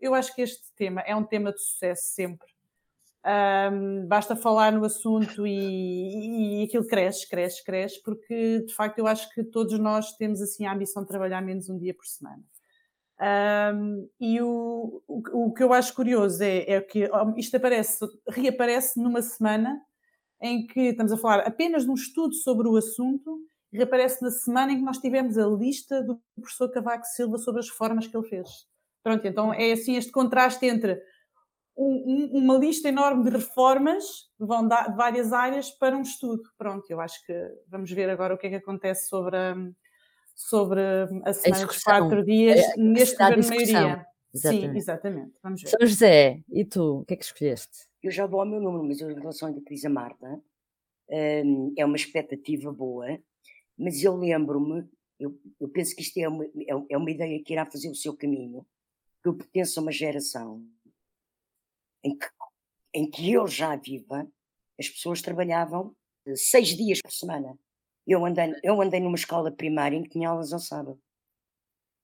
Eu 0.00 0.14
acho 0.14 0.34
que 0.34 0.42
este 0.42 0.72
tema 0.74 1.00
é 1.02 1.14
um 1.14 1.24
tema 1.24 1.52
de 1.52 1.60
sucesso 1.60 2.06
sempre. 2.06 2.46
Um, 3.26 4.06
basta 4.06 4.36
falar 4.36 4.70
no 4.70 4.84
assunto 4.84 5.44
e, 5.44 6.60
e, 6.60 6.64
aquilo 6.64 6.86
cresce, 6.86 7.28
cresce, 7.28 7.64
cresce, 7.64 8.00
porque 8.02 8.60
de 8.60 8.72
facto 8.72 9.00
eu 9.00 9.06
acho 9.06 9.28
que 9.34 9.42
todos 9.42 9.76
nós 9.80 10.12
temos 10.12 10.40
assim 10.40 10.64
a 10.64 10.72
ambição 10.72 11.02
de 11.02 11.08
trabalhar 11.08 11.40
menos 11.40 11.68
um 11.68 11.76
dia 11.76 11.92
por 11.92 12.06
semana. 12.06 12.42
Um, 13.18 14.08
e 14.20 14.40
o, 14.40 15.02
o, 15.08 15.46
o, 15.46 15.52
que 15.52 15.62
eu 15.62 15.72
acho 15.72 15.94
curioso 15.94 16.40
é, 16.44 16.70
é 16.70 16.80
que 16.80 17.08
isto 17.36 17.56
aparece, 17.56 18.06
reaparece 18.28 19.00
numa 19.00 19.22
semana 19.22 19.80
em 20.40 20.66
que 20.66 20.90
estamos 20.90 21.10
a 21.10 21.16
falar 21.16 21.40
apenas 21.40 21.84
de 21.84 21.90
um 21.90 21.94
estudo 21.94 22.34
sobre 22.34 22.68
o 22.68 22.76
assunto 22.76 23.40
e 23.72 23.78
reaparece 23.78 24.22
na 24.22 24.30
semana 24.30 24.72
em 24.72 24.76
que 24.76 24.84
nós 24.84 24.98
tivemos 24.98 25.36
a 25.36 25.46
lista 25.46 26.02
do 26.02 26.20
professor 26.36 26.70
Cavaco 26.70 27.06
Silva 27.06 27.38
sobre 27.38 27.60
as 27.60 27.70
reformas 27.70 28.06
que 28.06 28.16
ele 28.16 28.28
fez. 28.28 28.48
Pronto, 29.06 29.24
então 29.24 29.54
é 29.54 29.70
assim 29.70 29.94
este 29.96 30.10
contraste 30.10 30.66
entre 30.66 31.00
um, 31.76 32.28
uma 32.32 32.58
lista 32.58 32.88
enorme 32.88 33.22
de 33.22 33.30
reformas 33.36 34.04
vão 34.36 34.66
dar, 34.66 34.90
de 34.90 34.96
várias 34.96 35.32
áreas 35.32 35.70
para 35.70 35.96
um 35.96 36.02
estudo. 36.02 36.42
Pronto, 36.58 36.90
eu 36.90 37.00
acho 37.00 37.24
que 37.24 37.32
vamos 37.68 37.88
ver 37.92 38.10
agora 38.10 38.34
o 38.34 38.36
que 38.36 38.48
é 38.48 38.50
que 38.50 38.56
acontece 38.56 39.08
sobre 39.08 39.36
a, 39.36 39.54
sobre 40.34 40.80
a 41.24 41.32
semana 41.32 41.66
dos 41.66 41.84
quatro 41.84 42.24
dias 42.24 42.64
a 42.64 42.76
neste 42.76 43.16
governo 43.16 43.42
de 43.44 43.48
de 43.48 43.54
maioria. 43.72 44.06
Sim, 44.34 44.34
Exatamente. 44.34 44.76
exatamente. 44.76 45.32
Vamos 45.40 45.62
ver. 45.62 45.68
São 45.68 45.86
José, 45.86 46.40
e 46.50 46.64
tu, 46.64 46.98
o 47.02 47.04
que 47.04 47.14
é 47.14 47.16
que 47.16 47.24
escolheste? 47.24 47.86
Eu 48.02 48.10
já 48.10 48.26
vou 48.26 48.40
ao 48.40 48.46
meu 48.46 48.60
número, 48.60 48.82
mas 48.82 49.00
eu, 49.00 49.08
em 49.08 49.14
relação 49.14 49.54
diz 49.70 49.84
a 49.84 49.88
Marta, 49.88 50.42
hum, 51.44 51.72
é 51.78 51.84
uma 51.86 51.94
expectativa 51.96 52.72
boa, 52.72 53.06
mas 53.78 54.02
eu 54.02 54.16
lembro-me, 54.16 54.84
eu, 55.20 55.38
eu 55.60 55.68
penso 55.68 55.94
que 55.94 56.02
isto 56.02 56.18
é 56.18 56.28
uma, 56.28 56.44
é- 56.44 56.86
é 56.90 56.98
uma 56.98 57.08
ideia 57.08 57.40
que 57.44 57.52
irá 57.52 57.64
fazer 57.64 57.88
o 57.88 57.94
seu 57.94 58.12
caminho, 58.16 58.66
que 59.26 59.28
eu 59.28 59.34
pertenço 59.36 59.80
a 59.80 59.82
uma 59.82 59.90
geração 59.92 60.64
em 62.04 62.16
que, 62.16 62.26
em 62.94 63.10
que 63.10 63.32
eu 63.32 63.46
já 63.48 63.74
viva, 63.74 64.26
as 64.78 64.88
pessoas 64.88 65.20
trabalhavam 65.20 65.94
eh, 66.26 66.36
seis 66.36 66.68
dias 66.68 67.00
por 67.02 67.10
semana. 67.10 67.58
Eu 68.06 68.24
andei, 68.24 68.54
eu 68.62 68.80
andei 68.80 69.00
numa 69.00 69.16
escola 69.16 69.50
primária 69.50 69.96
em 69.96 70.04
que 70.04 70.10
tinha 70.10 70.28
aulas 70.28 70.52
ao 70.52 70.60
sábado. 70.60 71.00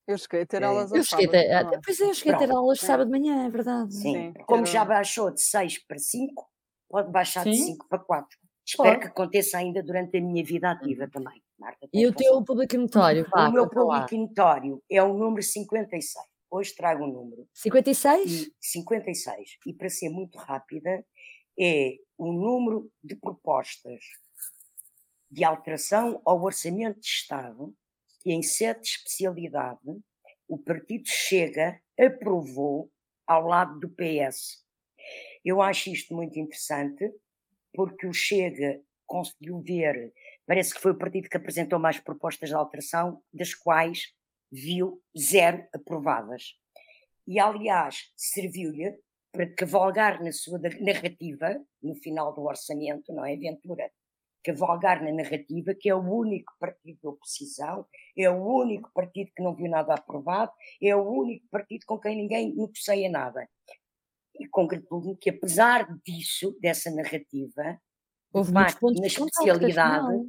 Eu 0.08 0.18
cheguei 0.18 0.42
a 0.42 0.46
ter 0.46 0.62
É. 0.62 0.64
aulas 0.66 0.90
ao 0.90 0.98
Eu 0.98 1.04
cheguei, 1.04 1.26
sábado, 1.26 1.38
a 1.38 1.42
ter, 1.60 1.64
não 1.64 1.72
é? 1.74 1.80
pois 1.84 2.00
é, 2.00 2.04
eu 2.10 2.14
cheguei 2.14 2.34
a 2.34 2.38
ter 2.38 2.46
Pronto. 2.46 2.58
aulas 2.58 2.78
de 2.78 2.84
É. 2.84 2.86
sábado 2.88 3.06
de 3.12 3.18
manhã, 3.20 3.46
é 3.46 3.50
verdade. 3.50 3.94
Sim. 3.94 4.12
Sim, 4.12 4.32
Como 4.46 4.66
já 4.66 4.84
baixou 4.84 5.30
de 5.30 5.40
6 5.40 5.78
para 5.86 5.98
5, 5.98 6.50
pode 6.90 7.12
baixar 7.12 7.44
de 7.44 7.54
Sim. 7.56 7.66
5 7.66 7.86
para 7.88 8.00
4. 8.00 8.36
Espero 8.66 8.98
que 9.00 9.06
aconteça 9.06 9.58
ainda 9.58 9.82
durante 9.82 10.16
a 10.16 10.20
minha 10.20 10.44
vida 10.44 10.70
ativa 10.70 11.08
também. 11.08 11.40
Marta, 11.58 11.88
E 11.92 12.06
o 12.06 12.12
tens 12.12 12.26
teu 12.28 12.44
público 12.44 12.76
notório, 12.76 13.28
O 13.32 13.50
meu 13.52 13.68
público 13.70 14.16
notório 14.16 14.82
é 14.90 15.00
o 15.02 15.14
número 15.14 15.42
56. 15.42 16.31
Hoje 16.52 16.74
trago 16.74 17.04
um 17.06 17.10
número. 17.10 17.48
56? 17.54 18.30
E 18.30 18.54
56. 18.60 19.58
E 19.66 19.72
para 19.72 19.88
ser 19.88 20.10
muito 20.10 20.36
rápida, 20.36 21.02
é 21.58 21.96
o 22.18 22.30
número 22.30 22.92
de 23.02 23.16
propostas 23.16 24.04
de 25.30 25.44
alteração 25.44 26.20
ao 26.26 26.42
orçamento 26.42 27.00
de 27.00 27.06
Estado 27.06 27.74
que, 28.20 28.32
em 28.32 28.42
sede 28.42 28.82
de 28.82 28.88
especialidade, 28.88 29.80
o 30.46 30.58
Partido 30.58 31.04
Chega 31.06 31.80
aprovou 31.98 32.92
ao 33.26 33.46
lado 33.46 33.80
do 33.80 33.88
PS. 33.88 34.62
Eu 35.42 35.62
acho 35.62 35.88
isto 35.88 36.14
muito 36.14 36.38
interessante, 36.38 37.10
porque 37.72 38.06
o 38.06 38.12
Chega 38.12 38.78
conseguiu 39.06 39.58
ver, 39.62 40.12
parece 40.46 40.74
que 40.74 40.80
foi 40.82 40.92
o 40.92 40.98
partido 40.98 41.30
que 41.30 41.36
apresentou 41.36 41.78
mais 41.78 41.98
propostas 41.98 42.50
de 42.50 42.54
alteração, 42.54 43.22
das 43.32 43.54
quais 43.54 44.12
viu 44.52 45.02
zero 45.18 45.66
aprovadas. 45.74 46.54
E, 47.26 47.40
aliás, 47.40 48.12
serviu-lhe 48.14 48.98
para 49.32 49.52
cavalgar 49.54 50.22
na 50.22 50.30
sua 50.30 50.58
da- 50.58 50.68
narrativa, 50.80 51.58
no 51.82 51.94
final 51.94 52.34
do 52.34 52.42
orçamento, 52.42 53.12
não 53.14 53.24
é, 53.24 53.34
Ventura? 53.34 53.90
Cavalgar 54.44 55.02
na 55.02 55.12
narrativa, 55.12 55.72
que 55.74 55.88
é 55.88 55.94
o 55.94 56.00
único 56.00 56.52
partido 56.58 56.98
de 57.00 57.06
oposição, 57.06 57.86
é 58.18 58.28
o 58.28 58.44
único 58.44 58.90
partido 58.92 59.30
que 59.34 59.42
não 59.42 59.54
viu 59.54 59.70
nada 59.70 59.94
aprovado, 59.94 60.52
é 60.82 60.94
o 60.94 61.08
único 61.08 61.46
partido 61.48 61.86
com 61.86 61.98
quem 61.98 62.16
ninguém 62.16 62.54
negocia 62.54 63.08
nada. 63.08 63.48
E 64.38 64.46
congratulo-me 64.48 65.16
que, 65.16 65.30
apesar 65.30 65.86
disso, 66.04 66.58
dessa 66.60 66.90
narrativa, 66.90 67.80
Houve 68.32 68.52
pontos 68.80 69.00
na 69.00 69.06
especialidade. 69.06 70.28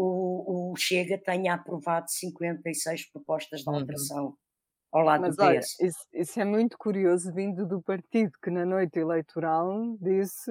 O, 0.00 0.72
o 0.72 0.76
Chega 0.76 1.16
tenha 1.18 1.54
aprovado 1.54 2.06
56 2.10 3.10
propostas 3.10 3.60
de 3.62 3.68
Uhum. 3.70 3.76
alteração 3.76 4.34
ao 4.92 5.02
lado 5.02 5.22
Mas 5.22 5.36
do 5.36 5.42
olha, 5.42 5.60
PS. 5.60 5.80
isso, 5.80 5.98
isso 6.12 6.40
é 6.40 6.44
muito 6.44 6.76
curioso 6.78 7.32
vindo 7.32 7.66
do 7.66 7.82
partido 7.82 8.30
que 8.42 8.50
na 8.50 8.64
noite 8.64 8.98
eleitoral 8.98 9.96
disse 10.00 10.50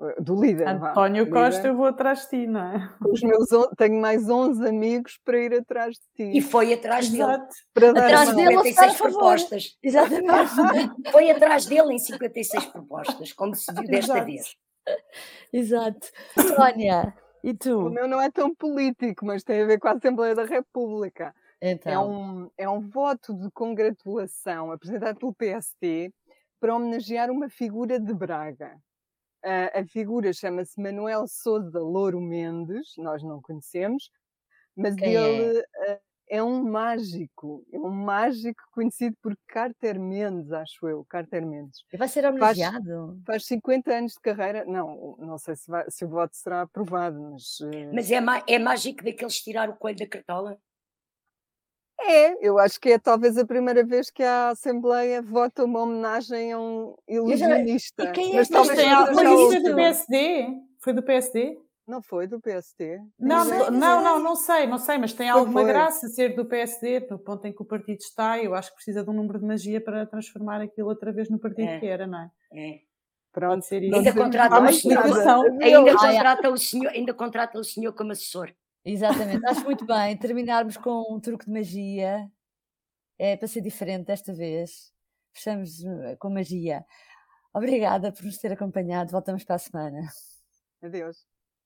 eh, 0.00 0.20
do 0.20 0.34
líder. 0.40 0.64
vá, 0.78 0.90
António 0.90 1.24
líder, 1.24 1.34
Costa, 1.34 1.68
eu 1.68 1.76
vou 1.76 1.86
atrás 1.86 2.22
de 2.22 2.30
ti, 2.30 2.46
não 2.46 2.60
é? 2.60 2.96
os 3.08 3.22
meus, 3.22 3.52
on- 3.52 3.70
tenho 3.78 4.00
mais 4.00 4.28
11 4.28 4.66
amigos 4.66 5.18
para 5.24 5.38
ir 5.38 5.54
atrás 5.54 5.94
de 5.94 6.02
ti. 6.32 6.36
E 6.38 6.42
foi 6.42 6.72
atrás 6.74 7.08
dele. 7.08 7.22
Exato. 7.22 7.54
para 7.72 7.92
dar 7.92 8.04
Atrás 8.06 8.34
dele 8.34 8.54
a 8.54 8.62
votar 8.62 8.88
a 8.88 8.90
56 8.90 8.94
favor. 8.96 9.12
propostas. 9.12 9.78
Exatamente. 9.82 10.22
Foi 11.12 11.30
atrás 11.30 11.66
dele 11.66 11.94
em 11.94 11.98
56 11.98 12.66
propostas, 12.66 13.32
como 13.32 13.54
se 13.54 13.72
viu 13.72 13.84
desta 13.84 14.14
Exato. 14.14 14.26
vez. 14.26 14.56
Exato. 15.52 16.08
Sónia, 16.56 17.14
e 17.44 17.54
O 17.80 17.88
tu? 17.88 17.90
meu 17.90 18.08
não 18.08 18.20
é 18.20 18.30
tão 18.30 18.54
político, 18.54 19.26
mas 19.26 19.44
tem 19.44 19.62
a 19.62 19.66
ver 19.66 19.78
com 19.78 19.88
a 19.88 19.92
Assembleia 19.92 20.34
da 20.34 20.44
República. 20.44 21.34
É 21.60 21.70
Então, 21.72 22.08
um, 22.08 22.50
é 22.56 22.68
um 22.68 22.80
voto 22.80 23.34
de 23.34 23.50
congratulação 23.50 24.72
apresentado 24.72 25.18
pelo 25.18 25.34
PST 25.34 26.12
para 26.60 26.74
homenagear 26.74 27.30
uma 27.30 27.48
figura 27.48 28.00
de 28.00 28.14
Braga. 28.14 28.76
A 29.74 29.84
figura 29.86 30.32
chama-se 30.32 30.80
Manuel 30.80 31.26
Souza 31.28 31.78
Louro 31.78 32.20
Mendes, 32.20 32.94
nós 32.96 33.22
não 33.22 33.42
conhecemos, 33.42 34.10
mas 34.76 34.96
Quem 34.96 35.16
é? 35.16 35.54
ele 35.54 35.64
ah, 35.88 36.00
é 36.34 36.42
um 36.42 36.64
mágico, 36.64 37.64
é 37.72 37.78
um 37.78 37.90
mágico 37.90 38.60
conhecido 38.72 39.16
por 39.22 39.36
Carter 39.46 40.00
Mendes, 40.00 40.50
acho 40.52 40.88
eu, 40.88 41.04
Carter 41.04 41.46
Mendes. 41.46 41.84
e 41.92 41.96
vai 41.96 42.08
ser 42.08 42.26
homenageado? 42.26 43.20
Faz 43.24 43.46
50 43.46 43.92
anos 43.94 44.14
de 44.14 44.20
carreira, 44.20 44.64
não, 44.64 45.16
não 45.18 45.38
sei 45.38 45.54
se, 45.54 45.70
vai- 45.70 45.88
se 45.88 46.04
o 46.04 46.08
voto 46.08 46.34
será 46.34 46.62
aprovado, 46.62 47.20
mas 47.20 47.60
eh, 47.60 47.90
Mas 47.92 48.10
é, 48.10 48.18
é 48.48 48.58
mágico 48.58 49.04
daqueles 49.04 49.40
tirar 49.40 49.70
o 49.70 49.76
coelho 49.76 49.98
da 49.98 50.06
cartola? 50.08 50.58
É, 52.00 52.46
eu 52.46 52.58
acho 52.58 52.80
que 52.80 52.90
é 52.90 52.98
talvez 52.98 53.38
a 53.38 53.46
primeira 53.46 53.84
vez 53.84 54.10
que 54.10 54.22
a 54.22 54.50
Assembleia 54.50 55.22
vota 55.22 55.64
uma 55.64 55.80
homenagem 55.80 56.52
a 56.52 56.58
um 56.58 56.96
ilusionista. 57.08 58.02
e 58.02 58.12
quem 58.12 58.32
é 58.32 58.36
Mas 58.38 58.50
Mas 58.50 58.68
já 58.68 59.04
isso 59.06 59.14
foi 59.14 59.30
outro. 59.30 59.62
do 59.70 59.76
PSD? 59.76 60.46
Foi 60.80 60.92
do 60.92 61.02
PSD? 61.02 61.63
Não 61.86 62.02
foi 62.02 62.26
do 62.26 62.40
PST? 62.40 62.98
Não, 63.18 63.44
não, 63.44 63.70
não 63.70 63.70
não, 63.70 64.02
sei. 64.14 64.22
não, 64.22 64.36
sei, 64.36 64.66
não 64.66 64.78
sei, 64.78 64.98
mas 64.98 65.12
tem 65.12 65.30
Foi, 65.30 65.38
alguma 65.38 65.60
foi. 65.60 65.68
graça 65.70 66.08
ser 66.08 66.34
do 66.34 66.46
PSD, 66.46 67.06
no 67.10 67.18
ponto 67.18 67.46
em 67.46 67.52
que 67.52 67.60
o 67.60 67.64
partido 67.64 67.98
está, 67.98 68.42
eu 68.42 68.54
acho 68.54 68.70
que 68.70 68.76
precisa 68.76 69.04
de 69.04 69.10
um 69.10 69.12
número 69.12 69.38
de 69.38 69.44
magia 69.44 69.80
para 69.82 70.06
transformar 70.06 70.62
aquilo 70.62 70.88
outra 70.88 71.12
vez 71.12 71.28
no 71.28 71.38
partido 71.38 71.68
É. 71.68 71.78
que 71.80 71.86
era, 71.86 72.06
não 72.06 72.18
é? 72.20 72.30
É. 72.52 72.78
Pronto. 73.32 73.50
Pode 73.54 73.66
ser 73.66 73.82
isso. 73.82 73.94
Ainda 73.96 74.12
contrata 74.14 74.54
Há 74.54 74.58
uma 74.58 74.64
mais 74.64 74.76
explicação. 74.76 75.42
nada. 75.42 75.64
Ainda 75.64 75.90
é. 75.90 75.94
contrata, 75.94 76.50
o 76.50 76.56
senhor, 76.56 76.88
ainda 76.90 77.12
contrata 77.14 77.58
o 77.58 77.64
senhor 77.64 77.92
como 77.92 78.12
assessor. 78.12 78.54
Exatamente. 78.84 79.44
Acho 79.46 79.64
muito 79.64 79.84
bem 79.84 80.16
terminarmos 80.18 80.76
com 80.76 81.12
um 81.14 81.20
truque 81.20 81.44
de 81.46 81.50
magia. 81.52 82.30
É 83.18 83.36
para 83.36 83.48
ser 83.48 83.60
diferente 83.60 84.06
desta 84.06 84.32
vez. 84.32 84.92
Fechamos 85.32 85.84
eh, 85.84 86.16
com 86.16 86.30
magia. 86.30 86.84
Obrigada 87.52 88.10
por 88.12 88.24
nos 88.24 88.38
ter 88.38 88.52
acompanhado. 88.52 89.10
Voltamos 89.10 89.44
para 89.44 89.56
a 89.56 89.58
semana. 89.58 90.00
Adeus. 90.82 91.33